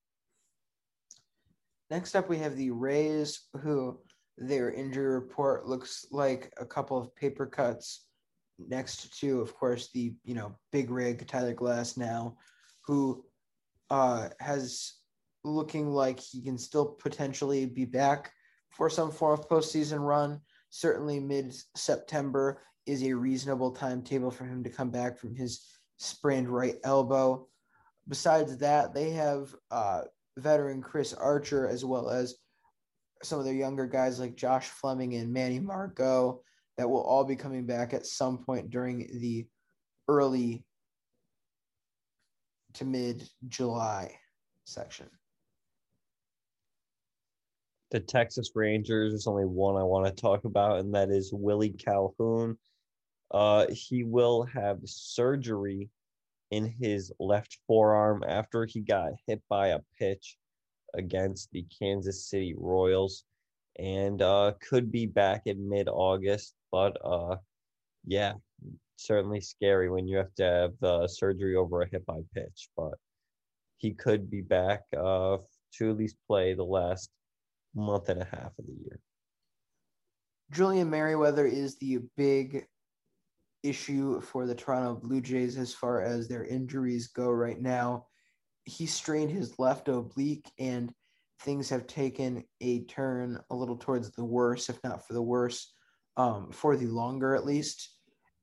Next 1.89 2.15
up, 2.15 2.29
we 2.29 2.38
have 2.39 2.55
the 2.55 2.71
Rays, 2.71 3.41
who 3.61 3.99
their 4.38 4.71
injury 4.71 5.13
report 5.13 5.67
looks 5.67 6.05
like 6.11 6.51
a 6.59 6.65
couple 6.65 6.97
of 6.97 7.15
paper 7.15 7.45
cuts 7.45 8.05
next 8.60 9.20
to, 9.20 9.41
of 9.41 9.56
course, 9.56 9.89
the 9.93 10.14
you 10.24 10.36
know 10.36 10.56
big 10.72 10.89
rig 10.89 11.26
Tyler 11.28 11.54
Glasnow, 11.54 12.36
who 12.86 13.26
uh, 13.89 14.30
has 14.39 14.93
looking 15.43 15.91
like 15.91 16.20
he 16.20 16.41
can 16.41 16.58
still 16.58 16.86
potentially 16.86 17.66
be 17.66 17.86
back 17.86 18.32
for 18.70 18.89
some 18.89 19.12
form 19.12 19.39
of 19.39 19.49
postseason 19.49 19.99
run. 19.99 20.39
Certainly, 20.70 21.20
mid 21.20 21.56
September 21.76 22.60
is 22.86 23.04
a 23.04 23.14
reasonable 23.14 23.72
timetable 23.72 24.32
for 24.32 24.45
him 24.45 24.64
to 24.64 24.70
come 24.70 24.89
back 24.89 25.18
from 25.18 25.36
his 25.36 25.66
sprained 25.97 26.49
right 26.49 26.76
elbow. 26.84 27.47
Besides 28.08 28.58
that, 28.58 28.93
they 28.93 29.12
have 29.12 29.56
uh, 29.72 30.01
veteran 30.38 30.82
Chris 30.82 31.14
Archer 31.14 31.68
as 31.68 31.86
well 31.86 32.10
as 32.10 32.36
some 33.24 33.39
of 33.39 33.45
their 33.45 33.54
younger 33.54 33.88
guys 33.88 34.20
like 34.20 34.36
Josh 34.36 34.68
Fleming 34.68 35.16
and 35.16 35.32
Manny 35.32 35.60
Margot 35.60 36.41
that 36.78 36.89
will 36.89 37.01
all 37.01 37.24
be 37.24 37.36
coming 37.36 37.65
back 37.65 37.93
at 37.93 38.05
some 38.05 38.38
point 38.38 38.69
during 38.69 39.07
the 39.19 39.45
early 40.07 40.63
to 42.74 42.86
mid 42.86 43.30
July 43.47 44.17
section. 44.65 45.07
The 47.91 47.99
Texas 47.99 48.51
Rangers, 48.55 49.11
there's 49.11 49.28
only 49.28 49.45
one 49.45 49.76
I 49.76 49.84
want 49.84 50.07
to 50.07 50.21
talk 50.21 50.45
about, 50.45 50.80
and 50.80 50.95
that 50.95 51.11
is 51.11 51.32
Willie 51.32 51.69
Calhoun. 51.69 52.57
Uh, 53.30 53.67
he 53.69 54.03
will 54.03 54.43
have 54.43 54.80
surgery 54.84 55.89
in 56.49 56.65
his 56.80 57.11
left 57.19 57.59
forearm 57.67 58.24
after 58.28 58.65
he 58.65 58.80
got 58.80 59.11
hit 59.28 59.41
by 59.49 59.69
a 59.69 59.80
pitch 59.99 60.38
against 60.95 61.51
the 61.51 61.65
Kansas 61.80 62.28
City 62.28 62.55
Royals. 62.57 63.26
and 63.78 64.21
uh, 64.21 64.53
could 64.61 64.91
be 64.91 65.05
back 65.05 65.43
in 65.45 65.67
mid 65.69 65.88
August. 65.88 66.53
But 66.74 66.97
uh, 67.05 67.36
yeah, 68.03 68.34
certainly 68.95 69.39
scary 69.41 69.91
when 69.91 70.07
you 70.07 70.17
have 70.17 70.34
to 70.38 70.43
have 70.43 70.84
uh, 70.84 71.07
surgery 71.07 71.55
over 71.55 71.84
a 71.84 71.89
hip 71.89 72.03
high 72.09 72.24
pitch. 72.34 72.67
But 72.76 72.95
he 73.78 73.91
could 73.91 74.30
be 74.30 74.41
back 74.41 74.82
uh, 74.97 75.38
to 75.78 75.91
at 75.91 75.97
least 75.97 76.15
play 76.28 76.55
the 76.55 76.63
last 76.63 77.11
month 77.76 78.09
and 78.09 78.21
a 78.21 78.26
half 78.26 78.51
of 78.57 78.65
the 78.65 78.74
year. 78.84 78.99
Julian 80.51 80.89
Merryweather 80.89 81.45
is 81.45 81.78
the 81.78 81.99
big 82.17 82.65
issue 83.61 84.19
for 84.19 84.47
the 84.47 84.55
Toronto 84.55 84.99
Blue 84.99 85.21
Jays 85.21 85.57
as 85.57 85.74
far 85.76 86.01
as 86.01 86.28
their 86.28 86.43
injuries 86.43 87.07
go 87.07 87.30
right 87.30 87.61
now. 87.61 88.07
He 88.65 88.88
strained 88.88 89.30
his 89.30 89.59
left 89.59 89.89
oblique 89.89 90.51
and 90.57 90.91
things 91.41 91.69
have 91.69 91.86
taken 91.86 92.43
a 92.61 92.84
turn 92.86 93.39
a 93.51 93.55
little 93.55 93.78
towards 93.78 94.11
the 94.11 94.26
worse, 94.26 94.69
if 94.69 94.84
not 94.84 95.05
for 95.05 95.13
the 95.13 95.21
worse, 95.21 95.74
um, 96.18 96.51
for 96.51 96.76
the 96.76 96.88
longer 96.88 97.36
at 97.36 97.45
least, 97.45 97.89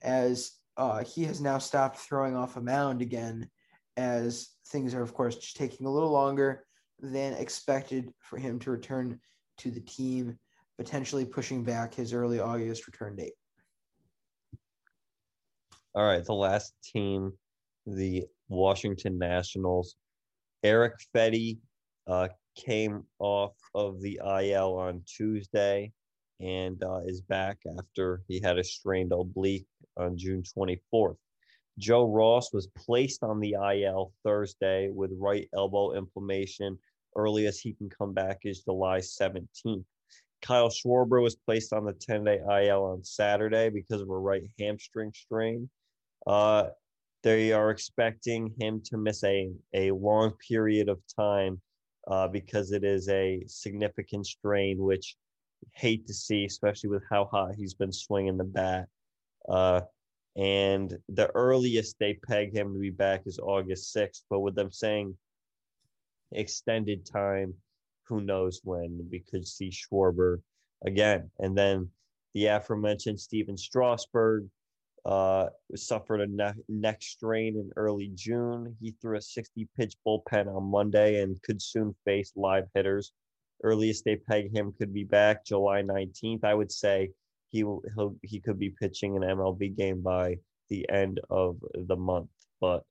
as 0.03 0.53
uh, 0.77 1.05
he 1.05 1.25
has 1.25 1.41
now 1.41 1.59
stopped 1.59 1.99
throwing 1.99 2.37
off 2.37 2.57
a 2.57 2.61
mound 2.61 3.03
again, 3.03 3.49
as 3.97 4.51
things 4.69 4.95
are, 4.95 5.03
of 5.03 5.15
course, 5.15 5.37
just 5.37 5.57
taking 5.57 5.87
a 5.87 5.91
little 5.91 6.11
longer 6.11 6.65
than 7.01 7.33
expected 7.35 8.13
for 8.21 8.39
him 8.39 8.59
to 8.61 8.71
return 8.71 9.19
to 9.59 9.71
the 9.71 9.81
team, 9.81 10.39
potentially 10.79 11.25
pushing 11.25 11.63
back 11.63 11.95
his 11.95 12.13
early 12.13 12.41
August 12.41 12.87
return 12.87 13.17
date. 13.17 13.33
All 15.95 16.05
right, 16.05 16.25
the 16.25 16.35
last 16.35 16.75
team, 16.83 17.33
the 17.87 18.25
Washington 18.49 19.19
Nationals. 19.19 19.97
Eric 20.63 20.95
Fedde 21.15 21.59
uh, 22.07 22.29
came 22.55 23.05
off 23.19 23.55
of 23.75 24.01
the 24.01 24.21
IL 24.25 24.75
on 24.75 25.03
Tuesday 25.07 25.93
and 26.41 26.83
uh, 26.83 27.01
is 27.07 27.21
back 27.21 27.59
after 27.79 28.23
he 28.29 28.41
had 28.41 28.59
a 28.59 28.65
strained 28.65 29.13
oblique 29.13 29.67
on 29.97 30.17
June 30.17 30.43
24th. 30.43 31.17
Joe 31.79 32.05
Ross 32.05 32.53
was 32.53 32.69
placed 32.77 33.23
on 33.23 33.41
the 33.41 33.57
IL 33.75 34.13
Thursday 34.25 34.91
with 34.91 35.11
right 35.19 35.49
elbow 35.55 35.93
inflammation. 35.93 36.79
Earliest 37.17 37.63
he 37.63 37.73
can 37.73 37.89
come 37.91 38.13
back 38.13 38.41
is 38.45 38.63
July 38.65 38.99
17th. 38.99 39.85
Kyle 40.43 40.71
Schwarber 40.71 41.23
was 41.23 41.37
placed 41.37 41.73
on 41.73 41.85
the 41.85 41.93
10 41.93 42.25
day 42.25 42.41
IL 42.67 42.85
on 42.85 43.05
Saturday 43.05 43.69
because 43.69 44.01
of 44.01 44.09
a 44.09 44.19
right 44.19 44.43
hamstring 44.59 45.13
strain. 45.15 45.69
Uh, 46.27 46.69
they 47.23 47.53
are 47.53 47.71
expecting 47.71 48.55
him 48.59 48.81
to 48.87 48.97
miss 48.97 49.23
a, 49.25 49.51
a 49.75 49.91
long 49.91 50.33
period 50.49 50.89
of 50.89 51.01
time 51.15 51.61
uh, 52.09 52.29
because 52.29 52.73
it 52.73 52.85
is 52.85 53.09
a 53.09 53.43
significant 53.47 54.27
strain, 54.27 54.79
which 54.79 55.17
hate 55.75 56.07
to 56.07 56.15
see, 56.15 56.45
especially 56.45 56.91
with 56.91 57.03
how 57.11 57.27
hot 57.27 57.55
he's 57.57 57.75
been 57.75 57.93
swinging 57.93 58.37
the 58.37 58.45
bat. 58.45 58.89
Uh, 59.49 59.81
and 60.37 60.97
the 61.09 61.29
earliest 61.35 61.97
they 61.99 62.15
peg 62.15 62.55
him 62.55 62.73
to 62.73 62.79
be 62.79 62.91
back 62.91 63.23
is 63.27 63.39
August 63.39 63.95
6th. 63.95 64.23
But 64.31 64.41
with 64.41 64.55
them 64.55 64.71
saying 64.71 65.17
extended 66.33 67.05
time, 67.05 67.55
who 68.05 68.21
knows 68.21 68.61
when 68.65 69.07
we 69.11 69.21
could 69.21 69.47
see 69.47 69.71
Schwarber 69.71 70.41
again. 70.85 71.31
And 71.39 71.57
then 71.57 71.91
the 72.35 72.47
aforementioned 72.47 73.21
Stephen 73.21 73.57
Strasburg 73.57 74.49
uh, 75.05 75.47
suffered 75.75 76.21
a 76.21 76.27
ne- 76.27 76.63
neck 76.69 77.03
strain 77.03 77.57
in 77.57 77.71
early 77.77 78.11
June. 78.15 78.77
He 78.81 78.95
threw 79.01 79.17
a 79.17 79.23
60 79.23 79.69
pitch 79.77 79.95
bullpen 80.07 80.47
on 80.55 80.71
Monday 80.71 81.23
and 81.23 81.41
could 81.43 81.63
soon 81.63 81.95
face 82.05 82.33
live 82.37 82.67
hitters. 82.75 83.13
Earliest 83.63 84.05
they 84.05 84.17
peg 84.17 84.55
him 84.55 84.73
could 84.79 84.93
be 84.93 85.05
back 85.05 85.45
July 85.45 85.83
19th. 85.83 86.45
I 86.45 86.55
would 86.55 86.73
say 86.73 87.11
he 87.51 87.59
he'll, 87.59 88.17
he 88.23 88.41
could 88.41 88.59
be 88.59 88.71
pitching 88.71 89.17
an 89.17 89.23
MLB 89.23 89.77
game 89.77 90.01
by 90.01 90.37
the 90.69 90.89
end 90.89 91.21
of 91.31 91.57
the 91.75 91.97
month. 91.97 92.31
But 92.61 92.85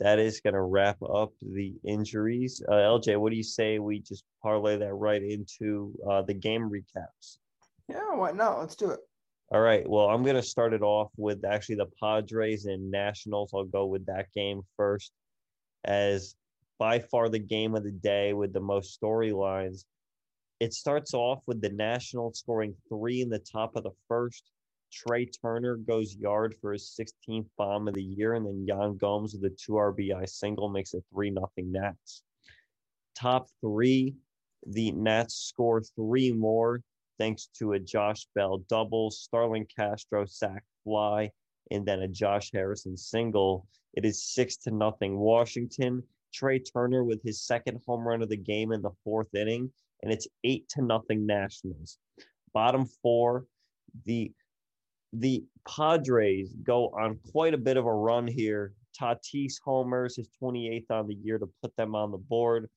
that 0.00 0.18
is 0.18 0.40
going 0.40 0.54
to 0.54 0.62
wrap 0.62 1.00
up 1.02 1.32
the 1.40 1.74
injuries. 1.84 2.62
Uh, 2.68 2.72
LJ, 2.72 3.18
what 3.18 3.30
do 3.30 3.36
you 3.36 3.42
say 3.42 3.78
we 3.78 4.00
just 4.00 4.24
parlay 4.42 4.76
that 4.76 4.94
right 4.94 5.22
into 5.22 5.94
uh, 6.10 6.22
the 6.22 6.34
game 6.34 6.68
recaps? 6.68 7.38
Yeah, 7.88 8.14
why 8.14 8.32
not? 8.32 8.58
Let's 8.58 8.76
do 8.76 8.90
it. 8.90 9.00
All 9.52 9.60
right. 9.60 9.88
Well, 9.88 10.08
I'm 10.08 10.22
going 10.22 10.36
to 10.36 10.42
start 10.42 10.72
it 10.72 10.82
off 10.82 11.10
with 11.16 11.44
actually 11.44 11.74
the 11.76 11.90
Padres 12.02 12.64
and 12.64 12.90
Nationals. 12.90 13.52
I'll 13.54 13.64
go 13.64 13.86
with 13.86 14.06
that 14.06 14.32
game 14.34 14.62
first, 14.76 15.12
as 15.84 16.34
by 16.78 16.98
far 16.98 17.28
the 17.28 17.38
game 17.38 17.74
of 17.74 17.84
the 17.84 17.92
day 17.92 18.32
with 18.32 18.52
the 18.52 18.60
most 18.60 18.98
storylines. 19.00 19.84
It 20.62 20.72
starts 20.72 21.12
off 21.12 21.42
with 21.48 21.60
the 21.60 21.70
Nationals 21.70 22.38
scoring 22.38 22.76
three 22.88 23.20
in 23.20 23.28
the 23.28 23.40
top 23.40 23.74
of 23.74 23.82
the 23.82 23.90
first. 24.06 24.52
Trea 24.92 25.26
Turner 25.26 25.74
goes 25.74 26.14
yard 26.14 26.54
for 26.60 26.72
his 26.72 26.96
16th 26.96 27.48
bomb 27.58 27.88
of 27.88 27.94
the 27.94 28.02
year, 28.04 28.34
and 28.34 28.46
then 28.46 28.64
Yan 28.64 28.96
Gomes 28.96 29.34
with 29.34 29.42
a 29.42 29.56
two 29.56 29.72
RBI 29.72 30.28
single 30.28 30.68
makes 30.68 30.94
it 30.94 31.02
3 31.12 31.30
nothing 31.30 31.72
Nats. 31.72 32.22
Top 33.16 33.48
three, 33.60 34.14
the 34.64 34.92
Nats 34.92 35.34
score 35.34 35.82
three 35.96 36.30
more 36.30 36.80
thanks 37.18 37.48
to 37.58 37.72
a 37.72 37.80
Josh 37.80 38.28
Bell 38.36 38.58
double, 38.68 39.10
Starlin 39.10 39.66
Castro 39.66 40.26
sac 40.26 40.62
fly, 40.84 41.32
and 41.72 41.84
then 41.84 42.02
a 42.02 42.08
Josh 42.08 42.52
Harrison 42.52 42.96
single. 42.96 43.66
It 43.94 44.04
is 44.04 44.22
six 44.22 44.56
to 44.58 44.70
nothing 44.70 45.18
Washington. 45.18 46.04
Trea 46.32 46.60
Turner 46.60 47.02
with 47.02 47.20
his 47.24 47.42
second 47.42 47.80
home 47.84 48.06
run 48.06 48.22
of 48.22 48.28
the 48.28 48.36
game 48.36 48.70
in 48.70 48.80
the 48.80 48.94
fourth 49.02 49.34
inning 49.34 49.72
and 50.02 50.12
it's 50.12 50.28
eight 50.44 50.68
to 50.70 50.82
nothing 50.82 51.26
Nationals. 51.26 51.98
Bottom 52.52 52.86
four, 53.02 53.46
the 54.04 54.32
the 55.12 55.44
Padres 55.68 56.54
go 56.62 56.88
on 56.88 57.18
quite 57.30 57.54
a 57.54 57.58
bit 57.58 57.76
of 57.76 57.86
a 57.86 57.92
run 57.92 58.26
here. 58.26 58.72
Tatis 58.98 59.54
homers 59.64 60.16
his 60.16 60.28
28th 60.42 60.90
on 60.90 61.06
the 61.06 61.14
year 61.14 61.38
to 61.38 61.48
put 61.62 61.74
them 61.76 61.94
on 61.94 62.10
the 62.10 62.18
board. 62.18 62.68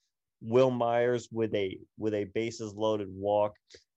Wil 0.41 0.71
Myers 0.71 1.29
with 1.31 1.53
a 1.55 1.77
with 1.97 2.13
a 2.13 2.25
bases 2.25 2.73
loaded 2.75 3.07
walk. 3.11 3.53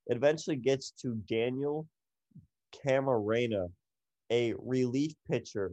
It 0.07 0.17
eventually 0.17 0.57
gets 0.57 0.91
to 1.03 1.15
Daniel 1.29 1.87
Camarena, 2.85 3.69
a 4.31 4.55
relief 4.59 5.13
pitcher. 5.31 5.73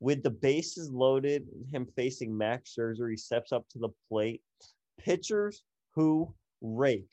With 0.00 0.22
the 0.22 0.30
bases 0.30 0.90
loaded, 0.90 1.46
him 1.72 1.86
facing 1.96 2.36
Max 2.36 2.74
Scherzer, 2.76 3.10
he 3.10 3.16
steps 3.16 3.52
up 3.52 3.66
to 3.70 3.78
the 3.78 3.88
plate. 4.08 4.42
Pitchers 4.98 5.62
who 5.94 6.34
rake. 6.60 7.08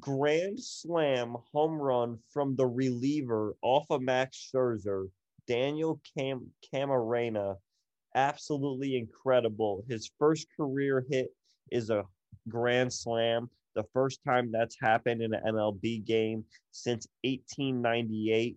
Grand 0.00 0.58
slam 0.58 1.36
home 1.52 1.78
run 1.80 2.18
from 2.32 2.56
the 2.56 2.66
reliever 2.66 3.54
off 3.62 3.86
of 3.90 4.00
Max 4.00 4.50
Scherzer, 4.52 5.08
Daniel 5.46 6.00
Cam- 6.16 6.50
Camarena. 6.72 7.56
Absolutely 8.14 8.96
incredible. 8.96 9.84
His 9.88 10.10
first 10.18 10.46
career 10.56 11.04
hit 11.10 11.28
is 11.70 11.90
a 11.90 12.04
grand 12.48 12.92
slam. 12.92 13.50
The 13.74 13.84
first 13.92 14.20
time 14.26 14.50
that's 14.50 14.76
happened 14.80 15.22
in 15.22 15.34
an 15.34 15.42
MLB 15.46 16.04
game 16.04 16.44
since 16.70 17.06
1898. 17.22 18.56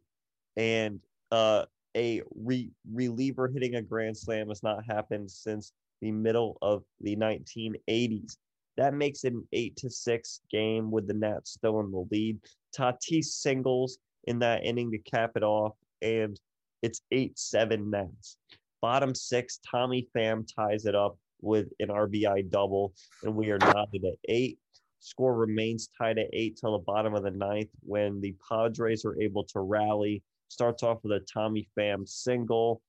And 0.57 0.99
uh, 1.31 1.65
a 1.95 2.21
re- 2.35 2.71
reliever 2.91 3.47
hitting 3.47 3.75
a 3.75 3.81
grand 3.81 4.17
slam 4.17 4.49
has 4.49 4.63
not 4.63 4.85
happened 4.85 5.31
since 5.31 5.73
the 6.01 6.11
middle 6.11 6.57
of 6.61 6.83
the 7.01 7.15
1980s. 7.15 8.37
That 8.77 8.93
makes 8.93 9.23
it 9.23 9.33
an 9.33 9.47
eight 9.53 9.77
to 9.77 9.89
six 9.89 10.41
game 10.51 10.91
with 10.91 11.07
the 11.07 11.13
Nats 11.13 11.51
still 11.51 11.79
in 11.79 11.91
the 11.91 12.05
lead. 12.11 12.39
Tatis 12.77 13.25
singles 13.25 13.99
in 14.25 14.39
that 14.39 14.65
inning 14.65 14.91
to 14.91 14.97
cap 14.97 15.31
it 15.35 15.43
off, 15.43 15.75
and 16.01 16.39
it's 16.81 17.01
eight 17.11 17.37
seven 17.39 17.89
Nats. 17.89 18.37
Bottom 18.81 19.15
six, 19.15 19.59
Tommy 19.69 20.07
Pham 20.15 20.45
ties 20.53 20.85
it 20.85 20.95
up 20.95 21.17
with 21.41 21.67
an 21.79 21.87
RBI 21.89 22.49
double, 22.49 22.93
and 23.23 23.35
we 23.35 23.49
are 23.51 23.57
knotted 23.57 24.03
at 24.03 24.17
eight. 24.27 24.59
Score 24.99 25.35
remains 25.35 25.89
tied 25.97 26.17
at 26.17 26.27
eight 26.33 26.57
till 26.59 26.73
the 26.73 26.83
bottom 26.83 27.13
of 27.13 27.23
the 27.23 27.31
ninth 27.31 27.69
when 27.81 28.19
the 28.21 28.35
Padres 28.49 29.05
are 29.05 29.19
able 29.21 29.43
to 29.45 29.59
rally. 29.59 30.23
Starts 30.49 30.83
off 30.83 31.03
with 31.03 31.13
a 31.13 31.25
Tommy 31.31 31.67
Pham 31.77 32.07
single. 32.07 32.81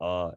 Uh, 0.00 0.30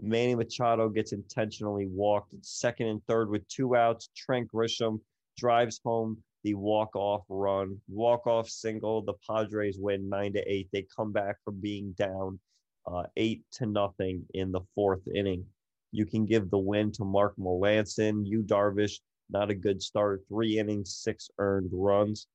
Manny 0.00 0.34
Machado 0.34 0.88
gets 0.88 1.12
intentionally 1.12 1.86
walked. 1.86 2.34
second 2.42 2.88
and 2.88 3.04
third 3.06 3.30
with 3.30 3.46
two 3.48 3.76
outs. 3.76 4.10
Trent 4.16 4.48
Grisham 4.52 5.00
drives 5.36 5.80
home 5.84 6.22
the 6.42 6.54
walk-off 6.54 7.22
run, 7.28 7.80
walk-off 7.88 8.48
single. 8.48 9.02
The 9.02 9.14
Padres 9.26 9.78
win 9.78 10.08
nine 10.08 10.32
to 10.34 10.52
eight. 10.52 10.68
They 10.72 10.86
come 10.94 11.10
back 11.10 11.36
from 11.44 11.60
being 11.60 11.92
down 11.92 12.38
uh, 12.86 13.04
eight 13.16 13.42
to 13.52 13.66
nothing 13.66 14.24
in 14.34 14.52
the 14.52 14.60
fourth 14.74 15.06
inning. 15.14 15.44
You 15.90 16.04
can 16.04 16.26
give 16.26 16.50
the 16.50 16.58
win 16.58 16.92
to 16.92 17.04
Mark 17.04 17.34
Melancon. 17.38 18.26
Yu 18.26 18.42
Darvish, 18.42 19.00
not 19.30 19.50
a 19.50 19.54
good 19.54 19.82
start. 19.82 20.22
Three 20.28 20.58
innings, 20.58 20.94
six 20.94 21.30
earned 21.38 21.70
runs. 21.72 22.26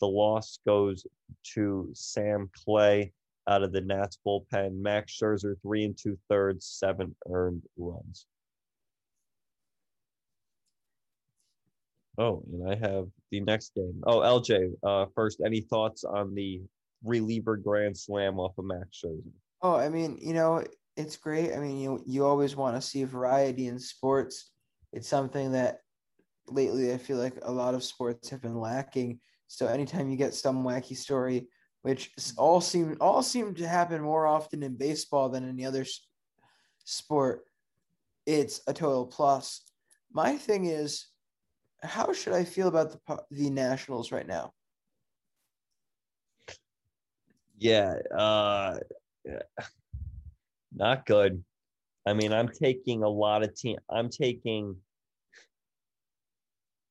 The 0.00 0.08
loss 0.08 0.58
goes 0.66 1.06
to 1.54 1.88
Sam 1.94 2.50
Clay 2.64 3.12
out 3.48 3.62
of 3.62 3.72
the 3.72 3.80
Nats 3.80 4.18
bullpen. 4.26 4.80
Max 4.80 5.12
Scherzer, 5.12 5.54
three 5.62 5.84
and 5.84 5.96
two 5.96 6.18
thirds, 6.28 6.66
seven 6.66 7.14
earned 7.30 7.62
runs. 7.76 8.26
Oh, 12.16 12.44
and 12.52 12.70
I 12.70 12.76
have 12.76 13.08
the 13.30 13.40
next 13.40 13.74
game. 13.74 14.00
Oh, 14.06 14.20
LJ, 14.20 14.72
uh, 14.84 15.06
first, 15.14 15.42
any 15.44 15.60
thoughts 15.60 16.04
on 16.04 16.34
the 16.34 16.62
reliever 17.02 17.56
grand 17.56 17.96
slam 17.96 18.38
off 18.38 18.56
of 18.56 18.64
Max 18.64 19.02
Scherzer? 19.04 19.32
Oh, 19.62 19.74
I 19.74 19.88
mean, 19.88 20.18
you 20.20 20.32
know, 20.32 20.64
it's 20.96 21.16
great. 21.16 21.52
I 21.52 21.58
mean, 21.58 21.78
you 21.78 22.02
you 22.06 22.24
always 22.24 22.54
want 22.54 22.76
to 22.76 22.82
see 22.82 23.04
variety 23.04 23.66
in 23.66 23.78
sports. 23.78 24.50
It's 24.92 25.08
something 25.08 25.52
that 25.52 25.80
lately 26.46 26.92
I 26.92 26.98
feel 26.98 27.16
like 27.16 27.38
a 27.42 27.50
lot 27.50 27.74
of 27.74 27.82
sports 27.82 28.30
have 28.30 28.42
been 28.42 28.60
lacking. 28.60 29.20
So 29.48 29.66
anytime 29.66 30.10
you 30.10 30.16
get 30.16 30.34
some 30.34 30.64
wacky 30.64 30.96
story, 30.96 31.48
which 31.84 32.10
all 32.38 32.62
seem 32.62 32.96
all 32.98 33.22
seem 33.22 33.54
to 33.54 33.68
happen 33.68 34.00
more 34.00 34.26
often 34.26 34.62
in 34.62 34.74
baseball 34.74 35.28
than 35.28 35.46
any 35.46 35.66
other 35.66 35.84
sport, 36.82 37.44
it's 38.24 38.62
a 38.66 38.72
total 38.72 39.06
plus. 39.06 39.60
My 40.10 40.38
thing 40.38 40.64
is, 40.64 41.08
how 41.82 42.14
should 42.14 42.32
I 42.32 42.44
feel 42.44 42.68
about 42.68 42.92
the 42.92 43.18
the 43.30 43.50
Nationals 43.50 44.12
right 44.12 44.26
now? 44.26 44.54
Yeah, 47.58 47.92
uh, 48.16 48.78
not 50.74 51.04
good. 51.04 51.44
I 52.06 52.14
mean, 52.14 52.32
I'm 52.32 52.48
taking 52.48 53.02
a 53.02 53.08
lot 53.08 53.42
of 53.42 53.54
team. 53.54 53.76
I'm 53.90 54.08
taking 54.08 54.74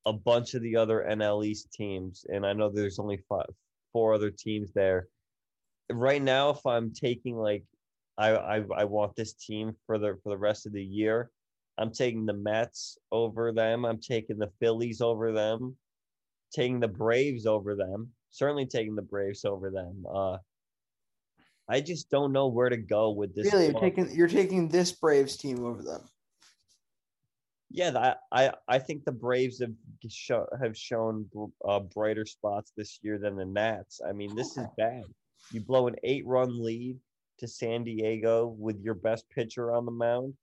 a 0.05 0.13
bunch 0.13 0.53
of 0.53 0.61
the 0.61 0.75
other 0.75 1.03
NL 1.09 1.43
East 1.43 1.73
teams, 1.73 2.27
and 2.29 2.45
I 2.45 2.53
know 2.53 2.69
there's 2.69 2.99
only 2.99 3.17
five, 3.27 3.49
four 3.93 4.13
other 4.13 4.31
teams 4.31 4.73
there. 4.73 5.07
Right 5.89 6.21
now, 6.21 6.49
if 6.49 6.65
I'm 6.65 6.91
taking 6.93 7.37
like, 7.37 7.63
I, 8.17 8.31
I 8.31 8.63
I 8.75 8.83
want 8.83 9.15
this 9.15 9.33
team 9.33 9.75
for 9.85 9.97
the 9.97 10.17
for 10.23 10.29
the 10.29 10.37
rest 10.37 10.65
of 10.65 10.73
the 10.73 10.83
year. 10.83 11.31
I'm 11.77 11.91
taking 11.91 12.25
the 12.25 12.33
Mets 12.33 12.97
over 13.11 13.51
them. 13.51 13.85
I'm 13.85 13.99
taking 13.99 14.37
the 14.37 14.51
Phillies 14.59 15.01
over 15.01 15.31
them. 15.31 15.75
Taking 16.53 16.79
the 16.79 16.87
Braves 16.87 17.47
over 17.47 17.75
them. 17.75 18.11
Certainly 18.29 18.67
taking 18.67 18.95
the 18.95 19.01
Braves 19.01 19.45
over 19.45 19.71
them. 19.71 20.05
Uh, 20.07 20.37
I 21.67 21.81
just 21.81 22.09
don't 22.09 22.31
know 22.31 22.47
where 22.47 22.69
to 22.69 22.77
go 22.77 23.11
with 23.11 23.33
this. 23.33 23.51
Really, 23.51 23.67
you're 23.67 23.79
taking 23.79 24.15
you're 24.15 24.27
taking 24.27 24.67
this 24.67 24.91
Braves 24.91 25.37
team 25.37 25.65
over 25.65 25.81
them. 25.81 26.01
Yeah, 27.73 27.89
that, 27.91 28.19
I 28.31 28.51
I 28.67 28.77
think 28.77 29.03
the 29.03 29.11
Braves 29.11 29.59
have 29.59 29.73
show, 30.07 30.47
have 30.61 30.77
shown 30.77 31.27
uh, 31.67 31.79
brighter 31.79 32.25
spots 32.25 32.71
this 32.77 32.99
year 33.01 33.17
than 33.17 33.35
the 33.35 33.45
Nats. 33.45 33.99
I 34.07 34.13
mean, 34.13 34.35
this 34.35 34.55
is 34.57 34.65
bad. 34.77 35.03
You 35.51 35.59
blow 35.61 35.87
an 35.87 35.95
eight 36.03 36.25
run 36.25 36.63
lead 36.63 36.97
to 37.39 37.47
San 37.47 37.83
Diego 37.83 38.55
with 38.59 38.79
your 38.79 38.93
best 38.93 39.27
pitcher 39.29 39.73
on 39.73 39.85
the 39.85 39.91
mound. 39.91 40.35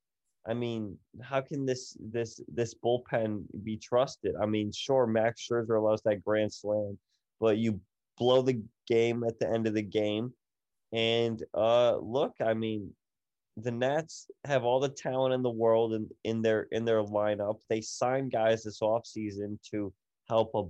I 0.47 0.55
mean, 0.55 0.99
how 1.23 1.41
can 1.41 1.65
this 1.65 1.97
this 2.01 2.41
this 2.49 2.75
bullpen 2.75 3.45
be 3.63 3.77
trusted? 3.77 4.35
I 4.43 4.47
mean, 4.47 4.73
sure, 4.73 5.07
Max 5.07 5.47
Scherzer 5.47 5.79
allows 5.79 6.03
that 6.03 6.25
grand 6.25 6.53
slam, 6.53 6.99
but 7.39 7.59
you 7.59 7.81
blow 8.19 8.43
the 8.43 8.61
game 8.89 9.23
at 9.23 9.39
the 9.39 9.49
end 9.49 9.69
of 9.69 9.75
the 9.75 9.83
game 9.83 10.35
and 10.93 11.43
uh, 11.55 11.97
look, 11.97 12.35
I 12.45 12.55
mean, 12.55 12.93
the 13.57 13.71
Nats 13.71 14.31
have 14.45 14.65
all 14.65 14.81
the 14.81 14.89
talent 14.89 15.35
in 15.35 15.43
the 15.43 15.51
world 15.51 15.95
in, 15.95 16.09
in 16.25 16.43
their 16.43 16.63
in 16.73 16.85
their 16.85 17.03
lineup. 17.03 17.61
They 17.69 17.81
signed 17.81 18.33
guys 18.33 18.65
this 18.65 18.81
offseason 18.81 19.59
to 19.71 19.93
help 20.29 20.53
a 20.55 20.63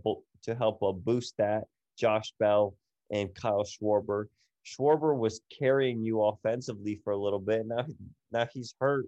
to 0.44 0.54
help 0.54 0.82
a 0.82 0.92
boost 0.92 1.34
that 1.38 1.64
Josh 1.98 2.32
Bell 2.38 2.74
and 3.10 3.34
Kyle 3.34 3.64
Schwarber. 3.64 4.26
Schwarber 4.64 5.16
was 5.16 5.40
carrying 5.56 6.02
you 6.02 6.22
offensively 6.22 7.00
for 7.04 7.12
a 7.12 7.18
little 7.18 7.38
bit. 7.38 7.66
Now 7.66 7.86
now 8.32 8.46
he's 8.52 8.74
hurt 8.80 9.06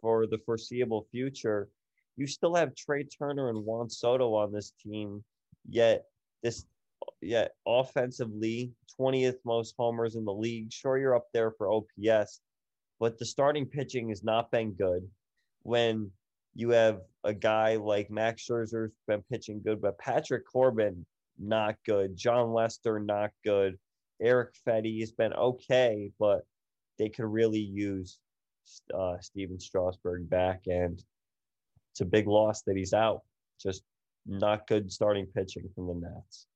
for 0.00 0.26
the 0.26 0.38
foreseeable 0.38 1.06
future. 1.10 1.68
You 2.16 2.26
still 2.26 2.54
have 2.54 2.74
Trea 2.74 3.04
Turner 3.04 3.48
and 3.50 3.64
Juan 3.64 3.88
Soto 3.88 4.34
on 4.34 4.52
this 4.52 4.72
team, 4.82 5.24
yet 5.68 6.04
this 6.42 6.66
yet 7.20 7.52
offensively 7.66 8.72
20th 8.98 9.38
most 9.44 9.74
homers 9.78 10.16
in 10.16 10.24
the 10.24 10.32
league. 10.32 10.72
Sure, 10.72 10.98
you're 10.98 11.16
up 11.16 11.28
there 11.32 11.50
for 11.52 11.70
OPS, 11.70 12.40
but 13.00 13.18
the 13.18 13.24
starting 13.24 13.66
pitching 13.66 14.10
has 14.10 14.22
not 14.22 14.50
been 14.50 14.72
good. 14.72 15.08
When 15.62 16.10
you 16.54 16.70
have 16.70 17.00
a 17.24 17.34
guy 17.34 17.76
like 17.76 18.10
Max 18.10 18.46
Scherzer's 18.46 18.92
been 19.08 19.22
pitching 19.30 19.62
good, 19.62 19.80
but 19.80 19.98
Patrick 19.98 20.44
Corbin 20.46 21.04
not 21.38 21.76
good. 21.86 22.16
Jon 22.16 22.52
Lester 22.52 23.00
not 23.00 23.30
good. 23.44 23.78
Eric 24.20 24.54
Fedde 24.66 25.00
has 25.00 25.12
been 25.12 25.32
okay, 25.32 26.10
but 26.18 26.42
they 26.98 27.08
could 27.08 27.26
really 27.26 27.60
use 27.60 28.18
uh, 28.94 29.16
Stephen 29.20 29.58
Strasburg 29.58 30.28
back, 30.28 30.62
and 30.66 31.02
it's 31.92 32.02
a 32.02 32.04
big 32.04 32.28
loss 32.28 32.62
that 32.62 32.76
he's 32.76 32.92
out. 32.92 33.22
Just 33.60 33.82
not 34.26 34.66
good 34.66 34.92
starting 34.92 35.26
pitching 35.26 35.68
from 35.74 35.86
the 35.86 35.94
Nats 35.94 36.46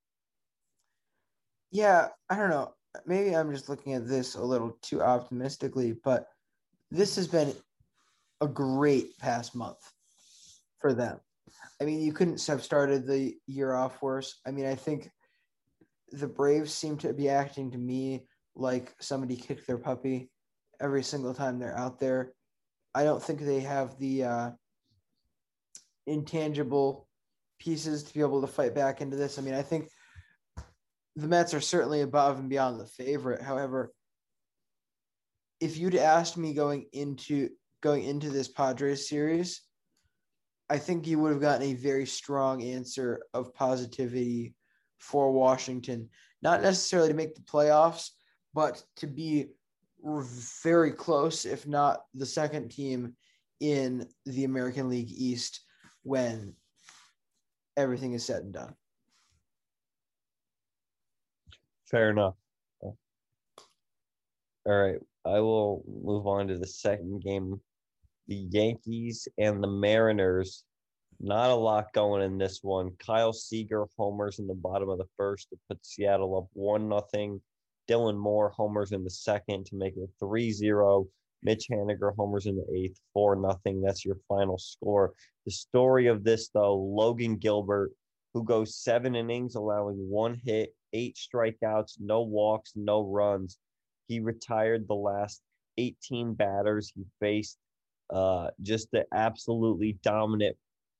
yeah, 1.75 2.07
I 2.31 2.37
don't 2.37 2.51
know. 2.51 2.73
Maybe 3.05 3.35
I'm 3.35 3.53
just 3.53 3.69
looking 3.69 3.95
at 3.95 4.07
this 4.07 4.37
a 4.37 4.43
little 4.43 4.79
too 4.81 5.03
optimistically, 5.03 5.97
but 6.05 6.29
this 6.95 7.17
has 7.17 7.27
been 7.27 7.53
a 8.41 8.47
great 8.47 9.19
past 9.19 9.55
month 9.55 9.79
for 10.81 10.95
them. 10.95 11.19
I 11.81 11.85
mean, 11.85 12.01
you 12.01 12.13
couldn't 12.13 12.45
have 12.47 12.63
started 12.63 13.07
the 13.07 13.35
year 13.47 13.75
off 13.75 14.01
worse. 14.01 14.41
I 14.47 14.53
mean, 14.53 14.67
I 14.67 14.77
think 14.77 15.11
the 16.13 16.29
Braves 16.29 16.73
seem 16.73 16.97
to 16.99 17.13
be 17.13 17.29
acting 17.29 17.73
to 17.73 17.79
me 17.79 18.27
like 18.55 18.95
somebody 19.01 19.35
kicked 19.37 19.67
their 19.67 19.79
puppy 19.79 20.31
every 20.81 21.03
single 21.03 21.35
time 21.35 21.59
they're 21.59 21.77
out 21.77 21.99
there. 21.99 22.33
I 22.95 23.03
don't 23.03 23.23
think 23.23 23.41
they 23.41 23.61
have 23.61 23.99
the 23.99 24.25
uh, 24.25 24.51
intangible 26.07 27.09
pieces 27.59 28.05
to 28.05 28.15
be 28.15 28.21
able 28.21 28.41
to 28.41 28.47
fight 28.47 28.75
back 28.75 29.01
into 29.01 29.17
this. 29.17 29.39
I 29.39 29.43
mean, 29.43 29.55
I 29.55 29.63
think 29.63 29.89
the 31.17 31.27
Mets 31.27 31.55
are 31.55 31.61
certainly 31.61 32.03
above 32.03 32.39
and 32.39 32.49
beyond 32.49 32.79
the 32.79 32.87
favorite. 32.87 33.43
However, 33.43 33.93
if 35.65 35.79
you'd 35.79 35.95
asked 35.95 36.37
me 36.37 36.53
going 36.53 36.85
into 36.93 37.49
going 37.81 38.05
into 38.05 38.29
this 38.29 38.49
Padres 38.49 39.09
series, 39.09 39.63
I 40.69 40.77
think 40.77 41.07
you 41.07 41.19
would 41.19 41.33
have 41.33 41.41
gotten 41.41 41.63
a 41.69 41.75
very 41.75 42.05
strong 42.05 42.63
answer 42.63 43.23
of 43.33 43.55
positivity 43.55 44.55
for 44.99 45.33
Washington, 45.33 46.11
not 46.43 46.61
necessarily 46.61 47.09
to 47.09 47.15
make 47.15 47.35
the 47.35 47.41
playoffs, 47.41 48.11
but 48.53 48.83
to 48.97 49.07
be 49.07 49.47
very 50.63 50.93
close, 50.93 51.47
if 51.47 51.67
not 51.67 52.03
the 52.13 52.27
second 52.27 52.71
team 52.71 53.15
in 53.61 54.07
the 54.27 54.45
American 54.45 54.91
League 54.91 55.11
East 55.11 55.65
when 56.03 56.55
everything 57.79 58.13
is 58.13 58.23
said 58.23 58.43
and 58.43 58.53
done. 58.53 58.75
Fair 61.87 62.11
enough. 62.11 62.35
All 62.83 62.95
right, 64.67 64.99
I 65.25 65.41
will 65.41 65.85
move 65.87 66.27
on 66.27 66.49
to 66.49 66.59
the 66.59 66.67
second 66.67 67.23
game. 67.23 67.61
The 68.29 68.47
Yankees 68.51 69.29
and 69.39 69.63
the 69.63 69.69
Mariners. 69.69 70.65
Not 71.21 71.51
a 71.51 71.55
lot 71.55 71.93
going 71.93 72.23
in 72.23 72.39
this 72.39 72.61
one. 72.63 72.91
Kyle 72.99 73.33
Seager 73.33 73.87
homers 73.97 74.39
in 74.39 74.47
the 74.47 74.55
bottom 74.55 74.89
of 74.89 74.99
the 74.99 75.09
first 75.17 75.49
to 75.51 75.57
put 75.69 75.85
Seattle 75.85 76.37
up 76.37 76.49
1 76.53 76.89
nothing. 76.89 77.41
Dylan 77.89 78.17
Moore 78.19 78.51
homers 78.51 78.93
in 78.93 79.05
the 79.05 79.11
second 79.11 79.67
to 79.67 79.77
make 79.77 79.97
it 79.97 80.11
3 80.19 80.53
0. 80.53 81.07
Mitch 81.43 81.67
Haniger 81.71 82.15
homers 82.17 82.47
in 82.47 82.57
the 82.57 82.67
eighth, 82.75 82.99
4 83.13 83.37
nothing. 83.37 83.81
That's 83.81 84.05
your 84.05 84.17
final 84.29 84.59
score. 84.59 85.13
The 85.45 85.53
story 85.53 86.07
of 86.07 86.25
this, 86.25 86.49
though, 86.49 86.77
Logan 86.77 87.37
Gilbert, 87.37 87.93
who 88.33 88.45
goes 88.45 88.77
seven 88.77 89.15
innings, 89.15 89.55
allowing 89.55 89.97
one 90.09 90.41
hit, 90.45 90.75
eight 90.93 91.17
strikeouts, 91.17 92.01
no 92.01 92.23
walks, 92.23 92.73
no 92.75 93.03
runs. 93.03 93.59
He 94.07 94.21
retired 94.21 94.87
the 94.87 94.95
last 94.95 95.43
18 95.79 96.35
batters 96.35 96.93
he 96.95 97.05
faced. 97.21 97.59
Uh, 98.11 98.49
just 98.63 98.91
the 98.93 99.07
absolutely 99.15 99.99
dominant 100.03 100.57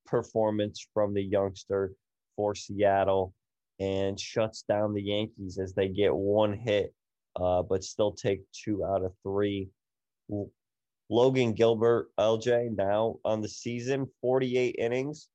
performance 0.07 0.87
from 0.95 1.15
the 1.15 1.23
youngster 1.23 1.93
for 2.37 2.55
Seattle 2.55 3.35
and 3.81 4.19
shuts 4.19 4.63
down 4.63 4.95
the 4.95 5.03
Yankees 5.03 5.59
as 5.59 5.75
they 5.75 5.89
get 5.89 6.15
one 6.15 6.53
hit, 6.53 6.95
uh, 7.37 7.63
but 7.63 7.85
still 7.85 8.13
take 8.13 8.43
two 8.53 8.85
out 8.85 9.05
of 9.05 9.13
three. 9.23 9.69
Logan 11.11 11.53
Gilbert, 11.53 12.09
LJ, 12.19 12.77
now 12.77 13.17
on 13.25 13.41
the 13.41 13.49
season, 13.49 14.07
48 14.21 14.77
innings, 14.79 15.29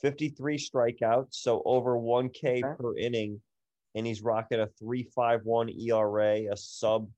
53 0.00 0.58
strikeouts, 0.58 1.34
so 1.34 1.62
over 1.64 1.96
1K 1.96 2.32
okay. 2.34 2.62
per 2.62 2.96
inning, 2.96 3.40
and 3.98 4.06
he's 4.06 4.22
rocking 4.22 4.60
a 4.60 4.68
3.51 4.82 5.76
ERA, 5.88 6.52
a 6.52 6.56
sub 6.56 7.08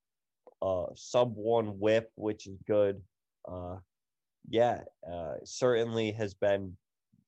uh 0.63 0.87
sub 0.95 1.35
one 1.37 1.79
WHIP, 1.79 2.11
which 2.17 2.47
is 2.47 2.59
good. 2.67 3.01
Uh 3.51 3.77
yeah, 4.49 4.81
uh 5.11 5.35
certainly 5.45 6.13
has 6.13 6.35
been 6.35 6.77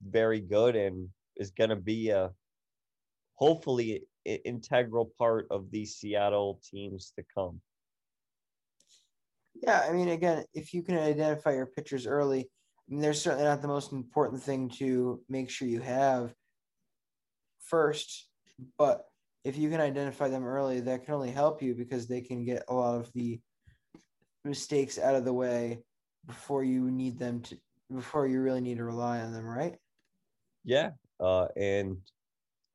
very 0.05 0.41
good 0.41 0.75
and 0.75 1.09
is 1.37 1.51
going 1.51 1.69
to 1.69 1.75
be 1.75 2.09
a 2.09 2.31
hopefully 3.35 4.03
integral 4.25 5.11
part 5.17 5.47
of 5.51 5.69
the 5.71 5.85
Seattle 5.85 6.59
teams 6.69 7.13
to 7.17 7.23
come. 7.35 7.61
Yeah, 9.55 9.85
I 9.87 9.93
mean, 9.93 10.09
again, 10.09 10.45
if 10.53 10.73
you 10.73 10.83
can 10.83 10.97
identify 10.97 11.53
your 11.53 11.65
pitchers 11.67 12.07
early, 12.07 12.41
I 12.41 12.91
mean, 12.91 13.01
they're 13.01 13.13
certainly 13.13 13.45
not 13.45 13.61
the 13.61 13.67
most 13.67 13.91
important 13.91 14.41
thing 14.43 14.69
to 14.79 15.21
make 15.29 15.49
sure 15.49 15.67
you 15.67 15.81
have. 15.81 16.33
first, 17.59 18.27
but 18.77 19.05
if 19.43 19.57
you 19.57 19.69
can 19.69 19.81
identify 19.81 20.29
them 20.29 20.45
early, 20.45 20.79
that 20.81 21.05
can 21.05 21.13
only 21.13 21.31
help 21.31 21.61
you 21.61 21.73
because 21.75 22.07
they 22.07 22.21
can 22.21 22.45
get 22.45 22.63
a 22.67 22.73
lot 22.73 22.95
of 22.95 23.11
the 23.13 23.39
mistakes 24.45 24.97
out 24.97 25.15
of 25.15 25.25
the 25.25 25.33
way 25.33 25.79
before 26.25 26.63
you 26.63 26.89
need 26.89 27.19
them 27.19 27.41
to 27.41 27.57
before 27.93 28.27
you 28.27 28.41
really 28.41 28.61
need 28.61 28.77
to 28.77 28.83
rely 28.83 29.19
on 29.19 29.33
them, 29.33 29.45
right? 29.45 29.75
Yeah, 30.63 30.91
uh, 31.19 31.47
and 31.57 31.97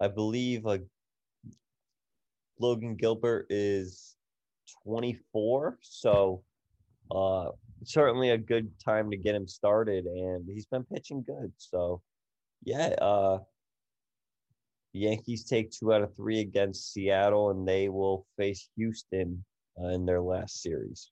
I 0.01 0.09
believe 0.09 0.65
like 0.65 0.83
Logan 2.61 2.95
Gilbert 2.97 3.47
is 3.49 4.17
24, 4.85 5.79
so 5.81 6.43
uh, 7.11 7.49
certainly 7.85 8.31
a 8.31 8.39
good 8.39 8.71
time 8.85 9.11
to 9.11 9.17
get 9.17 9.35
him 9.35 9.49
started, 9.49 10.05
and 10.05 10.47
he's 10.47 10.67
been 10.67 10.85
pitching 10.85 11.25
good. 11.27 11.53
So, 11.57 12.03
yeah, 12.63 12.89
uh, 13.01 13.39
Yankees 14.93 15.45
take 15.45 15.71
two 15.71 15.93
out 15.93 16.03
of 16.03 16.15
three 16.17 16.41
against 16.41 16.93
Seattle, 16.93 17.51
and 17.51 17.67
they 17.67 17.89
will 17.89 18.27
face 18.37 18.69
Houston 18.77 19.45
uh, 19.81 19.89
in 19.89 20.07
their 20.07 20.21
last 20.21 20.63
series. 20.63 21.11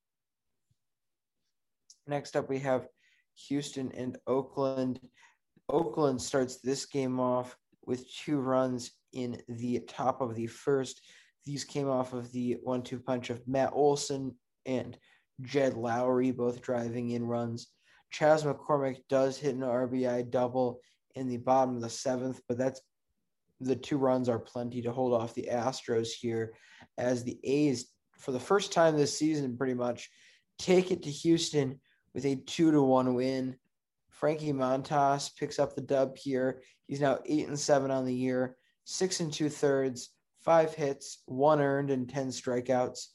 Next 2.06 2.36
up, 2.36 2.48
we 2.48 2.58
have 2.60 2.88
Houston 3.48 3.92
and 3.92 4.16
Oakland. 4.26 5.00
Oakland 5.68 6.22
starts 6.22 6.60
this 6.60 6.86
game 6.86 7.20
off 7.20 7.56
with 7.84 8.10
two 8.12 8.38
runs 8.38 8.92
in 9.12 9.40
the 9.48 9.80
top 9.80 10.20
of 10.20 10.34
the 10.34 10.46
first. 10.46 11.00
These 11.44 11.64
came 11.64 11.88
off 11.88 12.12
of 12.12 12.30
the 12.32 12.58
one 12.62 12.82
two 12.82 12.98
punch 12.98 13.30
of 13.30 13.46
Matt 13.46 13.72
Olson 13.72 14.34
and 14.64 14.96
Jed 15.42 15.74
Lowrie, 15.74 16.34
both 16.34 16.62
driving 16.62 17.10
in 17.10 17.24
runs. 17.24 17.68
Chas 18.10 18.44
McCormick 18.44 18.98
does 19.08 19.36
hit 19.36 19.54
an 19.54 19.60
RBI 19.60 20.30
double 20.30 20.80
in 21.14 21.28
the 21.28 21.36
bottom 21.36 21.76
of 21.76 21.82
the 21.82 21.90
seventh, 21.90 22.40
but 22.48 22.58
that's 22.58 22.80
the 23.60 23.76
two 23.76 23.96
runs 23.96 24.28
are 24.28 24.38
plenty 24.38 24.82
to 24.82 24.92
hold 24.92 25.12
off 25.12 25.34
the 25.34 25.48
Astros 25.50 26.08
here 26.08 26.54
as 26.98 27.24
the 27.24 27.38
A's, 27.44 27.86
for 28.18 28.32
the 28.32 28.40
first 28.40 28.72
time 28.72 28.96
this 28.96 29.16
season, 29.16 29.56
pretty 29.56 29.74
much 29.74 30.10
take 30.58 30.90
it 30.90 31.02
to 31.02 31.10
Houston 31.10 31.80
with 32.14 32.24
a 32.24 32.36
two 32.36 32.70
to 32.70 32.82
one 32.82 33.14
win. 33.14 33.56
Frankie 34.10 34.52
Montas 34.52 35.36
picks 35.36 35.58
up 35.58 35.74
the 35.74 35.82
dub 35.82 36.16
here. 36.16 36.62
He's 36.86 37.00
now 37.00 37.18
eight 37.26 37.48
and 37.48 37.58
seven 37.58 37.90
on 37.90 38.06
the 38.06 38.14
year, 38.14 38.56
six 38.84 39.20
and 39.20 39.32
two 39.32 39.50
thirds, 39.50 40.10
five 40.40 40.74
hits, 40.74 41.22
one 41.26 41.60
earned, 41.60 41.90
and 41.90 42.08
10 42.08 42.28
strikeouts. 42.28 43.08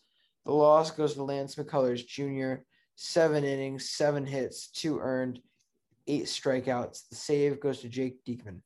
The 0.46 0.52
loss 0.52 0.92
goes 0.92 1.14
to 1.16 1.24
Lance 1.24 1.56
McCullers 1.56 2.06
Jr., 2.06 2.64
seven 2.96 3.44
innings, 3.44 3.90
seven 3.90 4.26
hits, 4.26 4.68
two 4.70 5.00
earned, 5.00 5.40
eight 6.08 6.26
strikeouts. 6.26 7.10
The 7.10 7.16
save 7.16 7.60
goes 7.60 7.80
to 7.80 7.90
Jake 7.90 8.24
Diekman. 8.26 8.62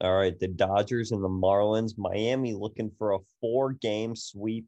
All 0.00 0.16
right, 0.16 0.38
the 0.38 0.48
Dodgers 0.48 1.12
and 1.12 1.22
the 1.22 1.28
Marlins. 1.28 1.96
Miami 1.96 2.52
looking 2.52 2.90
for 2.98 3.12
a 3.12 3.18
four 3.40 3.72
game 3.72 4.16
sweep 4.16 4.66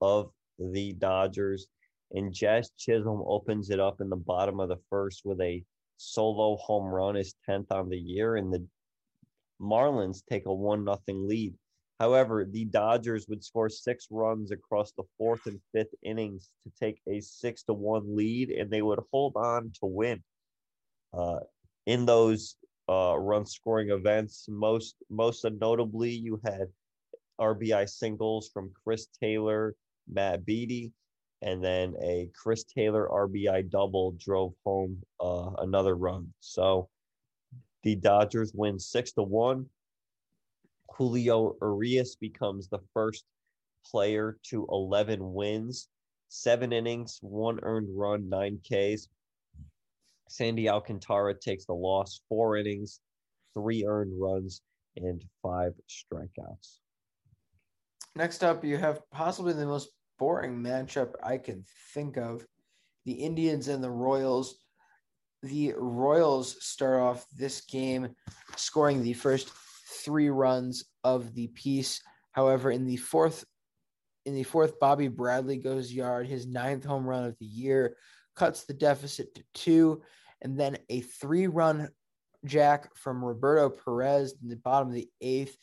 of 0.00 0.30
the 0.58 0.92
Dodgers. 0.94 1.66
And 2.12 2.32
Jazz 2.32 2.70
Chisholm 2.78 3.22
opens 3.26 3.70
it 3.70 3.80
up 3.80 4.00
in 4.00 4.08
the 4.08 4.16
bottom 4.16 4.60
of 4.60 4.68
the 4.68 4.78
first 4.88 5.22
with 5.24 5.40
a 5.40 5.64
solo 5.96 6.56
home 6.56 6.86
run, 6.86 7.14
his 7.14 7.34
10th 7.48 7.70
on 7.70 7.88
the 7.88 7.98
year. 7.98 8.36
And 8.36 8.52
the 8.52 8.66
Marlins 9.60 10.22
take 10.28 10.46
a 10.46 10.54
1 10.54 10.84
nothing 10.84 11.28
lead. 11.28 11.54
However, 12.00 12.44
the 12.44 12.64
Dodgers 12.64 13.26
would 13.28 13.44
score 13.44 13.68
six 13.68 14.08
runs 14.10 14.50
across 14.50 14.92
the 14.92 15.04
fourth 15.16 15.46
and 15.46 15.60
fifth 15.72 15.94
innings 16.02 16.50
to 16.64 16.72
take 16.78 17.00
a 17.06 17.20
six 17.20 17.62
to 17.64 17.72
one 17.72 18.16
lead, 18.16 18.50
and 18.50 18.70
they 18.70 18.82
would 18.82 18.98
hold 19.12 19.36
on 19.36 19.70
to 19.80 19.86
win. 19.86 20.22
Uh, 21.12 21.40
in 21.86 22.04
those 22.04 22.56
uh, 22.88 23.16
run 23.18 23.46
scoring 23.46 23.90
events, 23.90 24.46
most 24.48 24.96
most 25.10 25.44
notably, 25.60 26.10
you 26.10 26.40
had 26.44 26.68
RBI 27.40 27.88
singles 27.88 28.50
from 28.52 28.72
Chris 28.84 29.08
Taylor, 29.20 29.74
Matt 30.08 30.44
Beaty, 30.44 30.92
and 31.42 31.62
then 31.62 31.94
a 32.02 32.30
Chris 32.34 32.64
Taylor 32.64 33.08
RBI 33.10 33.70
double 33.70 34.12
drove 34.18 34.54
home 34.64 35.02
uh, 35.20 35.50
another 35.58 35.96
run. 35.96 36.32
So 36.40 36.88
the 37.82 37.96
Dodgers 37.96 38.52
win 38.54 38.78
six 38.78 39.12
to 39.12 39.22
one. 39.22 39.66
Julio 40.96 41.56
Urias 41.60 42.16
becomes 42.16 42.68
the 42.68 42.78
first 42.92 43.24
player 43.84 44.38
to 44.44 44.66
11 44.70 45.34
wins, 45.34 45.88
seven 46.28 46.72
innings, 46.72 47.18
one 47.20 47.58
earned 47.62 47.88
run, 47.92 48.28
nine 48.28 48.58
Ks. 48.64 49.08
Sandy 50.28 50.68
Alcantara 50.68 51.34
takes 51.34 51.66
the 51.66 51.74
loss, 51.74 52.20
four 52.28 52.56
innings, 52.56 53.00
three 53.54 53.84
earned 53.86 54.12
runs, 54.20 54.62
and 54.96 55.22
five 55.42 55.72
strikeouts. 55.88 56.78
Next 58.16 58.44
up, 58.44 58.64
you 58.64 58.76
have 58.76 59.00
possibly 59.10 59.52
the 59.52 59.66
most 59.66 59.90
boring 60.18 60.56
matchup 60.56 61.14
I 61.22 61.38
can 61.38 61.64
think 61.92 62.16
of 62.16 62.46
the 63.04 63.12
Indians 63.12 63.68
and 63.68 63.82
the 63.82 63.90
Royals. 63.90 64.56
The 65.42 65.74
Royals 65.76 66.64
start 66.64 67.00
off 67.00 67.26
this 67.36 67.60
game 67.62 68.14
scoring 68.56 69.02
the 69.02 69.12
first 69.12 69.50
three 70.04 70.30
runs 70.30 70.84
of 71.02 71.34
the 71.34 71.48
piece. 71.48 72.00
However, 72.32 72.70
in 72.70 72.86
the 72.86 72.96
fourth, 72.96 73.44
in 74.24 74.34
the 74.34 74.42
fourth, 74.42 74.78
Bobby 74.80 75.08
Bradley 75.08 75.58
goes 75.58 75.92
yard, 75.92 76.26
his 76.26 76.46
ninth 76.46 76.84
home 76.84 77.04
run 77.04 77.24
of 77.24 77.36
the 77.38 77.46
year, 77.46 77.96
cuts 78.36 78.64
the 78.64 78.74
deficit 78.74 79.34
to 79.34 79.42
two, 79.54 80.02
and 80.42 80.58
then 80.58 80.76
a 80.88 81.00
three-run 81.00 81.88
jack 82.44 82.94
from 82.96 83.24
Roberto 83.24 83.70
Perez 83.70 84.34
in 84.42 84.48
the 84.48 84.56
bottom 84.56 84.88
of 84.88 84.94
the 84.94 85.08
eighth 85.20 85.56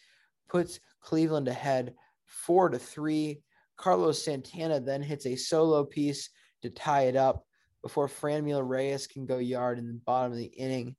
puts 0.49 0.79
Cleveland 1.01 1.47
ahead 1.47 1.93
four 2.25 2.69
to 2.69 2.79
three. 2.79 3.41
Carlos 3.77 4.23
Santana 4.23 4.79
then 4.79 5.01
hits 5.01 5.25
a 5.25 5.35
solo 5.35 5.83
piece 5.83 6.29
to 6.61 6.69
tie 6.69 7.03
it 7.03 7.15
up 7.15 7.45
before 7.81 8.07
Franmil 8.07 8.67
Reyes 8.67 9.07
can 9.07 9.25
go 9.25 9.37
yard 9.37 9.79
in 9.79 9.87
the 9.87 9.99
bottom 10.05 10.31
of 10.31 10.37
the 10.37 10.45
inning, 10.45 10.95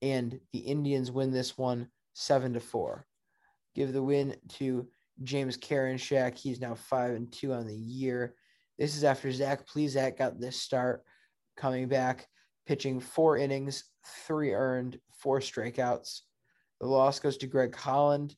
and 0.00 0.38
the 0.52 0.60
Indians 0.60 1.10
win 1.10 1.32
this 1.32 1.58
one 1.58 1.88
seven 2.14 2.52
to 2.54 2.60
four. 2.60 3.06
Give 3.74 3.92
the 3.92 4.02
win 4.02 4.36
to 4.50 4.86
James 5.22 5.56
Karinchak. 5.56 6.36
He's 6.36 6.60
now 6.60 6.74
five 6.74 7.14
and 7.14 7.32
two 7.32 7.52
on 7.52 7.66
the 7.66 7.74
year. 7.74 8.34
This 8.78 8.96
is 8.96 9.04
after 9.04 9.30
Zach 9.30 9.66
Plesac 9.66 10.18
got 10.18 10.40
this 10.40 10.56
start, 10.56 11.04
coming 11.56 11.88
back, 11.88 12.26
pitching 12.66 13.00
four 13.00 13.36
innings, 13.36 13.84
three 14.26 14.52
earned, 14.52 14.98
four 15.18 15.40
strikeouts. 15.40 16.20
The 16.80 16.86
loss 16.86 17.20
goes 17.20 17.36
to 17.38 17.46
Greg 17.46 17.74
Holland. 17.74 18.34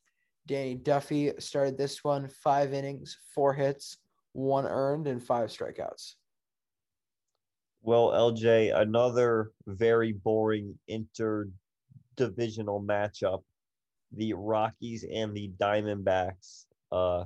Danny 0.46 0.74
Duffy 0.74 1.32
started 1.38 1.78
this 1.78 2.04
one, 2.04 2.28
five 2.28 2.74
innings, 2.74 3.16
four 3.34 3.54
hits, 3.54 3.98
one 4.32 4.66
earned, 4.66 5.06
and 5.06 5.22
five 5.22 5.48
strikeouts. 5.48 6.14
Well, 7.82 8.08
LJ, 8.08 8.78
another 8.78 9.52
very 9.66 10.12
boring 10.12 10.78
interdivisional 10.90 12.84
matchup 12.84 13.42
the 14.16 14.32
Rockies 14.34 15.04
and 15.10 15.34
the 15.34 15.50
Diamondbacks. 15.60 16.66
Uh, 16.90 17.24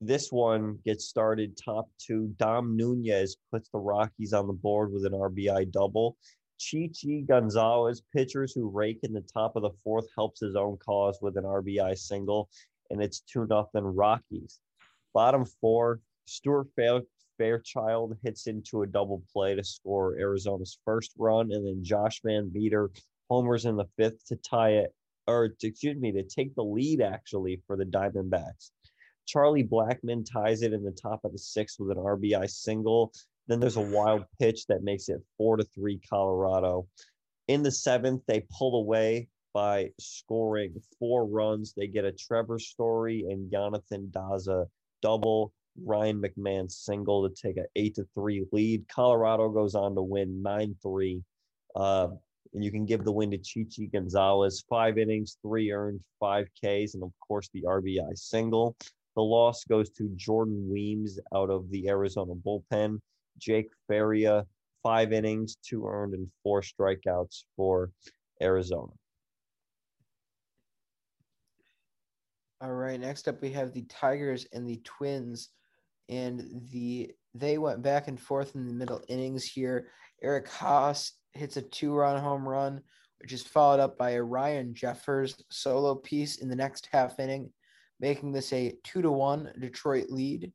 this 0.00 0.32
one 0.32 0.78
gets 0.84 1.06
started 1.06 1.56
top 1.56 1.90
two. 1.98 2.34
Dom 2.38 2.76
Nunez 2.76 3.36
puts 3.50 3.68
the 3.68 3.78
Rockies 3.78 4.32
on 4.32 4.46
the 4.46 4.52
board 4.52 4.92
with 4.92 5.04
an 5.04 5.12
RBI 5.12 5.70
double. 5.70 6.16
Chichi 6.58 7.22
Gonzalez, 7.22 8.02
pitchers 8.14 8.52
who 8.52 8.68
rake 8.68 9.00
in 9.02 9.12
the 9.12 9.20
top 9.20 9.56
of 9.56 9.62
the 9.62 9.70
fourth, 9.84 10.06
helps 10.14 10.40
his 10.40 10.56
own 10.56 10.78
cause 10.78 11.18
with 11.20 11.36
an 11.36 11.44
RBI 11.44 11.96
single, 11.98 12.48
and 12.90 13.02
it's 13.02 13.20
2 13.20 13.46
nothing 13.48 13.84
Rockies. 13.84 14.60
Bottom 15.12 15.44
four, 15.44 16.00
Stuart 16.26 16.68
Fairchild 17.38 18.16
hits 18.22 18.46
into 18.46 18.82
a 18.82 18.86
double 18.86 19.22
play 19.32 19.54
to 19.54 19.64
score 19.64 20.18
Arizona's 20.18 20.78
first 20.84 21.12
run, 21.18 21.52
and 21.52 21.66
then 21.66 21.82
Josh 21.82 22.20
Van 22.24 22.50
Meter 22.52 22.90
homers 23.28 23.64
in 23.64 23.76
the 23.76 23.88
fifth 23.96 24.26
to 24.26 24.36
tie 24.36 24.72
it 24.72 24.94
or 25.26 25.54
excuse 25.62 25.96
me, 25.96 26.12
to 26.12 26.22
take 26.22 26.54
the 26.54 26.64
lead 26.64 27.00
actually 27.00 27.62
for 27.66 27.76
the 27.76 27.84
Diamondbacks. 27.84 28.70
Charlie 29.26 29.64
Blackmon 29.64 30.24
ties 30.30 30.62
it 30.62 30.72
in 30.72 30.82
the 30.82 30.90
top 30.90 31.24
of 31.24 31.32
the 31.32 31.38
sixth 31.38 31.78
with 31.78 31.96
an 31.96 32.02
RBI 32.02 32.48
single. 32.50 33.12
Then 33.46 33.60
there's 33.60 33.76
a 33.76 33.80
wild 33.80 34.24
pitch 34.38 34.66
that 34.66 34.82
makes 34.82 35.08
it 35.08 35.20
four 35.36 35.56
to 35.56 35.64
three 35.64 36.00
Colorado. 36.08 36.86
In 37.48 37.62
the 37.62 37.70
seventh, 37.70 38.22
they 38.26 38.46
pull 38.56 38.76
away 38.76 39.28
by 39.52 39.90
scoring 39.98 40.80
four 40.98 41.26
runs. 41.26 41.74
They 41.76 41.88
get 41.88 42.04
a 42.04 42.12
Trevor 42.12 42.58
Story 42.58 43.24
and 43.28 43.50
Yonathan 43.50 44.10
Daza 44.10 44.66
double, 45.02 45.52
Ryan 45.84 46.22
McMahon 46.22 46.70
single 46.70 47.28
to 47.28 47.34
take 47.34 47.56
an 47.56 47.66
eight 47.76 47.96
to 47.96 48.06
three 48.14 48.44
lead. 48.52 48.86
Colorado 48.88 49.48
goes 49.48 49.74
on 49.74 49.94
to 49.94 50.02
win 50.02 50.42
nine 50.42 50.76
three. 50.82 51.22
Uh, 51.74 52.08
and 52.52 52.64
you 52.64 52.70
can 52.70 52.84
give 52.84 53.04
the 53.04 53.12
win 53.12 53.30
to 53.30 53.38
Chichi 53.38 53.86
Gonzalez. 53.86 54.64
Five 54.68 54.98
innings, 54.98 55.36
three 55.42 55.70
earned, 55.70 56.00
five 56.18 56.48
Ks, 56.56 56.94
and 56.94 57.02
of 57.02 57.12
course 57.26 57.48
the 57.52 57.62
RBI 57.62 58.16
single. 58.16 58.76
The 59.16 59.22
loss 59.22 59.64
goes 59.64 59.90
to 59.90 60.08
Jordan 60.16 60.68
Weems 60.70 61.18
out 61.34 61.50
of 61.50 61.70
the 61.70 61.88
Arizona 61.88 62.34
bullpen. 62.34 63.00
Jake 63.38 63.68
Faria, 63.88 64.46
five 64.82 65.12
innings, 65.12 65.56
two 65.64 65.86
earned, 65.86 66.14
and 66.14 66.28
four 66.42 66.62
strikeouts 66.62 67.44
for 67.56 67.90
Arizona. 68.40 68.92
All 72.62 72.72
right. 72.72 73.00
Next 73.00 73.26
up, 73.26 73.40
we 73.40 73.50
have 73.52 73.72
the 73.72 73.82
Tigers 73.82 74.46
and 74.52 74.68
the 74.68 74.80
Twins, 74.84 75.48
and 76.08 76.46
the 76.70 77.10
they 77.34 77.58
went 77.58 77.82
back 77.82 78.08
and 78.08 78.20
forth 78.20 78.54
in 78.54 78.66
the 78.66 78.74
middle 78.74 79.00
innings 79.08 79.44
here. 79.44 79.88
Eric 80.22 80.48
Haase 80.48 81.12
hits 81.32 81.56
a 81.56 81.62
two-run 81.62 82.20
home 82.20 82.46
run, 82.46 82.82
which 83.20 83.32
is 83.32 83.42
followed 83.42 83.80
up 83.80 83.96
by 83.96 84.10
a 84.10 84.22
Ryan 84.22 84.74
Jeffers 84.74 85.42
solo 85.50 85.94
piece 85.94 86.38
in 86.38 86.48
the 86.48 86.56
next 86.56 86.88
half 86.92 87.18
inning, 87.18 87.50
making 88.00 88.32
this 88.32 88.52
a 88.52 88.74
two 88.82 89.02
to 89.02 89.10
one 89.10 89.52
Detroit 89.58 90.06
lead. 90.08 90.52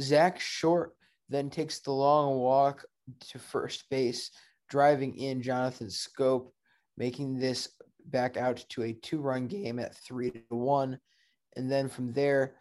Zach 0.00 0.40
Short 0.40 0.92
then 1.28 1.48
takes 1.50 1.80
the 1.80 1.92
long 1.92 2.36
walk 2.38 2.84
to 3.28 3.38
first 3.38 3.88
base, 3.90 4.30
driving 4.68 5.16
in 5.16 5.42
Jonathan 5.42 5.88
Schoop, 5.88 6.50
making 6.96 7.38
this 7.38 7.68
back 8.06 8.36
out 8.36 8.64
to 8.68 8.82
a 8.82 8.92
two-run 8.92 9.46
game 9.46 9.78
at 9.78 9.96
three 9.96 10.30
to 10.30 10.42
one. 10.50 10.98
And 11.56 11.70
then 11.70 11.88
from 11.88 12.12
there, 12.12 12.54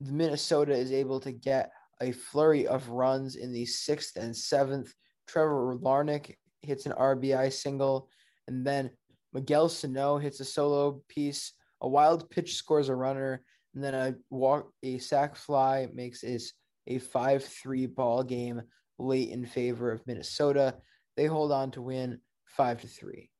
the 0.00 0.12
Minnesota 0.12 0.72
is 0.72 0.92
able 0.92 1.20
to 1.20 1.32
get 1.32 1.70
a 2.00 2.12
flurry 2.12 2.66
of 2.66 2.88
runs 2.88 3.36
in 3.36 3.52
the 3.52 3.64
sixth 3.64 4.16
and 4.16 4.36
seventh. 4.36 4.92
Trevor 5.26 5.76
Larnach 5.78 6.34
hits 6.62 6.86
an 6.86 6.92
RBI 6.92 7.52
single, 7.52 8.08
and 8.46 8.66
then 8.66 8.90
Miguel 9.32 9.68
Sano 9.68 10.18
hits 10.18 10.40
a 10.40 10.44
solo 10.44 11.02
piece. 11.08 11.52
A 11.80 11.88
wild 11.88 12.30
pitch 12.30 12.54
scores 12.54 12.88
a 12.88 12.94
runner, 12.94 13.42
and 13.74 13.84
then 13.84 13.94
a 13.94 14.14
walk, 14.30 14.72
a 14.82 14.98
sac 14.98 15.36
fly 15.36 15.88
makes 15.92 16.22
is 16.22 16.54
a 16.86 16.98
five-three 16.98 17.86
ball 17.86 18.22
game 18.22 18.62
late 18.98 19.30
in 19.30 19.44
favor 19.44 19.90
of 19.92 20.06
Minnesota. 20.06 20.76
They 21.16 21.26
hold 21.26 21.52
on 21.52 21.70
to 21.72 21.82
win 21.82 22.20
five 22.46 22.80
to 22.80 22.88
three. 22.88 23.30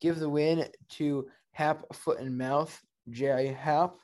Give 0.00 0.18
the 0.18 0.28
win 0.28 0.66
to 0.90 1.28
Happ 1.52 1.94
Foot 1.94 2.20
and 2.20 2.36
Mouth 2.36 2.80
J.A. 3.10 3.52
Happ, 3.52 3.96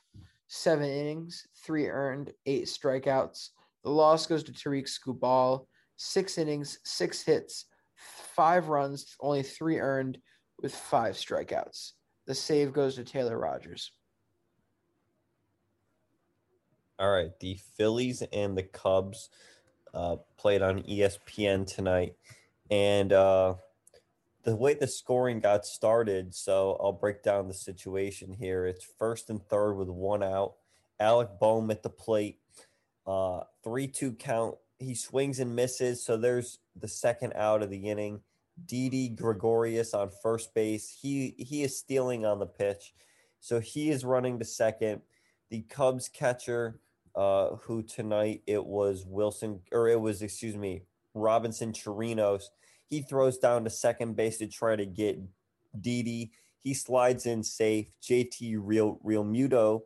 seven 0.49 0.88
innings, 0.88 1.46
three 1.64 1.88
earned, 1.88 2.32
eight 2.46 2.64
strikeouts. 2.64 3.51
The 3.84 3.90
loss 3.90 4.26
goes 4.26 4.42
to 4.44 4.53
Tarik 4.53 4.86
Skubal, 4.86 5.66
six 5.96 6.38
innings, 6.38 6.78
six 6.84 7.22
hits, 7.22 7.66
five 7.96 8.68
runs, 8.68 9.14
only 9.20 9.42
three 9.42 9.78
earned, 9.78 10.18
with 10.61 10.74
five 10.74 11.14
strikeouts. 11.14 11.92
The 12.29 12.35
save 12.35 12.74
goes 12.74 12.97
to 12.97 13.05
Taylor 13.05 13.39
Rogers. 13.39 13.91
All 16.99 17.11
right, 17.11 17.31
the 17.41 17.59
Phillies 17.79 18.22
and 18.35 18.57
the 18.57 18.64
Cubs 18.64 19.31
uh, 19.95 20.16
played 20.37 20.61
on 20.61 20.83
ESPN 20.83 21.66
tonight, 21.66 22.16
and 22.70 23.14
uh, 23.14 23.55
the 24.45 24.55
way 24.55 24.74
the 24.74 24.87
scoring 24.87 25.41
got 25.41 25.64
started, 25.64 26.35
so 26.35 26.76
I'll 26.83 26.93
break 26.93 27.22
down 27.22 27.49
the 27.49 27.55
situation 27.55 28.35
here. 28.35 28.66
It's 28.66 28.85
first 28.99 29.31
and 29.31 29.43
third 29.49 29.76
with 29.76 29.89
one 29.89 30.22
out. 30.22 30.57
Alec 31.01 31.31
Bohm 31.41 31.70
at 31.70 31.83
the 31.83 31.89
plate, 31.89 32.41
uh, 33.07 33.41
3 33.64 33.89
2 33.89 34.12
count. 34.12 34.57
He 34.79 34.95
swings 34.95 35.39
and 35.39 35.57
misses. 35.57 36.05
So 36.05 36.18
there's 36.18 36.59
the 36.79 36.89
second 36.89 37.33
out 37.37 37.62
of 37.62 37.70
the 37.70 37.89
inning. 37.89 38.20
Didi 38.66 39.09
Gregorius 39.09 39.94
on 39.94 40.11
first 40.22 40.54
base. 40.54 40.96
He 41.00 41.34
he 41.38 41.62
is 41.62 41.76
stealing 41.76 42.26
on 42.26 42.38
the 42.38 42.46
pitch. 42.46 42.94
So 43.40 43.61
he 43.61 43.90
is 43.90 44.04
running 44.04 44.38
to 44.38 44.44
second. 44.44 45.02
The 45.50 45.62
Cubs 45.62 46.09
catcher, 46.09 46.80
uh, 47.14 47.56
who 47.62 47.82
tonight 47.82 48.42
it 48.46 48.64
was 48.64 49.06
Wilson, 49.06 49.61
or 49.72 49.88
it 49.88 50.00
was, 50.00 50.22
excuse 50.22 50.56
me, 50.56 50.82
Robinson 51.14 51.72
Chirinos 51.72 52.44
he 52.88 53.02
throws 53.02 53.38
down 53.38 53.64
to 53.64 53.70
second 53.70 54.16
base 54.16 54.38
to 54.38 54.46
try 54.46 54.74
to 54.74 54.86
get 54.86 55.20
Didi. 55.78 56.32
He 56.59 56.74
slides 56.74 57.26
in 57.26 57.42
safe. 57.42 57.92
JT 58.02 58.59
Real 58.61 58.98
Realmuto, 59.04 59.82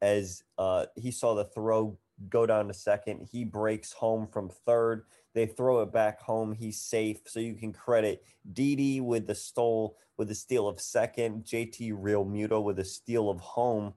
as 0.00 0.42
uh, 0.58 0.86
he 0.96 1.10
saw 1.10 1.34
the 1.34 1.44
throw 1.44 1.98
go 2.30 2.46
down 2.46 2.68
to 2.68 2.74
second, 2.74 3.28
he 3.30 3.44
breaks 3.44 3.92
home 3.92 4.26
from 4.26 4.50
third. 4.64 5.04
They 5.36 5.44
throw 5.44 5.82
it 5.82 5.92
back 5.92 6.22
home. 6.22 6.54
He's 6.54 6.80
safe. 6.80 7.18
So 7.26 7.40
you 7.40 7.56
can 7.56 7.70
credit 7.70 8.24
Didi 8.54 9.02
with 9.02 9.26
the 9.26 9.34
stole 9.34 9.98
with 10.16 10.28
the 10.28 10.34
steal 10.34 10.66
of 10.66 10.80
second, 10.80 11.44
JT 11.44 11.92
Realmuto 11.92 12.62
with 12.62 12.78
a 12.78 12.84
steal 12.86 13.28
of 13.28 13.38
home. 13.40 13.92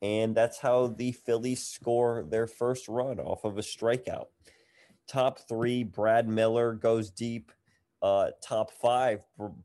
And 0.00 0.34
that's 0.34 0.58
how 0.58 0.86
the 0.86 1.12
Phillies 1.12 1.62
score 1.62 2.24
their 2.26 2.46
first 2.46 2.88
run 2.88 3.20
off 3.20 3.44
of 3.44 3.58
a 3.58 3.60
strikeout. 3.60 4.28
Top 5.06 5.40
three, 5.46 5.84
Brad 5.84 6.26
Miller 6.26 6.72
goes 6.72 7.10
deep. 7.10 7.52
Uh, 8.00 8.30
top 8.42 8.70
five, 8.70 9.20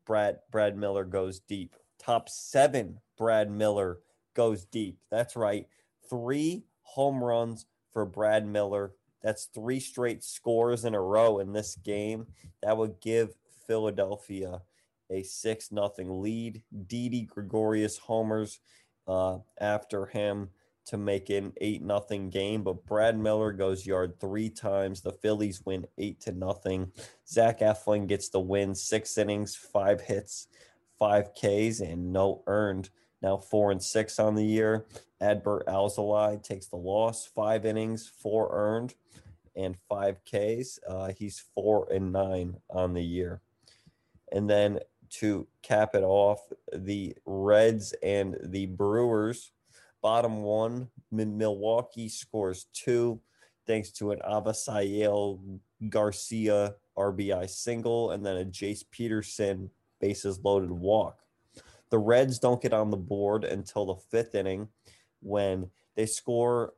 Brad 0.06 0.40
Brad 0.52 0.76
Miller 0.76 1.06
goes 1.06 1.40
deep. 1.40 1.78
Top 2.00 2.28
seven, 2.28 3.00
Brad 3.18 3.50
Miller 3.50 4.00
goes 4.34 4.66
deep. 4.66 4.98
That's 5.10 5.38
right, 5.38 5.68
three 6.10 6.66
home 6.82 7.24
runs 7.24 7.66
for 7.94 8.06
Brad 8.06 8.46
Miller. 8.46 8.92
That's 9.24 9.46
three 9.46 9.80
straight 9.80 10.24
scores 10.24 10.86
in 10.86 10.96
a 10.96 11.02
row 11.02 11.40
in 11.40 11.54
this 11.54 11.76
game. 11.76 12.28
That 12.62 12.78
would 12.78 13.00
give 13.00 13.34
Philadelphia 13.66 14.62
a 15.10 15.24
six 15.24 15.72
nothing 15.72 16.22
lead. 16.22 16.64
Didi 16.88 17.22
Gregorius 17.22 17.98
homers 17.98 18.60
uh, 19.08 19.38
after 19.60 20.06
him 20.06 20.50
to 20.86 20.98
make 20.98 21.30
an 21.30 21.54
eight 21.62 21.82
nothing 21.82 22.30
game, 22.30 22.62
but 22.64 22.86
Brad 22.86 23.18
Miller 23.18 23.54
goes 23.54 23.86
yard 23.86 24.20
three 24.20 24.50
times. 24.50 25.02
The 25.02 25.14
Phillies 25.14 25.62
win 25.66 25.86
eight 25.98 26.20
to 26.22 26.34
nothing. 26.34 26.92
Zach 27.28 27.60
Eflin 27.60 28.08
gets 28.08 28.30
the 28.30 28.42
win, 28.42 28.76
six 28.76 29.18
innings, 29.18 29.56
five 29.56 30.02
hits, 30.02 30.48
five 31.00 31.34
Ks, 31.34 31.80
and 31.80 32.12
no 32.12 32.44
earned. 32.48 32.90
Now 33.24 33.38
four 33.38 33.72
and 33.72 33.82
six 33.82 34.20
on 34.20 34.36
the 34.36 34.46
year. 34.46 34.86
Adbert 35.22 35.66
Alzolay 35.66 36.44
takes 36.44 36.68
the 36.68 36.76
loss, 36.76 37.26
five 37.26 37.66
innings, 37.66 38.08
four 38.08 38.50
earned, 38.52 38.94
and 39.56 39.76
five 39.90 40.18
Ks. 40.26 40.78
Uh, 40.88 41.14
he's 41.18 41.44
four 41.56 41.88
and 41.92 42.12
nine 42.12 42.58
on 42.70 42.94
the 42.94 43.04
year. 43.04 43.42
And 44.32 44.50
then 44.50 44.80
to 45.12 45.48
cap 45.62 45.96
it 45.96 46.04
off, 46.04 46.42
the 46.74 47.16
Reds 47.26 47.94
and 48.04 48.38
the 48.44 48.66
Brewers 48.66 49.54
Bottom 50.04 50.44
one, 50.44 50.90
Milwaukee 51.12 52.10
scores 52.10 52.66
two 52.74 53.22
thanks 53.66 53.90
to 53.94 54.12
an 54.12 54.20
Avisail 54.30 55.40
Garcia 55.88 56.76
RBI 56.98 57.50
single 57.50 58.12
and 58.12 58.24
then 58.26 58.36
a 58.36 58.44
Jace 58.44 58.84
Peterson 58.92 59.70
bases 60.02 60.41
loaded 60.44 60.72
walk. 60.72 61.23
The 61.94 61.99
Reds 61.99 62.40
don't 62.40 62.60
get 62.60 62.74
on 62.74 62.90
the 62.90 62.98
board 62.98 63.44
until 63.44 63.86
the 63.86 64.02
fifth 64.10 64.34
inning 64.34 64.68
when 65.22 65.70
they 65.95 66.07
score 66.07 66.74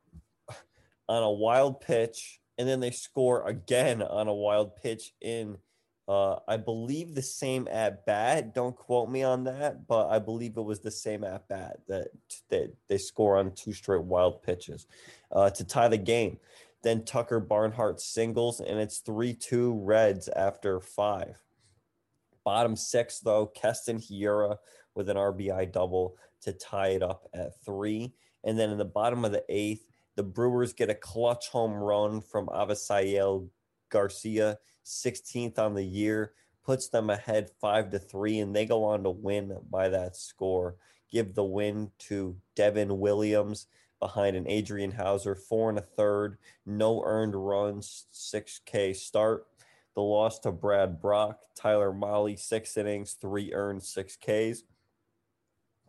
on 1.08 1.24
a 1.24 1.32
wild 1.32 1.80
pitch 1.80 2.42
and 2.58 2.68
then 2.68 2.82
they 2.82 2.92
score 2.92 3.48
again 3.48 4.02
on 4.02 4.28
a 4.28 4.34
wild 4.34 4.76
pitch 4.76 5.14
in 5.22 5.58
uh, 6.10 6.40
I 6.50 6.58
believe 6.58 7.16
the 7.16 7.22
same 7.22 7.66
at 7.72 8.06
bat. 8.06 8.54
Don't 8.54 8.76
quote 8.76 9.10
me 9.10 9.24
on 9.24 9.46
that, 9.46 9.88
but 9.88 10.10
I 10.10 10.20
believe 10.20 10.58
it 10.58 10.62
was 10.62 10.82
the 10.82 10.92
same 10.92 11.24
at 11.24 11.48
bat 11.48 11.78
that, 11.88 12.10
that 12.50 12.74
they 12.90 12.98
score 12.98 13.38
on 13.38 13.54
two 13.54 13.72
straight 13.72 14.04
wild 14.04 14.44
pitches 14.44 14.86
uh, 15.32 15.50
to 15.52 15.64
tie 15.64 15.88
the 15.88 15.98
game. 15.98 16.40
Then 16.84 17.06
Tucker 17.06 17.40
Barnhart 17.40 18.02
singles, 18.02 18.60
and 18.60 18.78
it's 18.78 18.98
3 18.98 19.34
2 19.34 19.80
Reds 19.80 20.28
after 20.28 20.82
five. 20.82 21.42
Bottom 22.44 22.76
six, 22.76 23.20
though, 23.20 23.48
Keston 23.48 23.98
Hiura 23.98 24.58
with 24.96 25.10
an 25.10 25.18
RBI 25.18 25.72
double 25.72 26.18
to 26.42 26.54
tie 26.54 26.90
it 26.90 27.04
up 27.04 27.28
at 27.34 27.62
three. 27.64 28.14
And 28.44 28.58
then 28.58 28.70
in 28.70 28.78
the 28.78 28.86
bottom 28.86 29.26
of 29.26 29.32
the 29.32 29.44
eighth, 29.50 29.86
the 30.16 30.24
Brewers 30.24 30.74
get 30.74 30.90
a 30.90 30.96
clutch 30.96 31.50
home 31.50 31.74
run 31.74 32.22
from 32.22 32.48
Avisail 32.48 33.50
Garcia 33.90 34.58
16th 34.86 35.60
on 35.60 35.74
the 35.74 35.84
year, 35.84 36.34
puts 36.64 36.90
them 36.90 37.10
ahead 37.10 37.50
five 37.60 37.90
to 37.92 38.00
three, 38.00 38.40
and 38.40 38.56
they 38.56 38.66
go 38.66 38.84
on 38.84 39.04
to 39.04 39.10
win 39.10 39.58
by 39.70 39.90
that 39.90 40.16
score. 40.16 40.78
Give 41.12 41.34
the 41.34 41.44
win 41.44 41.92
to 42.00 42.36
Devin 42.56 43.00
Williams 43.00 43.68
behind 44.00 44.36
an 44.36 44.48
Adrian 44.48 44.92
Houser, 44.92 45.36
four 45.36 45.70
and 45.70 45.78
a 45.78 45.82
third, 45.82 46.38
no 46.66 47.02
earned 47.04 47.36
runs, 47.36 48.06
6K 48.14 48.96
start. 48.96 49.48
The 49.96 50.02
loss 50.02 50.40
to 50.40 50.52
Brad 50.52 51.00
Brock, 51.00 51.40
Tyler 51.56 51.94
Mahle, 51.94 52.38
six 52.38 52.76
innings, 52.76 53.14
three 53.14 53.54
earned, 53.54 53.82
six 53.82 54.18
Ks. 54.18 54.64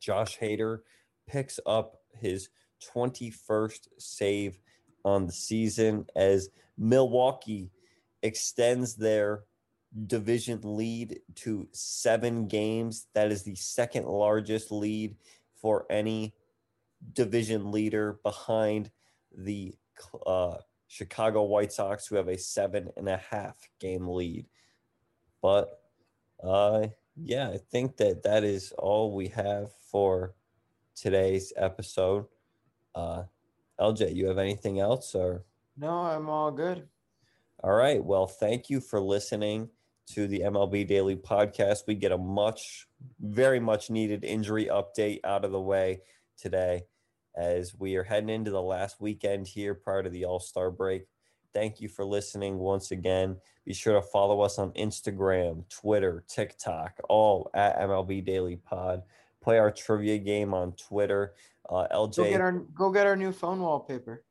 Josh 0.06 0.38
Hader 0.38 0.82
picks 1.26 1.58
up 1.66 1.96
his 2.20 2.48
21st 2.94 3.88
save 3.98 4.60
on 5.04 5.26
the 5.26 5.32
season 5.32 6.06
as 6.14 6.48
Milwaukee 6.78 7.72
extends 8.22 8.94
their 8.94 9.42
division 10.06 10.60
lead 10.62 11.18
to 11.34 11.66
seven 11.72 12.46
games. 12.46 13.08
That 13.14 13.32
is 13.32 13.42
the 13.42 13.56
second 13.56 14.06
largest 14.06 14.70
lead 14.70 15.16
for 15.56 15.86
any 15.90 16.34
division 17.12 17.72
leader 17.72 18.20
behind 18.22 18.92
the 19.36 19.74
uh, 20.24 20.58
Chicago 20.86 21.42
White 21.42 21.72
Sox, 21.72 22.06
who 22.06 22.14
have 22.14 22.28
a 22.28 22.38
seven 22.38 22.90
and 22.96 23.08
a 23.08 23.16
half 23.16 23.56
game 23.80 24.06
lead. 24.06 24.46
But 25.42 25.80
uh, 26.40 26.88
yeah, 27.16 27.48
I 27.48 27.58
think 27.58 27.96
that 27.98 28.22
that 28.24 28.44
is 28.44 28.72
all 28.78 29.14
we 29.14 29.28
have 29.28 29.72
for 29.90 30.34
today's 30.94 31.52
episode. 31.56 32.26
Uh, 32.94 33.24
LJ, 33.80 34.14
you 34.14 34.26
have 34.28 34.38
anything 34.38 34.80
else 34.80 35.14
or? 35.14 35.44
No, 35.76 35.90
I'm 35.90 36.28
all 36.28 36.50
good. 36.50 36.88
All 37.62 37.72
right. 37.72 38.02
Well, 38.02 38.26
thank 38.26 38.70
you 38.70 38.80
for 38.80 39.00
listening 39.00 39.70
to 40.12 40.26
the 40.26 40.40
MLB 40.40 40.86
Daily 40.86 41.16
Podcast. 41.16 41.80
We 41.86 41.94
get 41.94 42.12
a 42.12 42.18
much, 42.18 42.86
very 43.20 43.60
much 43.60 43.90
needed 43.90 44.24
injury 44.24 44.66
update 44.66 45.20
out 45.24 45.44
of 45.44 45.52
the 45.52 45.60
way 45.60 46.00
today 46.38 46.82
as 47.36 47.74
we 47.78 47.96
are 47.96 48.04
heading 48.04 48.30
into 48.30 48.50
the 48.50 48.62
last 48.62 49.00
weekend 49.00 49.46
here 49.46 49.74
prior 49.74 50.02
to 50.02 50.10
the 50.10 50.24
All 50.24 50.40
Star 50.40 50.70
break. 50.70 51.04
Thank 51.56 51.80
you 51.80 51.88
for 51.88 52.04
listening 52.04 52.58
once 52.58 52.90
again. 52.90 53.38
Be 53.64 53.72
sure 53.72 53.94
to 53.94 54.02
follow 54.02 54.42
us 54.42 54.58
on 54.58 54.72
Instagram, 54.72 55.66
Twitter, 55.70 56.22
TikTok, 56.28 57.00
all 57.08 57.50
at 57.54 57.78
MLB 57.78 58.22
Daily 58.22 58.56
Pod. 58.56 59.02
Play 59.42 59.58
our 59.58 59.70
trivia 59.70 60.18
game 60.18 60.52
on 60.52 60.72
Twitter. 60.72 61.32
Uh, 61.66 61.86
LJ, 61.90 62.16
Go 62.16 62.24
get 62.24 62.40
our 62.42 62.52
go 62.52 62.90
get 62.90 63.06
our 63.06 63.16
new 63.16 63.32
phone 63.32 63.60
wallpaper. 63.60 64.22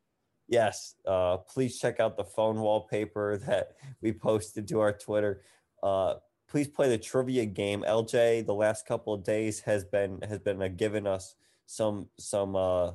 yes, 0.48 0.94
uh, 1.08 1.38
please 1.38 1.80
check 1.80 2.00
out 2.00 2.16
the 2.16 2.24
phone 2.24 2.60
wallpaper 2.60 3.38
that 3.48 3.72
we 4.02 4.14
posted 4.14 4.68
to 4.68 4.80
our 4.80 4.94
Twitter. 4.94 5.42
Uh, 5.82 6.14
please 6.48 6.68
play 6.68 6.90
the 6.90 6.98
trivia 7.00 7.48
game. 7.48 7.84
LJ, 7.88 8.46
the 8.46 8.54
last 8.54 8.86
couple 8.86 9.16
of 9.16 9.24
days 9.24 9.62
has 9.62 9.84
been 9.84 10.22
has 10.30 10.38
been 10.38 10.62
uh, 10.62 10.68
giving 10.68 11.08
us 11.08 11.34
some 11.66 12.08
some 12.20 12.56
uh, 12.56 12.92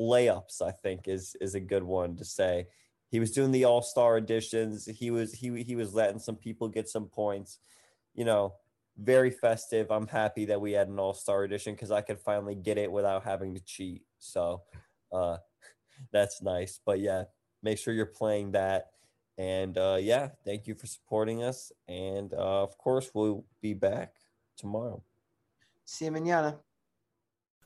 layups. 0.00 0.62
I 0.62 0.70
think 0.70 1.06
is 1.06 1.36
is 1.38 1.54
a 1.54 1.60
good 1.60 1.82
one 1.82 2.16
to 2.16 2.24
say. 2.24 2.68
He 3.12 3.20
was 3.20 3.30
doing 3.30 3.52
the 3.52 3.66
All 3.66 3.82
Star 3.82 4.16
editions. 4.16 4.86
He 4.86 5.10
was 5.10 5.34
he 5.34 5.62
he 5.62 5.76
was 5.76 5.92
letting 5.92 6.18
some 6.18 6.34
people 6.34 6.66
get 6.66 6.88
some 6.88 7.06
points. 7.06 7.58
You 8.14 8.24
know, 8.24 8.54
very 8.96 9.30
festive. 9.30 9.90
I'm 9.90 10.06
happy 10.06 10.46
that 10.46 10.60
we 10.60 10.72
had 10.72 10.88
an 10.88 10.98
All 10.98 11.12
Star 11.12 11.44
edition 11.44 11.74
because 11.74 11.90
I 11.90 12.00
could 12.00 12.18
finally 12.18 12.54
get 12.54 12.78
it 12.78 12.90
without 12.90 13.22
having 13.22 13.54
to 13.54 13.60
cheat. 13.60 14.02
So 14.18 14.62
uh, 15.12 15.36
that's 16.10 16.40
nice. 16.40 16.80
But 16.84 17.00
yeah, 17.00 17.24
make 17.62 17.76
sure 17.76 17.92
you're 17.92 18.06
playing 18.06 18.52
that. 18.52 18.92
And 19.36 19.76
uh, 19.76 19.98
yeah, 20.00 20.30
thank 20.46 20.66
you 20.66 20.74
for 20.74 20.86
supporting 20.86 21.42
us. 21.42 21.70
And 21.88 22.32
uh, 22.32 22.62
of 22.62 22.78
course, 22.78 23.10
we'll 23.12 23.44
be 23.60 23.74
back 23.74 24.14
tomorrow. 24.56 25.02
See 25.84 26.06
you 26.06 26.12
manana. 26.12 26.58